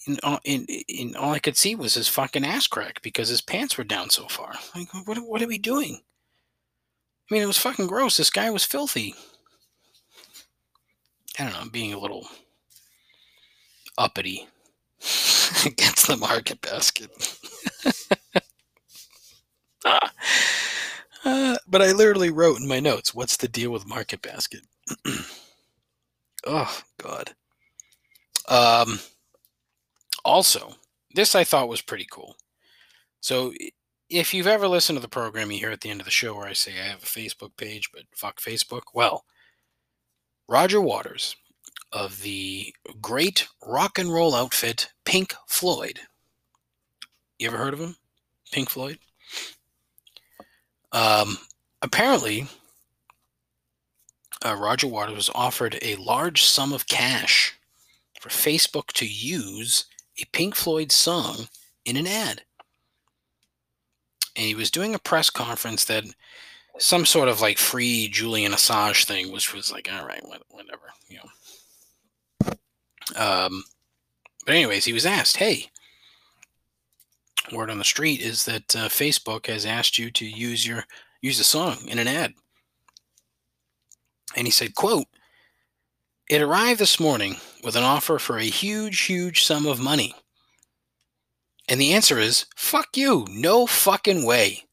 in, 0.06 0.18
in, 0.44 0.66
in, 0.88 1.16
all 1.16 1.32
I 1.32 1.38
could 1.38 1.56
see 1.56 1.74
was 1.74 1.94
his 1.94 2.08
fucking 2.08 2.44
ass 2.44 2.66
crack 2.66 3.02
because 3.02 3.28
his 3.28 3.42
pants 3.42 3.76
were 3.76 3.84
down 3.84 4.10
so 4.10 4.26
far. 4.26 4.54
Like, 4.74 4.88
what, 5.06 5.18
what 5.18 5.42
are 5.42 5.46
we 5.46 5.58
doing? 5.58 6.00
I 7.30 7.34
mean, 7.34 7.42
it 7.42 7.46
was 7.46 7.58
fucking 7.58 7.86
gross. 7.86 8.16
This 8.16 8.30
guy 8.30 8.50
was 8.50 8.64
filthy. 8.64 9.14
I 11.38 11.44
don't 11.44 11.52
know, 11.52 11.60
I'm 11.60 11.68
being 11.70 11.92
a 11.94 11.98
little 11.98 12.28
uppity 13.98 14.48
against 15.66 16.06
the 16.06 16.16
market 16.16 16.60
basket. 16.60 17.10
uh, 21.24 21.56
but 21.66 21.82
I 21.82 21.92
literally 21.92 22.30
wrote 22.30 22.58
in 22.60 22.68
my 22.68 22.80
notes, 22.80 23.14
what's 23.14 23.36
the 23.36 23.48
deal 23.48 23.70
with 23.70 23.86
market 23.86 24.22
basket? 24.22 24.60
oh, 26.46 26.82
God. 26.98 27.30
Um, 28.48 28.98
also, 30.24 30.74
this 31.14 31.34
I 31.34 31.44
thought 31.44 31.68
was 31.68 31.80
pretty 31.80 32.06
cool. 32.10 32.36
So, 33.20 33.52
if 34.10 34.34
you've 34.34 34.46
ever 34.46 34.68
listened 34.68 34.96
to 34.96 35.00
the 35.00 35.08
program, 35.08 35.50
you 35.50 35.58
hear 35.58 35.70
at 35.70 35.80
the 35.80 35.88
end 35.88 36.00
of 36.00 36.04
the 36.04 36.10
show 36.10 36.34
where 36.34 36.46
I 36.46 36.52
say 36.52 36.72
I 36.72 36.88
have 36.88 37.02
a 37.02 37.06
Facebook 37.06 37.56
page, 37.56 37.90
but 37.94 38.02
fuck 38.14 38.40
Facebook. 38.40 38.82
Well, 38.92 39.24
Roger 40.52 40.82
Waters 40.82 41.34
of 41.92 42.20
the 42.20 42.74
great 43.00 43.48
rock 43.66 43.98
and 43.98 44.12
roll 44.12 44.34
outfit 44.34 44.90
Pink 45.06 45.32
Floyd. 45.46 46.00
You 47.38 47.48
ever 47.48 47.56
heard 47.56 47.72
of 47.72 47.80
him? 47.80 47.96
Pink 48.52 48.68
Floyd? 48.68 48.98
Um, 50.92 51.38
apparently, 51.80 52.48
uh, 54.44 54.54
Roger 54.54 54.88
Waters 54.88 55.14
was 55.14 55.30
offered 55.34 55.78
a 55.80 55.96
large 55.96 56.42
sum 56.42 56.74
of 56.74 56.86
cash 56.86 57.58
for 58.20 58.28
Facebook 58.28 58.88
to 58.88 59.06
use 59.06 59.86
a 60.20 60.26
Pink 60.32 60.54
Floyd 60.54 60.92
song 60.92 61.48
in 61.86 61.96
an 61.96 62.06
ad. 62.06 62.42
And 64.36 64.44
he 64.44 64.54
was 64.54 64.70
doing 64.70 64.94
a 64.94 64.98
press 64.98 65.30
conference 65.30 65.86
that 65.86 66.04
some 66.78 67.04
sort 67.06 67.28
of 67.28 67.40
like 67.40 67.58
free 67.58 68.08
Julian 68.08 68.52
Assange 68.52 69.04
thing, 69.04 69.32
which 69.32 69.52
was 69.54 69.70
like, 69.70 69.88
all 69.92 70.06
right, 70.06 70.22
whatever, 70.48 70.92
you 71.08 71.18
know. 71.18 71.28
Um, 73.16 73.64
but 74.44 74.54
anyways, 74.54 74.84
he 74.84 74.92
was 74.92 75.06
asked, 75.06 75.36
"Hey, 75.36 75.70
word 77.52 77.70
on 77.70 77.78
the 77.78 77.84
street 77.84 78.20
is 78.20 78.44
that 78.44 78.74
uh, 78.74 78.88
Facebook 78.88 79.46
has 79.46 79.66
asked 79.66 79.98
you 79.98 80.10
to 80.12 80.26
use 80.26 80.66
your 80.66 80.84
use 81.20 81.38
a 81.38 81.44
song 81.44 81.86
in 81.86 81.98
an 81.98 82.08
ad." 82.08 82.34
And 84.34 84.46
he 84.46 84.50
said, 84.50 84.74
"quote 84.74 85.06
It 86.28 86.42
arrived 86.42 86.80
this 86.80 86.98
morning 86.98 87.36
with 87.62 87.76
an 87.76 87.84
offer 87.84 88.18
for 88.18 88.38
a 88.38 88.44
huge, 88.44 89.00
huge 89.02 89.44
sum 89.44 89.66
of 89.66 89.78
money." 89.78 90.14
And 91.68 91.80
the 91.80 91.92
answer 91.92 92.18
is, 92.18 92.46
"Fuck 92.56 92.96
you! 92.96 93.26
No 93.30 93.66
fucking 93.66 94.24
way." 94.24 94.64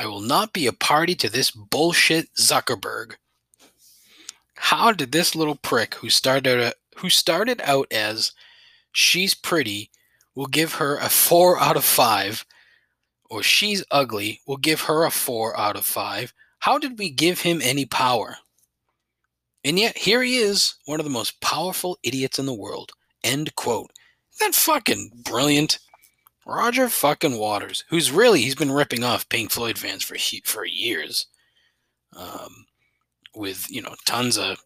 I 0.00 0.06
will 0.06 0.22
not 0.22 0.54
be 0.54 0.66
a 0.66 0.72
party 0.72 1.14
to 1.16 1.28
this 1.28 1.50
bullshit 1.50 2.32
Zuckerberg. 2.34 3.16
How 4.56 4.92
did 4.92 5.12
this 5.12 5.34
little 5.34 5.56
prick 5.56 5.96
who 5.96 6.08
started 6.08 6.58
uh, 6.58 6.72
who 6.96 7.10
started 7.10 7.60
out 7.62 7.86
as 7.92 8.32
she's 8.92 9.34
pretty 9.34 9.90
will 10.34 10.46
give 10.46 10.76
her 10.76 10.96
a 10.96 11.10
4 11.10 11.60
out 11.60 11.76
of 11.76 11.84
5 11.84 12.46
or 13.28 13.42
she's 13.42 13.84
ugly 13.90 14.40
will 14.46 14.56
give 14.56 14.80
her 14.82 15.04
a 15.04 15.10
4 15.10 15.54
out 15.60 15.76
of 15.76 15.84
5. 15.84 16.32
How 16.60 16.78
did 16.78 16.98
we 16.98 17.10
give 17.10 17.42
him 17.42 17.60
any 17.62 17.84
power? 17.84 18.38
And 19.62 19.78
yet 19.78 19.98
here 19.98 20.22
he 20.22 20.38
is, 20.38 20.76
one 20.86 21.00
of 21.00 21.04
the 21.04 21.10
most 21.10 21.42
powerful 21.42 21.98
idiots 22.02 22.38
in 22.38 22.46
the 22.46 22.54
world. 22.54 22.92
End 23.22 23.54
quote. 23.54 23.90
Isn't 24.32 24.52
that 24.52 24.54
fucking 24.54 25.10
brilliant? 25.26 25.78
Roger 26.50 26.88
fucking 26.88 27.38
Waters, 27.38 27.84
who's 27.90 28.10
really 28.10 28.40
he's 28.42 28.56
been 28.56 28.72
ripping 28.72 29.04
off 29.04 29.28
Pink 29.28 29.52
Floyd 29.52 29.78
fans 29.78 30.02
for 30.02 30.16
for 30.44 30.64
years, 30.64 31.26
um, 32.16 32.66
with 33.36 33.70
you 33.70 33.80
know 33.80 33.94
tons 34.04 34.36
of. 34.36 34.58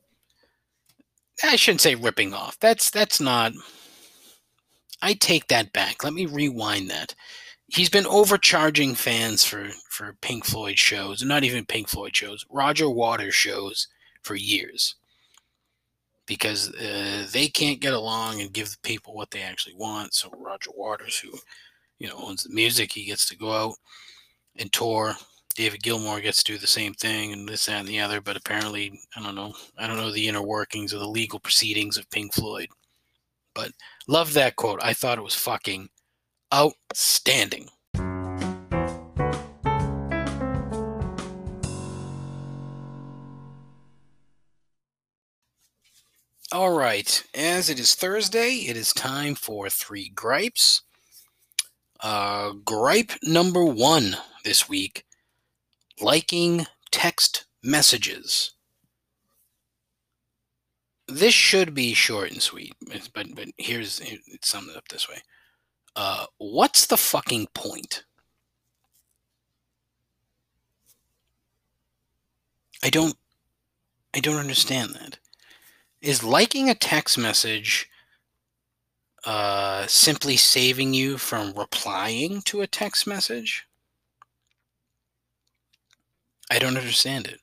I 1.43 1.57
shouldn't 1.57 1.83
say 1.83 1.95
ripping 1.95 2.33
off. 2.33 2.59
That's 2.59 2.91
that's 2.91 3.21
not. 3.21 3.53
I 5.03 5.13
take 5.13 5.49
that 5.49 5.75
back. 5.75 6.03
Let 6.03 6.15
me 6.15 6.25
rewind 6.25 6.89
that. 6.89 7.15
He's 7.67 7.91
been 7.91 8.07
overcharging 8.07 8.95
fans 8.95 9.45
for 9.45 9.69
for 9.91 10.17
Pink 10.23 10.47
Floyd 10.47 10.79
shows, 10.79 11.23
not 11.23 11.45
even 11.45 11.67
Pink 11.67 11.89
Floyd 11.89 12.17
shows, 12.17 12.47
Roger 12.49 12.89
Waters 12.89 13.35
shows 13.35 13.89
for 14.23 14.37
years 14.37 14.95
because 16.27 16.73
uh, 16.77 17.27
they 17.31 17.49
can't 17.49 17.81
get 17.81 17.93
along 17.93 18.41
and 18.41 18.55
give 18.55 18.71
the 18.71 18.79
people 18.83 19.15
what 19.15 19.31
they 19.31 19.43
actually 19.43 19.75
want. 19.75 20.15
So 20.15 20.31
Roger 20.39 20.71
Waters, 20.75 21.19
who 21.19 21.31
you 21.99 22.09
know, 22.09 22.17
owns 22.19 22.45
the 22.45 22.55
music. 22.55 22.93
He 22.93 23.05
gets 23.05 23.27
to 23.29 23.37
go 23.37 23.53
out 23.53 23.75
and 24.57 24.73
tour. 24.73 25.15
David 25.55 25.83
Gilmour 25.83 26.21
gets 26.21 26.43
to 26.43 26.53
do 26.53 26.59
the 26.59 26.67
same 26.67 26.95
thing 26.95 27.33
and 27.33 27.49
this, 27.49 27.67
that, 27.67 27.81
and 27.81 27.89
the 27.89 28.01
other. 28.01 28.21
But 28.21 28.37
apparently, 28.37 28.99
I 29.17 29.23
don't 29.23 29.37
know. 29.37 29.55
I 29.79 29.87
don't 29.87 29.97
know 29.97 30.11
the 30.11 30.29
inner 30.29 30.43
workings 30.43 30.93
of 30.93 31.01
the 31.01 31.09
legal 31.09 31.39
proceedings 31.39 31.97
of 31.97 32.11
Pink 32.11 32.35
Floyd. 32.35 32.69
But 33.55 33.71
love 34.09 34.33
that 34.35 34.57
quote. 34.57 34.81
I 34.83 34.95
thought 34.95 35.19
it 35.19 35.25
was 35.25 35.35
fucking 35.35 35.89
outstanding. 36.53 37.69
All 46.53 46.71
right. 46.71 47.25
As 47.35 47.69
it 47.69 47.81
is 47.81 47.95
Thursday, 47.95 48.67
it 48.69 48.77
is 48.77 48.93
time 48.93 49.35
for 49.35 49.69
three 49.69 50.09
gripes. 50.09 50.83
Uh, 52.01 52.53
gripe 52.65 53.13
number 53.23 53.65
one 53.65 54.17
this 54.45 54.69
week 54.69 55.07
liking 56.01 56.67
text 56.91 57.45
messages. 57.63 58.53
This 61.07 61.35
should 61.35 61.75
be 61.75 61.95
short 61.95 62.31
and 62.31 62.43
sweet, 62.43 62.75
but 63.13 63.35
but 63.35 63.49
here's 63.59 64.01
it's 64.01 64.49
summed 64.49 64.77
up 64.77 64.89
this 64.89 65.09
way. 65.09 65.23
Uh, 65.97 66.27
what's 66.39 66.87
the 66.87 66.97
fucking 66.97 67.49
point? 67.55 68.05
I 72.83 72.91
don't 72.91 73.17
I 74.15 74.21
don't 74.21 74.37
understand 74.37 74.95
that. 74.95 75.19
is 76.01 76.23
liking 76.25 76.69
a 76.71 76.75
text 76.75 77.19
message 77.19 77.89
uh, 79.27 79.87
simply 79.87 80.37
saving 80.37 80.95
you 80.95 81.19
from 81.19 81.53
replying 81.55 82.43
to 82.43 82.61
a 82.61 82.67
text 82.67 83.07
message? 83.07 83.67
I 86.51 86.59
don't 86.59 86.77
understand 86.77 87.27
it. 87.27 87.41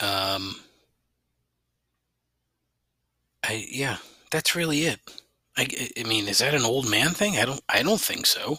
Um, 0.00 0.56
I 3.42 3.66
yeah, 3.70 3.96
that's 4.30 4.54
really 4.54 4.80
it. 4.82 5.00
I, 5.56 5.66
I 5.98 6.02
mean, 6.02 6.28
is 6.28 6.38
that 6.38 6.54
an 6.54 6.64
old 6.64 6.88
man 6.88 7.10
thing? 7.10 7.38
I 7.38 7.44
don't 7.46 7.62
I 7.68 7.82
don't 7.82 8.00
think 8.00 8.26
so. 8.26 8.58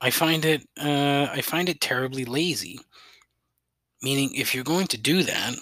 I 0.00 0.10
find 0.10 0.44
it 0.44 0.66
uh, 0.80 1.28
I 1.30 1.42
find 1.42 1.68
it 1.68 1.80
terribly 1.80 2.24
lazy. 2.24 2.80
Meaning, 4.02 4.34
if 4.34 4.54
you're 4.54 4.64
going 4.64 4.86
to 4.88 4.98
do 4.98 5.22
that, 5.24 5.56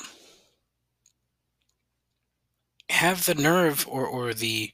have 2.90 3.24
the 3.26 3.34
nerve 3.34 3.86
or 3.88 4.06
or 4.06 4.34
the 4.34 4.72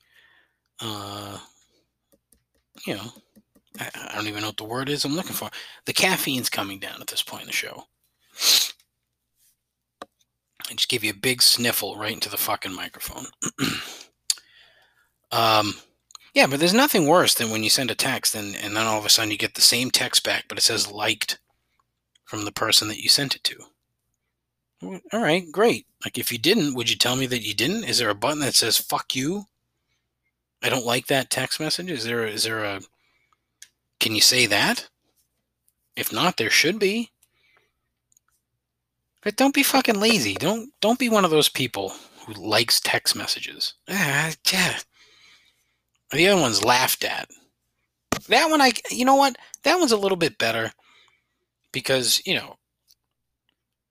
uh, 0.81 1.39
you 2.87 2.95
know, 2.95 3.13
I, 3.81 3.91
I 4.11 4.15
don't 4.15 4.27
even 4.27 4.43
know 4.43 4.49
what 4.49 4.57
the 4.57 4.65
word 4.65 4.89
is 4.89 5.05
I'm 5.05 5.15
looking 5.15 5.33
for. 5.33 5.51
The 5.87 5.93
caffeine's 5.93 6.51
coming 6.51 6.79
down 6.79 7.01
at 7.01 7.07
this 7.07 7.23
point 7.23 7.43
in 7.43 7.47
the 7.49 7.53
show. 7.53 7.85
I 10.71 10.75
just 10.75 10.89
give 10.89 11.05
you 11.05 11.11
a 11.11 11.15
big 11.15 11.43
sniffle 11.43 11.97
right 11.97 12.13
into 12.13 12.31
the 12.31 12.37
fucking 12.37 12.75
microphone. 12.75 13.27
um, 15.33 15.75
yeah, 16.35 16.47
but 16.47 16.59
there's 16.59 16.75
nothing 16.75 17.07
worse 17.07 17.35
than 17.35 17.51
when 17.51 17.63
you 17.63 17.71
send 17.71 17.91
a 17.91 17.95
text 17.95 18.35
and, 18.35 18.57
and 18.57 18.75
then 18.75 18.87
all 18.87 18.99
of 18.99 19.05
a 19.05 19.11
sudden 19.11 19.31
you 19.31 19.37
get 19.39 19.55
the 19.55 19.61
same 19.61 19.91
text 19.91 20.25
back, 20.25 20.47
but 20.49 20.59
it 20.59 20.63
says 20.63 20.91
liked 20.91 21.39
from 22.25 22.45
the 22.45 22.53
person 22.53 22.89
that 22.89 23.03
you 23.03 23.09
sent 23.09 23.37
it 23.37 23.45
to. 23.45 23.57
All 25.13 25.21
right, 25.21 25.51
great. 25.51 25.87
Like 26.05 26.19
if 26.19 26.33
you 26.33 26.39
didn't, 26.39 26.75
would 26.75 26.91
you 26.91 26.97
tell 26.97 27.17
me 27.17 27.27
that 27.27 27.47
you 27.47 27.55
didn't? 27.55 27.85
Is 27.85 27.99
there 27.99 28.11
a 28.11 28.15
button 28.15 28.41
that 28.41 28.55
says 28.55 28.79
fuck 28.79 29.15
you? 29.15 29.45
I 30.63 30.69
don't 30.69 30.87
like 30.87 31.07
that 31.07 31.31
text 31.31 31.61
message. 31.61 31.91
Is 31.91 32.05
there 32.05 32.27
is 32.27 32.45
there 32.45 32.65
a 32.65 32.81
Can 34.01 34.15
you 34.15 34.21
say 34.21 34.47
that? 34.47 34.89
If 35.97 36.13
not, 36.13 36.37
there 36.37 36.51
should 36.51 36.79
be. 36.79 37.11
But 39.23 39.37
don't 39.37 39.55
be 39.55 39.63
fucking 39.63 40.01
lazy. 40.01 40.35
Don't 40.35 40.71
don't 40.81 40.99
be 40.99 41.09
one 41.09 41.25
of 41.25 41.31
those 41.31 41.49
people 41.49 41.95
who 42.27 42.33
likes 42.35 42.81
text 42.81 43.17
messages. 43.17 43.75
Ah, 43.89 44.33
yeah. 44.53 44.79
The 46.13 46.29
other 46.29 46.41
one's 46.41 46.65
laughed 46.65 47.05
at. 47.05 47.29
That 48.29 48.49
one, 48.49 48.61
I, 48.61 48.73
you 48.91 49.05
know 49.05 49.17
what? 49.17 49.37
That 49.65 49.79
one's 49.79 49.93
a 49.93 49.97
little 49.97 50.17
bit 50.17 50.39
better 50.39 50.73
because, 51.73 52.23
you 52.25 52.35
know, 52.35 52.57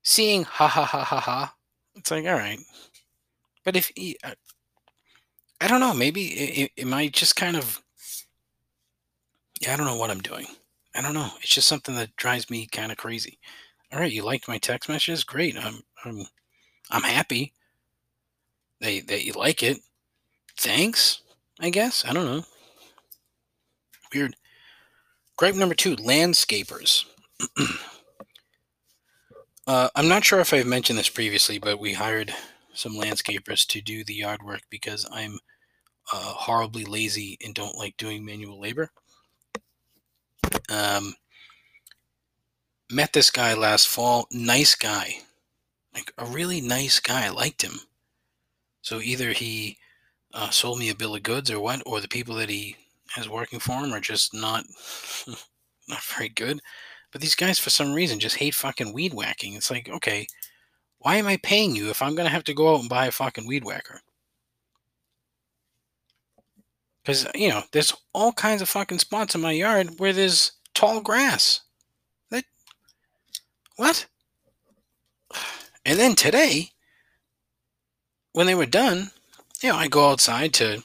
seeing 0.03 0.43
ha 0.43 0.67
ha 0.67 0.85
ha 0.85 1.03
ha 1.03 1.19
ha, 1.19 1.55
it's 1.95 2.11
like, 2.11 2.25
all 2.25 2.33
right. 2.33 2.59
But 3.63 3.75
if, 3.75 3.91
uh, 4.23 4.33
I 5.61 5.67
don't 5.67 5.79
know, 5.79 5.93
maybe 5.93 6.25
it, 6.27 6.71
it 6.75 6.87
might 6.87 7.13
just 7.13 7.35
kind 7.35 7.55
of, 7.55 7.81
yeah, 9.61 9.73
I 9.73 9.77
don't 9.77 9.85
know 9.85 9.95
what 9.95 10.11
I'm 10.11 10.21
doing. 10.21 10.45
I 10.95 11.01
don't 11.01 11.13
know. 11.13 11.29
It's 11.41 11.53
just 11.53 11.67
something 11.67 11.95
that 11.95 12.15
drives 12.17 12.49
me 12.49 12.67
kind 12.67 12.91
of 12.91 12.97
crazy. 12.97 13.39
All 13.91 13.99
right, 13.99 14.11
you 14.11 14.23
liked 14.23 14.47
my 14.47 14.57
text 14.57 14.89
messages? 14.89 15.23
Great. 15.23 15.57
I'm, 15.57 15.81
I'm, 16.03 16.25
I'm 16.91 17.03
happy 17.03 17.53
that, 18.81 19.07
that 19.07 19.25
you 19.25 19.33
like 19.33 19.63
it. 19.63 19.77
Thanks. 20.57 21.21
I 21.59 21.69
guess. 21.69 22.03
I 22.05 22.13
don't 22.13 22.25
know. 22.25 22.43
Weird. 24.13 24.35
Gripe 25.37 25.55
number 25.55 25.75
two 25.75 25.95
landscapers. 25.95 27.05
uh, 29.67 29.89
I'm 29.95 30.07
not 30.07 30.25
sure 30.25 30.39
if 30.39 30.53
I've 30.53 30.65
mentioned 30.65 30.99
this 30.99 31.09
previously, 31.09 31.57
but 31.59 31.79
we 31.79 31.93
hired 31.93 32.33
some 32.73 32.93
landscapers 32.93 33.65
to 33.67 33.81
do 33.81 34.03
the 34.03 34.15
yard 34.15 34.43
work 34.43 34.61
because 34.69 35.05
I'm 35.11 35.39
uh, 36.11 36.33
horribly 36.33 36.83
lazy 36.85 37.37
and 37.43 37.53
don't 37.53 37.77
like 37.77 37.95
doing 37.97 38.25
manual 38.25 38.59
labor. 38.59 38.89
Um, 40.69 41.15
met 42.91 43.13
this 43.13 43.29
guy 43.29 43.53
last 43.53 43.87
fall. 43.87 44.27
Nice 44.31 44.75
guy. 44.75 45.19
Like 45.93 46.11
a 46.17 46.25
really 46.25 46.59
nice 46.59 46.99
guy. 46.99 47.25
I 47.25 47.29
liked 47.29 47.61
him. 47.61 47.79
So 48.81 48.99
either 48.99 49.31
he 49.31 49.77
uh, 50.33 50.49
sold 50.49 50.79
me 50.79 50.89
a 50.89 50.95
bill 50.95 51.15
of 51.15 51.23
goods 51.23 51.49
or 51.49 51.59
what, 51.59 51.81
or 51.85 52.01
the 52.01 52.07
people 52.07 52.35
that 52.35 52.49
he 52.49 52.75
has 53.11 53.29
working 53.29 53.59
for 53.59 53.73
him 53.73 53.93
are 53.93 53.99
just 53.99 54.33
not 54.33 54.65
not 55.87 56.03
very 56.03 56.29
good. 56.29 56.59
But 57.13 57.21
these 57.21 57.35
guys, 57.35 57.59
for 57.59 57.69
some 57.69 57.93
reason, 57.93 58.19
just 58.19 58.37
hate 58.37 58.55
fucking 58.55 58.91
weed 58.91 59.13
whacking. 59.13 59.53
It's 59.53 59.69
like, 59.69 59.87
okay, 59.87 60.25
why 60.97 61.17
am 61.17 61.27
I 61.27 61.37
paying 61.37 61.75
you 61.75 61.91
if 61.91 62.01
I'm 62.01 62.15
gonna 62.15 62.29
have 62.29 62.43
to 62.45 62.55
go 62.55 62.73
out 62.73 62.81
and 62.81 62.89
buy 62.89 63.05
a 63.05 63.11
fucking 63.11 63.45
weed 63.45 63.63
whacker? 63.63 64.01
Because 67.03 67.27
you 67.35 67.49
know, 67.49 67.61
there's 67.71 67.93
all 68.13 68.33
kinds 68.33 68.63
of 68.63 68.69
fucking 68.69 68.97
spots 68.97 69.35
in 69.35 69.41
my 69.41 69.51
yard 69.51 69.99
where 69.99 70.11
there's 70.11 70.53
tall 70.73 71.01
grass. 71.01 71.61
That 72.31 72.45
what? 73.77 74.07
And 75.85 75.99
then 75.99 76.15
today, 76.15 76.69
when 78.31 78.47
they 78.47 78.55
were 78.55 78.65
done, 78.65 79.11
you 79.61 79.67
know, 79.67 79.75
I 79.75 79.89
go 79.89 80.09
outside 80.09 80.53
to 80.53 80.81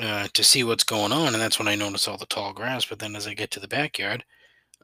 uh, 0.00 0.28
to 0.32 0.42
see 0.42 0.64
what's 0.64 0.82
going 0.82 1.12
on, 1.12 1.34
and 1.34 1.42
that's 1.42 1.58
when 1.58 1.68
I 1.68 1.74
notice 1.74 2.08
all 2.08 2.16
the 2.16 2.24
tall 2.24 2.54
grass. 2.54 2.86
But 2.86 3.00
then 3.00 3.14
as 3.14 3.26
I 3.26 3.34
get 3.34 3.50
to 3.50 3.60
the 3.60 3.68
backyard, 3.68 4.24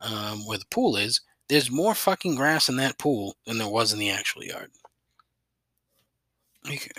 um, 0.01 0.47
where 0.47 0.59
the 0.59 0.67
pool 0.71 0.97
is, 0.97 1.21
there's 1.49 1.71
more 1.71 1.95
fucking 1.95 2.35
grass 2.35 2.69
in 2.69 2.77
that 2.77 2.99
pool 2.99 3.37
than 3.47 3.59
there 3.59 3.69
was 3.69 3.93
in 3.93 3.99
the 3.99 4.11
actual 4.11 4.45
yard. 4.45 4.71
Like, 6.65 6.93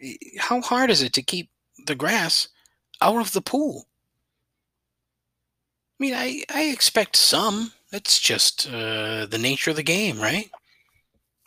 how 0.38 0.60
hard 0.60 0.90
is 0.90 1.02
it 1.02 1.12
to 1.14 1.22
keep 1.22 1.50
the 1.86 1.94
grass 1.94 2.48
out 3.00 3.20
of 3.20 3.32
the 3.32 3.42
pool? 3.42 3.86
I 5.98 6.04
mean, 6.04 6.14
I, 6.14 6.42
I 6.52 6.64
expect 6.64 7.16
some. 7.16 7.72
It's 7.92 8.18
just 8.18 8.68
uh, 8.68 9.26
the 9.26 9.38
nature 9.38 9.70
of 9.70 9.76
the 9.76 9.82
game, 9.82 10.18
right? 10.18 10.50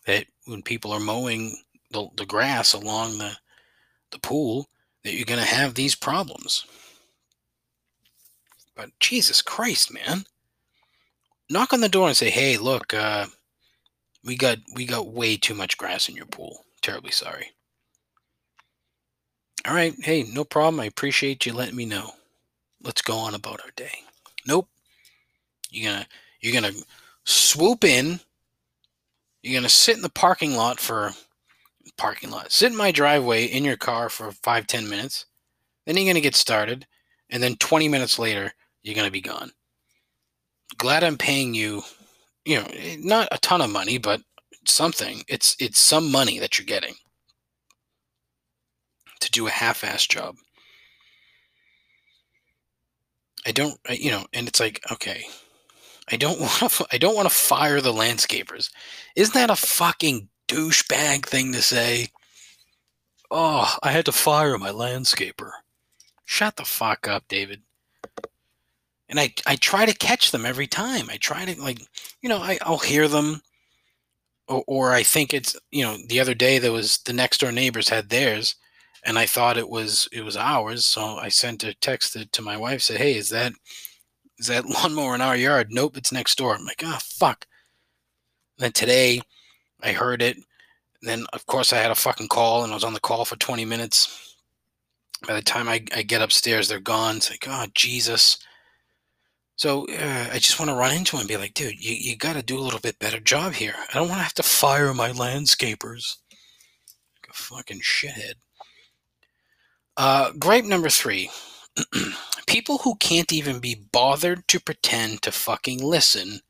That 0.05 0.27
when 0.45 0.61
people 0.61 0.91
are 0.91 0.99
mowing 0.99 1.57
the, 1.91 2.07
the 2.15 2.25
grass 2.25 2.73
along 2.73 3.17
the 3.17 3.36
the 4.11 4.19
pool 4.19 4.69
that 5.03 5.13
you're 5.13 5.25
going 5.25 5.39
to 5.39 5.45
have 5.45 5.73
these 5.73 5.95
problems. 5.95 6.65
But 8.75 8.89
Jesus 8.99 9.41
Christ, 9.41 9.93
man. 9.93 10.25
Knock 11.50 11.74
on 11.74 11.82
the 11.82 11.89
door 11.89 12.08
and 12.08 12.18
say, 12.18 12.30
"Hey, 12.30 12.58
look, 12.58 12.93
uh, 12.93 13.28
we 14.24 14.36
got 14.38 14.60
we 14.74 14.86
got 14.86 15.08
way 15.08 15.38
too 15.38 15.54
much 15.54 15.78
grass 15.78 16.10
in 16.10 16.16
your 16.16 16.26
pool. 16.26 16.66
Terribly 16.82 17.12
sorry." 17.12 17.52
All 19.68 19.74
right, 19.74 19.93
hey, 20.04 20.24
no 20.24 20.43
problem. 20.43 20.80
I 20.80 20.86
appreciate 20.86 21.46
you 21.46 21.54
letting 21.54 21.76
me 21.76 21.86
know. 21.86 22.12
Let's 22.84 23.02
go 23.02 23.18
on 23.18 23.34
about 23.34 23.62
our 23.62 23.72
day. 23.76 24.04
Nope. 24.48 24.68
You're 25.72 25.91
gonna 25.91 26.08
you're 26.41 26.54
gonna 26.54 26.74
swoop 27.26 27.84
in. 27.84 28.20
You're 29.41 29.60
gonna 29.60 29.70
sit 29.70 29.96
in 29.96 30.02
the 30.04 30.10
parking 30.10 30.56
lot 30.56 30.80
for 30.80 31.14
parking 31.98 32.30
lot. 32.30 32.52
Sit 32.52 32.72
in 32.72 32.78
my 32.78 32.91
driveway 32.91 33.46
in 33.46 33.64
your 33.64 33.78
car 33.78 34.10
for 34.10 34.32
five, 34.32 34.68
ten 34.68 34.89
minutes. 34.89 35.26
Then 35.86 35.98
you're 35.98 36.14
to 36.14 36.22
get 36.22 36.36
started. 36.36 36.88
And 37.30 37.41
then 37.41 37.56
20 37.56 37.88
minutes 37.88 38.20
later, 38.20 38.54
you're 38.84 38.96
to 38.96 39.12
be 39.12 39.22
gone. 39.22 39.52
Glad 40.78 41.03
I'm 41.03 41.17
paying 41.17 41.53
you, 41.53 41.84
you 42.45 42.57
know, 42.59 42.67
eh, 42.73 42.97
not 42.99 43.28
a 43.32 43.38
ton 43.39 43.61
of 43.61 43.69
money, 43.69 43.97
but 43.97 44.21
something. 44.67 45.23
It's 45.28 45.55
it's 45.59 45.80
some 45.80 46.11
money 46.11 46.39
that 46.39 46.57
you're 46.57 46.65
getting 46.65 46.95
to 49.21 49.32
do 49.32 49.47
a 49.47 49.51
half-ass 49.51 50.05
job. 50.07 50.36
I 53.47 53.51
don't, 53.51 53.80
you 53.89 54.11
know, 54.11 54.26
and 54.34 54.47
it's 54.47 54.59
like, 54.59 54.82
okay, 54.91 55.23
I 56.11 56.17
don't 56.17 56.39
want 56.61 56.71
to, 56.71 56.88
I 56.91 56.97
don't 56.97 57.15
want 57.15 57.30
to 57.30 57.34
fire 57.34 57.82
the 57.82 57.93
landscapers. 57.93 58.69
Isn't 59.15 59.34
that 59.36 59.49
a 59.49 59.55
fucking 59.55 60.30
douchebag 60.47 61.26
thing 61.26 61.53
to 61.53 61.61
say. 61.61 62.09
Oh, 63.32 63.76
I 63.82 63.91
had 63.91 64.05
to 64.05 64.11
fire 64.11 64.57
my 64.57 64.69
landscaper. 64.69 65.51
Shut 66.26 66.55
the 66.55 66.65
fuck 66.65 67.07
up, 67.07 67.23
David. 67.28 67.61
And 69.10 69.20
I, 69.20 69.34
I 69.45 69.56
try 69.56 69.86
to 69.86 69.93
catch 69.93 70.32
them 70.32 70.45
every 70.45 70.68
time. 70.68 71.10
I 71.10 71.18
try 71.18 71.45
to 71.45 71.62
like, 71.62 71.80
you 72.22 72.30
know, 72.30 72.39
I, 72.39 72.58
I'll 72.62 72.80
hear 72.80 73.08
them, 73.08 73.41
or, 74.47 74.64
or 74.68 74.93
I 74.93 75.03
think 75.03 75.34
it's, 75.34 75.56
you 75.72 75.84
know, 75.84 75.97
the 76.08 76.20
other 76.20 76.34
day 76.34 76.58
there 76.58 76.72
was 76.72 76.97
the 76.99 77.14
next 77.14 77.39
door 77.39 77.51
neighbors 77.51 77.89
had 77.89 78.10
theirs, 78.10 78.56
and 79.03 79.20
I 79.20 79.28
thought 79.28 79.58
it 79.58 79.70
was 79.70 80.10
it 80.12 80.24
was 80.24 80.36
ours. 80.36 80.86
So 80.86 81.18
I 81.18 81.30
sent 81.30 81.64
a 81.64 81.76
text 81.76 82.18
to 82.32 82.41
my 82.41 82.58
wife, 82.58 82.82
said, 82.82 82.97
"Hey, 82.97 83.16
is 83.16 83.30
that 83.30 83.53
is 84.39 84.47
that 84.47 84.66
lawnmower 84.70 85.16
in 85.16 85.22
our 85.22 85.38
yard?" 85.38 85.68
Nope, 85.72 85.97
it's 85.97 86.12
next 86.12 86.38
door. 86.38 86.56
I'm 86.56 86.66
like, 86.66 86.82
oh 86.84 86.97
fuck. 87.01 87.45
And 88.58 88.66
then 88.66 88.72
today 88.72 89.22
I 89.82 89.91
heard 89.91 90.22
it. 90.22 90.38
And 91.01 91.10
then, 91.10 91.26
of 91.34 91.45
course, 91.45 91.72
I 91.74 91.78
had 91.78 91.91
a 91.91 91.95
fucking 91.95 92.30
call 92.30 92.64
and 92.64 92.72
I 92.72 92.76
was 92.76 92.84
on 92.84 92.93
the 92.93 92.99
call 92.99 93.26
for 93.26 93.36
20 93.36 93.66
minutes. 93.66 94.36
By 95.28 95.36
the 95.36 95.41
time 95.41 95.68
I, 95.68 95.84
I 95.95 96.01
get 96.01 96.22
upstairs, 96.22 96.68
they're 96.68 96.80
gone. 96.80 97.18
It's 97.18 97.30
like, 97.30 97.45
oh, 97.47 97.68
Jesus. 97.74 98.38
So 99.58 99.88
uh, 99.88 100.28
I 100.34 100.39
just 100.39 100.60
want 100.60 100.70
to 100.70 100.76
run 100.76 100.93
into 100.93 101.16
him 101.16 101.22
and 101.22 101.30
be 101.30 101.38
like, 101.38 101.53
dude, 101.53 101.84
you, 101.84 101.95
you 101.95 102.18
got 102.18 102.34
to 102.34 102.43
do 102.43 102.58
a 102.58 102.62
little 102.62 102.80
bit 102.80 102.99
better 102.99 103.20
job 103.20 103.53
here. 103.53 103.76
I 103.78 103.93
don't 103.93 104.10
want 104.10 104.20
to 104.20 104.24
have 104.24 104.34
to 104.36 104.43
fire 104.43 104.93
my 104.93 105.12
landscapers. 105.12 106.18
Like 107.22 107.30
a 107.30 107.34
fucking 107.34 107.80
shithead. 107.80 108.34
Uh, 109.97 110.32
gripe 110.38 110.66
number 110.66 110.89
three 110.89 111.30
people 112.47 112.80
who 112.80 112.95
can't 112.95 113.32
even 113.32 113.60
be 113.60 113.88
bothered 113.93 114.45
to 114.49 114.60
pretend 114.60 115.22
to 115.22 115.32
fucking 115.32 115.82
listen 115.82 116.41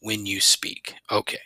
when 0.00 0.26
you 0.26 0.40
speak. 0.40 0.94
Okay. 1.10 1.40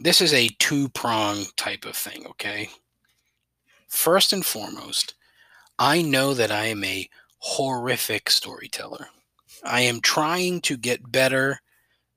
This 0.00 0.20
is 0.20 0.34
a 0.34 0.48
two 0.58 0.88
prong 0.88 1.44
type 1.56 1.84
of 1.84 1.96
thing, 1.96 2.26
okay? 2.26 2.68
First 3.88 4.32
and 4.32 4.44
foremost, 4.44 5.14
I 5.78 6.02
know 6.02 6.34
that 6.34 6.50
I 6.50 6.66
am 6.66 6.82
a 6.84 7.08
horrific 7.38 8.28
storyteller. 8.28 9.08
I 9.66 9.80
am 9.80 10.00
trying 10.00 10.60
to 10.62 10.76
get 10.76 11.12
better 11.12 11.60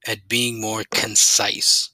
at 0.07 0.27
being 0.27 0.61
more 0.61 0.83
concise. 0.91 1.89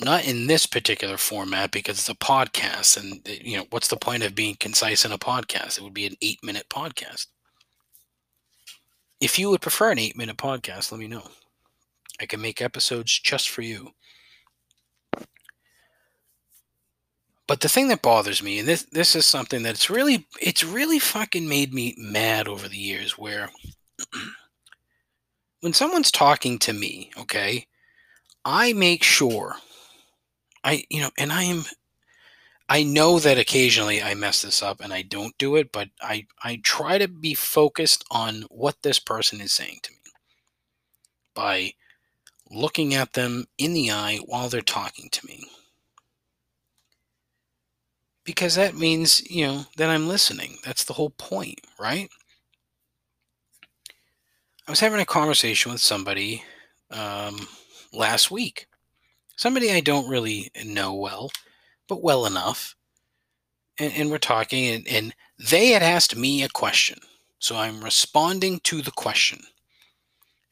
Not 0.00 0.26
in 0.26 0.46
this 0.46 0.66
particular 0.66 1.16
format 1.18 1.70
because 1.70 1.98
it's 1.98 2.08
a 2.08 2.14
podcast, 2.14 2.96
and 2.96 3.20
you 3.26 3.58
know 3.58 3.66
what's 3.70 3.88
the 3.88 3.96
point 3.96 4.22
of 4.22 4.34
being 4.34 4.56
concise 4.58 5.04
in 5.04 5.12
a 5.12 5.18
podcast? 5.18 5.78
It 5.78 5.84
would 5.84 5.94
be 5.94 6.06
an 6.06 6.16
eight-minute 6.22 6.66
podcast. 6.70 7.26
If 9.20 9.38
you 9.38 9.50
would 9.50 9.60
prefer 9.60 9.90
an 9.90 9.98
eight-minute 9.98 10.38
podcast, 10.38 10.90
let 10.90 11.00
me 11.00 11.06
know. 11.06 11.28
I 12.18 12.26
can 12.26 12.40
make 12.40 12.62
episodes 12.62 13.18
just 13.18 13.50
for 13.50 13.62
you. 13.62 13.90
But 17.50 17.62
the 17.62 17.68
thing 17.68 17.88
that 17.88 18.00
bothers 18.00 18.44
me, 18.44 18.60
and 18.60 18.68
this 18.68 18.84
this 18.92 19.16
is 19.16 19.26
something 19.26 19.64
that's 19.64 19.90
really 19.90 20.28
it's 20.40 20.62
really 20.62 21.00
fucking 21.00 21.48
made 21.48 21.74
me 21.74 21.96
mad 21.98 22.46
over 22.46 22.68
the 22.68 22.76
years, 22.76 23.18
where 23.18 23.50
when 25.60 25.72
someone's 25.72 26.12
talking 26.12 26.60
to 26.60 26.72
me, 26.72 27.10
okay, 27.18 27.66
I 28.44 28.72
make 28.72 29.02
sure 29.02 29.56
I 30.62 30.84
you 30.90 31.00
know, 31.00 31.10
and 31.18 31.32
I 31.32 31.42
am 31.42 31.64
I 32.68 32.84
know 32.84 33.18
that 33.18 33.36
occasionally 33.36 34.00
I 34.00 34.14
mess 34.14 34.42
this 34.42 34.62
up 34.62 34.80
and 34.80 34.92
I 34.92 35.02
don't 35.02 35.36
do 35.36 35.56
it, 35.56 35.72
but 35.72 35.88
I 36.00 36.28
I 36.44 36.60
try 36.62 36.98
to 36.98 37.08
be 37.08 37.34
focused 37.34 38.04
on 38.12 38.42
what 38.42 38.76
this 38.82 39.00
person 39.00 39.40
is 39.40 39.52
saying 39.52 39.80
to 39.82 39.90
me 39.90 40.12
by 41.34 41.72
looking 42.48 42.94
at 42.94 43.14
them 43.14 43.46
in 43.58 43.72
the 43.72 43.90
eye 43.90 44.20
while 44.24 44.48
they're 44.48 44.60
talking 44.60 45.10
to 45.10 45.26
me. 45.26 45.48
Because 48.30 48.54
that 48.54 48.76
means, 48.76 49.28
you 49.28 49.44
know, 49.44 49.64
that 49.76 49.90
I'm 49.90 50.06
listening. 50.06 50.58
That's 50.64 50.84
the 50.84 50.92
whole 50.92 51.10
point, 51.10 51.60
right? 51.80 52.08
I 54.68 54.70
was 54.70 54.78
having 54.78 55.00
a 55.00 55.04
conversation 55.04 55.72
with 55.72 55.80
somebody 55.80 56.44
um, 56.92 57.48
last 57.92 58.30
week 58.30 58.68
somebody 59.40 59.72
I 59.72 59.80
don't 59.80 60.06
really 60.06 60.50
know 60.66 60.92
well, 60.92 61.30
but 61.88 62.02
well 62.02 62.26
enough. 62.26 62.76
And, 63.78 63.90
and 63.94 64.10
we're 64.10 64.18
talking, 64.18 64.66
and, 64.66 64.86
and 64.86 65.14
they 65.38 65.68
had 65.68 65.82
asked 65.82 66.14
me 66.14 66.42
a 66.42 66.48
question. 66.50 66.98
So 67.38 67.56
I'm 67.56 67.82
responding 67.82 68.60
to 68.64 68.82
the 68.82 68.90
question. 68.90 69.40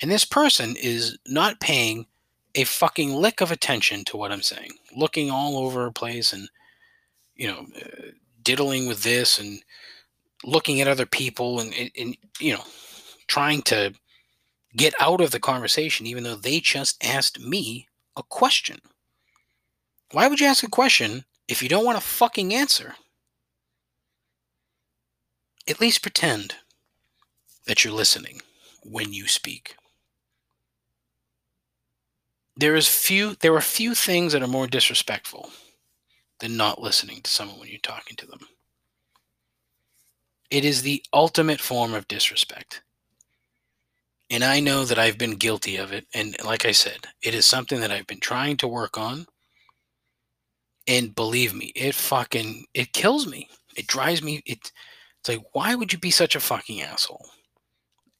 And 0.01 0.11
this 0.11 0.25
person 0.25 0.75
is 0.83 1.19
not 1.27 1.61
paying 1.61 2.07
a 2.55 2.65
fucking 2.65 3.13
lick 3.15 3.43
of 3.43 3.51
attention 3.51 4.05
to 4.07 4.17
what 4.17 4.33
I'm 4.33 4.41
saying, 4.41 4.71
looking 4.97 5.31
all 5.31 5.59
over 5.59 5.85
the 5.85 5.93
place 5.93 6.33
and, 6.33 6.49
you 7.39 7.47
know, 7.47 7.67
uh, 7.81 8.11
diddling 8.43 8.87
with 8.87 9.03
this 9.03 9.39
and 9.39 9.63
looking 10.45 10.81
at 10.81 10.89
other 10.89 11.07
people 11.07 11.61
and, 11.61 11.73
and, 11.75 11.91
and, 11.99 12.17
you 12.39 12.53
know, 12.53 12.65
trying 13.29 13.63
to 13.63 13.95
get 14.77 14.93
out 15.01 15.21
of 15.21 15.31
the 15.31 15.41
conversation, 15.41 16.07
even 16.07 16.25
though 16.25 16.35
they 16.35 16.61
just 16.61 17.03
asked 17.03 17.41
me 17.41 17.87
a 18.17 18.23
question. 18.23 18.81
Why 20.13 20.27
would 20.27 20.41
you 20.41 20.47
ask 20.47 20.63
a 20.63 20.69
question 20.69 21.25
if 21.47 21.63
you 21.63 21.69
don't 21.69 21.85
want 21.85 21.99
a 21.99 22.03
fucking 22.03 22.53
answer? 22.53 22.95
At 25.69 25.81
least 25.81 26.03
pretend 26.03 26.57
that 27.67 27.85
you're 27.85 27.93
listening 27.93 28.41
when 28.83 29.13
you 29.13 29.29
speak. 29.29 29.77
There 32.57 32.75
is 32.75 32.89
few 32.89 33.37
there 33.37 33.55
are 33.55 33.61
few 33.61 33.95
things 33.95 34.33
that 34.33 34.43
are 34.43 34.49
more 34.49 34.67
disrespectful 34.67 35.51
than 36.41 36.57
not 36.57 36.81
listening 36.81 37.21
to 37.23 37.31
someone 37.31 37.59
when 37.59 37.69
you're 37.69 37.79
talking 37.81 38.17
to 38.17 38.27
them. 38.27 38.41
It 40.51 40.65
is 40.65 40.83
the 40.83 41.03
ultimate 41.13 41.61
form 41.61 41.95
of 41.95 42.09
disrespect. 42.09 42.83
And 44.31 44.45
I 44.45 44.61
know 44.61 44.85
that 44.85 44.99
I've 44.99 45.19
been 45.19 45.37
guilty 45.37 45.77
of 45.77 45.93
it. 45.93 46.07
And 46.15 46.37
like 46.45 46.65
I 46.65 46.73
said, 46.73 47.07
it 47.23 47.35
is 47.35 47.47
something 47.47 47.81
that 47.81 47.91
I've 47.91 48.07
been 48.07 48.21
trying 48.21 48.57
to 48.59 48.69
work 48.69 48.99
on. 48.99 49.27
And 50.87 51.15
believe 51.15 51.55
me, 51.55 51.73
it 51.75 51.95
fucking 51.95 52.67
it 52.73 52.93
kills 52.93 53.27
me. 53.27 53.49
It 53.77 53.87
drives 53.87 54.23
me. 54.23 54.43
It, 54.47 54.73
it's 55.21 55.29
like, 55.29 55.45
why 55.53 55.75
would 55.75 55.93
you 55.93 55.99
be 55.99 56.11
such 56.11 56.35
a 56.35 56.41
fucking 56.41 56.81
asshole? 56.81 57.27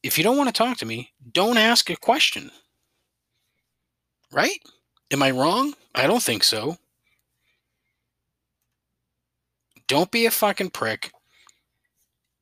If 0.03 0.17
you 0.17 0.23
don't 0.23 0.37
want 0.37 0.49
to 0.49 0.53
talk 0.53 0.77
to 0.77 0.85
me, 0.85 1.11
don't 1.31 1.57
ask 1.57 1.89
a 1.89 1.95
question. 1.95 2.51
Right? 4.31 4.59
Am 5.11 5.23
I 5.23 5.31
wrong? 5.31 5.73
I 5.95 6.07
don't 6.07 6.21
think 6.21 6.43
so. 6.43 6.77
Don't 9.89 10.11
be 10.11 10.27
a 10.27 10.31
fucking 10.31 10.69
prick. 10.69 11.11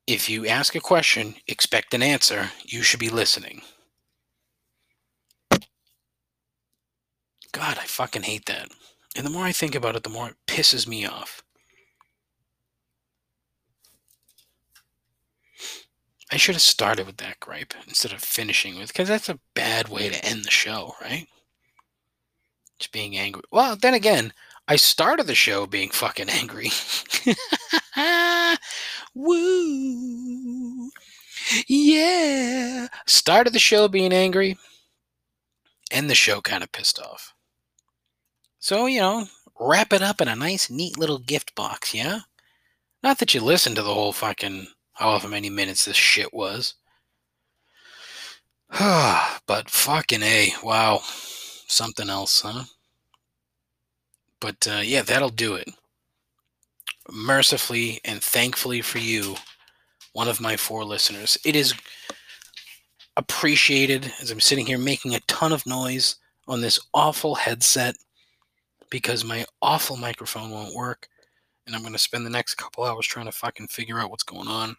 If 0.06 0.28
you 0.28 0.46
ask 0.46 0.74
a 0.74 0.80
question, 0.80 1.34
expect 1.46 1.94
an 1.94 2.02
answer. 2.02 2.50
You 2.62 2.82
should 2.82 3.00
be 3.00 3.08
listening. 3.08 3.62
God, 7.50 7.78
I 7.78 7.86
fucking 7.86 8.22
hate 8.22 8.44
that. 8.46 8.68
And 9.16 9.24
the 9.24 9.30
more 9.30 9.44
I 9.44 9.52
think 9.52 9.74
about 9.74 9.96
it, 9.96 10.02
the 10.02 10.10
more 10.10 10.28
it 10.28 10.36
pisses 10.46 10.86
me 10.86 11.06
off. 11.06 11.42
I 16.30 16.36
should 16.36 16.54
have 16.54 16.62
started 16.62 17.06
with 17.06 17.16
that 17.16 17.40
gripe 17.40 17.72
instead 17.86 18.12
of 18.12 18.20
finishing 18.20 18.78
with, 18.78 18.88
because 18.88 19.08
that's 19.08 19.30
a 19.30 19.40
bad 19.54 19.88
way 19.88 20.10
to 20.10 20.24
end 20.24 20.44
the 20.44 20.50
show, 20.50 20.92
right? 21.00 21.26
Just 22.78 22.92
being 22.92 23.16
angry. 23.16 23.42
Well, 23.50 23.74
then 23.74 23.94
again, 23.94 24.34
I 24.70 24.76
started 24.76 25.26
the 25.26 25.34
show 25.34 25.66
being 25.66 25.88
fucking 25.88 26.28
angry. 26.28 26.70
Woo! 29.14 30.90
Yeah! 31.66 32.88
Started 33.06 33.54
the 33.54 33.58
show 33.58 33.88
being 33.88 34.12
angry, 34.12 34.58
and 35.90 36.10
the 36.10 36.14
show 36.14 36.42
kind 36.42 36.62
of 36.62 36.70
pissed 36.70 37.00
off. 37.00 37.34
So, 38.58 38.84
you 38.84 39.00
know, 39.00 39.26
wrap 39.58 39.94
it 39.94 40.02
up 40.02 40.20
in 40.20 40.28
a 40.28 40.36
nice, 40.36 40.68
neat 40.68 40.98
little 40.98 41.18
gift 41.18 41.54
box, 41.54 41.94
yeah? 41.94 42.20
Not 43.02 43.18
that 43.20 43.32
you 43.32 43.40
listened 43.40 43.76
to 43.76 43.82
the 43.82 43.94
whole 43.94 44.12
fucking 44.12 44.66
however 44.92 45.28
many 45.28 45.48
minutes 45.48 45.86
this 45.86 45.96
shit 45.96 46.34
was. 46.34 46.74
but 48.78 49.70
fucking 49.70 50.22
A, 50.22 50.52
wow. 50.62 51.00
Something 51.68 52.10
else, 52.10 52.42
huh? 52.42 52.64
But 54.40 54.66
uh, 54.68 54.80
yeah, 54.82 55.02
that'll 55.02 55.30
do 55.30 55.54
it. 55.54 55.68
Mercifully 57.10 58.00
and 58.04 58.22
thankfully 58.22 58.82
for 58.82 58.98
you, 58.98 59.36
one 60.12 60.28
of 60.28 60.40
my 60.40 60.56
four 60.56 60.84
listeners. 60.84 61.38
It 61.44 61.56
is 61.56 61.74
appreciated 63.16 64.12
as 64.20 64.30
I'm 64.30 64.40
sitting 64.40 64.66
here 64.66 64.78
making 64.78 65.14
a 65.14 65.20
ton 65.20 65.52
of 65.52 65.66
noise 65.66 66.16
on 66.46 66.60
this 66.60 66.78
awful 66.94 67.34
headset 67.34 67.96
because 68.90 69.24
my 69.24 69.44
awful 69.60 69.96
microphone 69.96 70.50
won't 70.50 70.74
work. 70.74 71.08
And 71.66 71.76
I'm 71.76 71.82
going 71.82 71.92
to 71.92 71.98
spend 71.98 72.24
the 72.24 72.30
next 72.30 72.54
couple 72.54 72.84
hours 72.84 73.06
trying 73.06 73.26
to 73.26 73.32
fucking 73.32 73.66
figure 73.68 74.00
out 74.00 74.10
what's 74.10 74.22
going 74.22 74.48
on. 74.48 74.74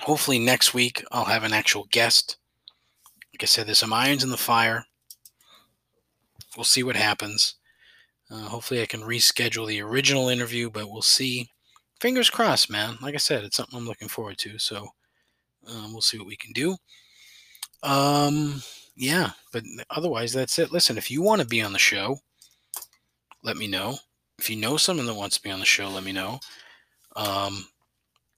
Hopefully, 0.00 0.38
next 0.38 0.72
week, 0.72 1.04
I'll 1.10 1.24
have 1.24 1.44
an 1.44 1.52
actual 1.52 1.86
guest. 1.90 2.38
Like 3.34 3.42
I 3.42 3.46
said, 3.46 3.66
there's 3.66 3.78
some 3.78 3.92
irons 3.92 4.24
in 4.24 4.30
the 4.30 4.36
fire. 4.36 4.86
We'll 6.56 6.64
see 6.64 6.82
what 6.82 6.96
happens. 6.96 7.56
Uh, 8.30 8.48
hopefully, 8.48 8.82
I 8.82 8.86
can 8.86 9.00
reschedule 9.00 9.66
the 9.66 9.80
original 9.80 10.28
interview, 10.28 10.70
but 10.70 10.90
we'll 10.90 11.02
see. 11.02 11.48
Fingers 12.00 12.30
crossed, 12.30 12.70
man. 12.70 12.96
Like 13.00 13.14
I 13.14 13.18
said, 13.18 13.44
it's 13.44 13.56
something 13.56 13.78
I'm 13.78 13.86
looking 13.86 14.08
forward 14.08 14.38
to. 14.38 14.58
So 14.58 14.88
um, 15.66 15.92
we'll 15.92 16.00
see 16.00 16.18
what 16.18 16.26
we 16.26 16.36
can 16.36 16.52
do. 16.52 16.76
Um, 17.82 18.62
yeah, 18.96 19.30
but 19.52 19.62
otherwise, 19.90 20.32
that's 20.32 20.58
it. 20.58 20.72
Listen, 20.72 20.98
if 20.98 21.10
you 21.10 21.22
want 21.22 21.40
to 21.40 21.46
be 21.46 21.62
on 21.62 21.72
the 21.72 21.78
show, 21.78 22.18
let 23.42 23.56
me 23.56 23.66
know. 23.66 23.96
If 24.38 24.50
you 24.50 24.56
know 24.56 24.76
someone 24.76 25.06
that 25.06 25.14
wants 25.14 25.36
to 25.36 25.42
be 25.42 25.50
on 25.50 25.60
the 25.60 25.64
show, 25.64 25.88
let 25.88 26.04
me 26.04 26.12
know. 26.12 26.38
Um, 27.16 27.66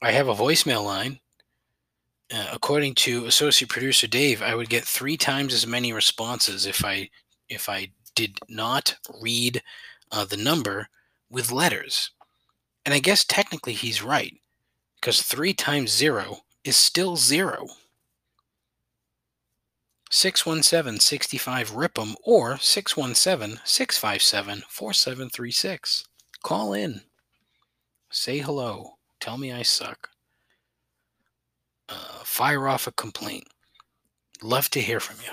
I 0.03 0.13
have 0.13 0.29
a 0.29 0.35
voicemail 0.35 0.85
line. 0.85 1.19
Uh, 2.33 2.47
according 2.53 2.95
to 2.95 3.27
associate 3.27 3.69
producer 3.69 4.07
Dave, 4.07 4.41
I 4.41 4.55
would 4.55 4.69
get 4.69 4.85
three 4.85 5.17
times 5.17 5.53
as 5.53 5.67
many 5.67 5.93
responses 5.93 6.65
if 6.65 6.85
I 6.85 7.11
if 7.49 7.69
I 7.69 7.91
did 8.21 8.39
not 8.49 8.97
read 9.21 9.63
uh, 10.13 10.27
the 10.27 10.37
number 10.37 10.89
with 11.31 11.51
letters. 11.51 12.11
And 12.85 12.95
I 12.95 12.99
guess 12.99 13.25
technically 13.25 13.73
he's 13.73 14.03
right, 14.03 14.35
because 14.97 15.23
three 15.23 15.55
times 15.55 15.91
zero 15.91 16.39
is 16.65 16.77
still 16.77 17.17
zero. 17.17 17.67
617 20.11 20.99
65 20.99 21.71
RIP'em 21.71 22.15
or 22.25 22.59
617 22.59 23.61
657 23.65 24.65
4736. 24.69 26.05
Call 26.43 26.73
in. 26.73 27.03
Say 28.11 28.39
hello. 28.39 28.97
Tell 29.21 29.39
me 29.39 29.53
I 29.53 29.63
suck. 29.63 30.11
Uh, 31.89 32.25
fire 32.25 32.67
off 32.67 32.87
a 32.87 32.93
complaint. 32.93 33.47
Love 34.43 34.69
to 34.71 34.81
hear 34.81 35.01
from 35.01 35.17
you. 35.25 35.33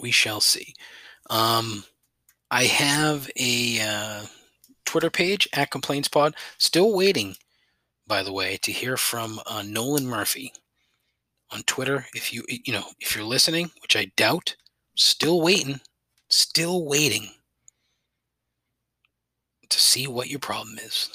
We 0.00 0.10
shall 0.10 0.40
see. 0.40 0.74
Um, 1.30 1.84
I 2.50 2.64
have 2.64 3.30
a 3.36 3.80
uh, 3.80 4.22
Twitter 4.84 5.10
page 5.10 5.48
at 5.52 5.70
Complaints 5.70 6.08
Pod. 6.08 6.34
Still 6.58 6.94
waiting, 6.94 7.36
by 8.06 8.22
the 8.22 8.32
way, 8.32 8.58
to 8.58 8.72
hear 8.72 8.96
from 8.96 9.40
uh, 9.46 9.62
Nolan 9.66 10.06
Murphy 10.06 10.52
on 11.50 11.62
Twitter. 11.62 12.06
If 12.14 12.32
you 12.32 12.44
you 12.48 12.72
know 12.72 12.84
if 13.00 13.14
you're 13.14 13.24
listening, 13.24 13.70
which 13.82 13.96
I 13.96 14.12
doubt, 14.16 14.56
still 14.94 15.40
waiting, 15.40 15.80
still 16.28 16.84
waiting 16.84 17.30
to 19.68 19.80
see 19.80 20.06
what 20.06 20.28
your 20.28 20.40
problem 20.40 20.78
is. 20.78 21.10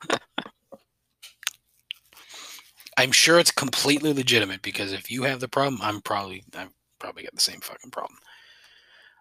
I'm 2.96 3.12
sure 3.12 3.38
it's 3.38 3.50
completely 3.50 4.12
legitimate 4.12 4.62
because 4.62 4.92
if 4.92 5.10
you 5.10 5.22
have 5.24 5.40
the 5.40 5.48
problem, 5.48 5.80
I'm 5.82 6.00
probably 6.02 6.44
I've 6.56 6.70
probably 7.02 7.24
got 7.24 7.34
the 7.34 7.40
same 7.40 7.60
fucking 7.60 7.90
problem. 7.90 8.16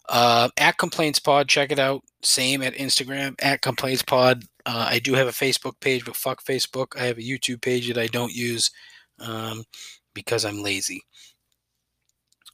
Uh, 0.08 0.50
at 0.58 0.78
Complaints 0.78 1.20
Pod, 1.20 1.50
check 1.50 1.72
it 1.72 1.80
out. 1.80 2.04
Same 2.22 2.62
at 2.62 2.76
Instagram 2.76 3.36
at 3.42 3.62
Complaints 3.62 4.04
Pod. 4.04 4.44
Uh, 4.66 4.86
I 4.90 5.00
do 5.00 5.16
have 5.16 5.28
a 5.28 5.32
Facebook 5.32 5.80
page, 5.80 6.06
but 6.06 6.16
fuck 6.16 6.44
Facebook. 6.44 6.96
I 6.96 7.06
have 7.06 7.18
a 7.18 7.22
YouTube 7.22 7.62
page 7.62 7.88
that 7.88 7.98
I 7.98 8.08
don't 8.08 8.34
use 8.34 8.70
um, 9.20 9.64
because 10.14 10.46
I'm 10.46 10.62
lazy. 10.62 11.02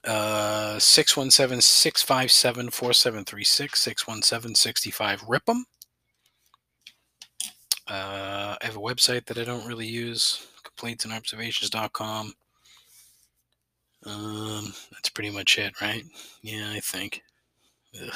Uh, 0.06 0.80
617 0.80 1.60
657 1.60 2.70
4736 2.70 3.82
617 3.82 4.56
65 4.56 5.22
RIP'em. 5.24 5.64
Uh, 7.90 8.56
I 8.62 8.66
have 8.66 8.78
a 8.78 8.80
website 8.80 9.26
that 9.26 9.38
I 9.38 9.44
don't 9.44 9.68
really 9.68 9.88
use, 9.88 10.46
complaintsandobservations.com. 10.64 12.34
Um, 14.08 14.74
that's 14.92 15.10
pretty 15.10 15.30
much 15.30 15.58
it, 15.58 15.82
right? 15.82 16.04
Yeah, 16.42 16.72
I 16.72 16.80
think. 16.80 17.22
Ugh. 18.02 18.14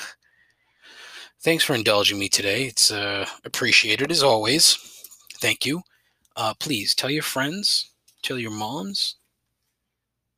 Thanks 1.42 1.64
for 1.64 1.74
indulging 1.74 2.20
me 2.20 2.30
today. 2.30 2.66
It's 2.66 2.92
uh, 2.92 3.26
appreciated 3.44 4.12
as 4.12 4.24
always. 4.24 4.76
Thank 5.42 5.66
you. 5.66 5.82
Uh, 6.36 6.54
please 6.60 6.96
tell 6.96 7.10
your 7.10 7.24
friends, 7.24 7.92
tell 8.22 8.38
your 8.38 8.52
moms. 8.52 9.16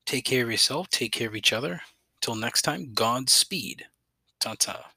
Take 0.06 0.26
care 0.26 0.44
of 0.44 0.52
yourself. 0.52 0.90
Take 0.90 1.12
care 1.12 1.28
of 1.28 1.36
each 1.36 1.54
other. 1.54 1.82
Till 2.22 2.36
next 2.36 2.64
time, 2.64 2.94
Godspeed. 2.94 3.84
Ta 4.40 4.56
ta. 4.58 4.93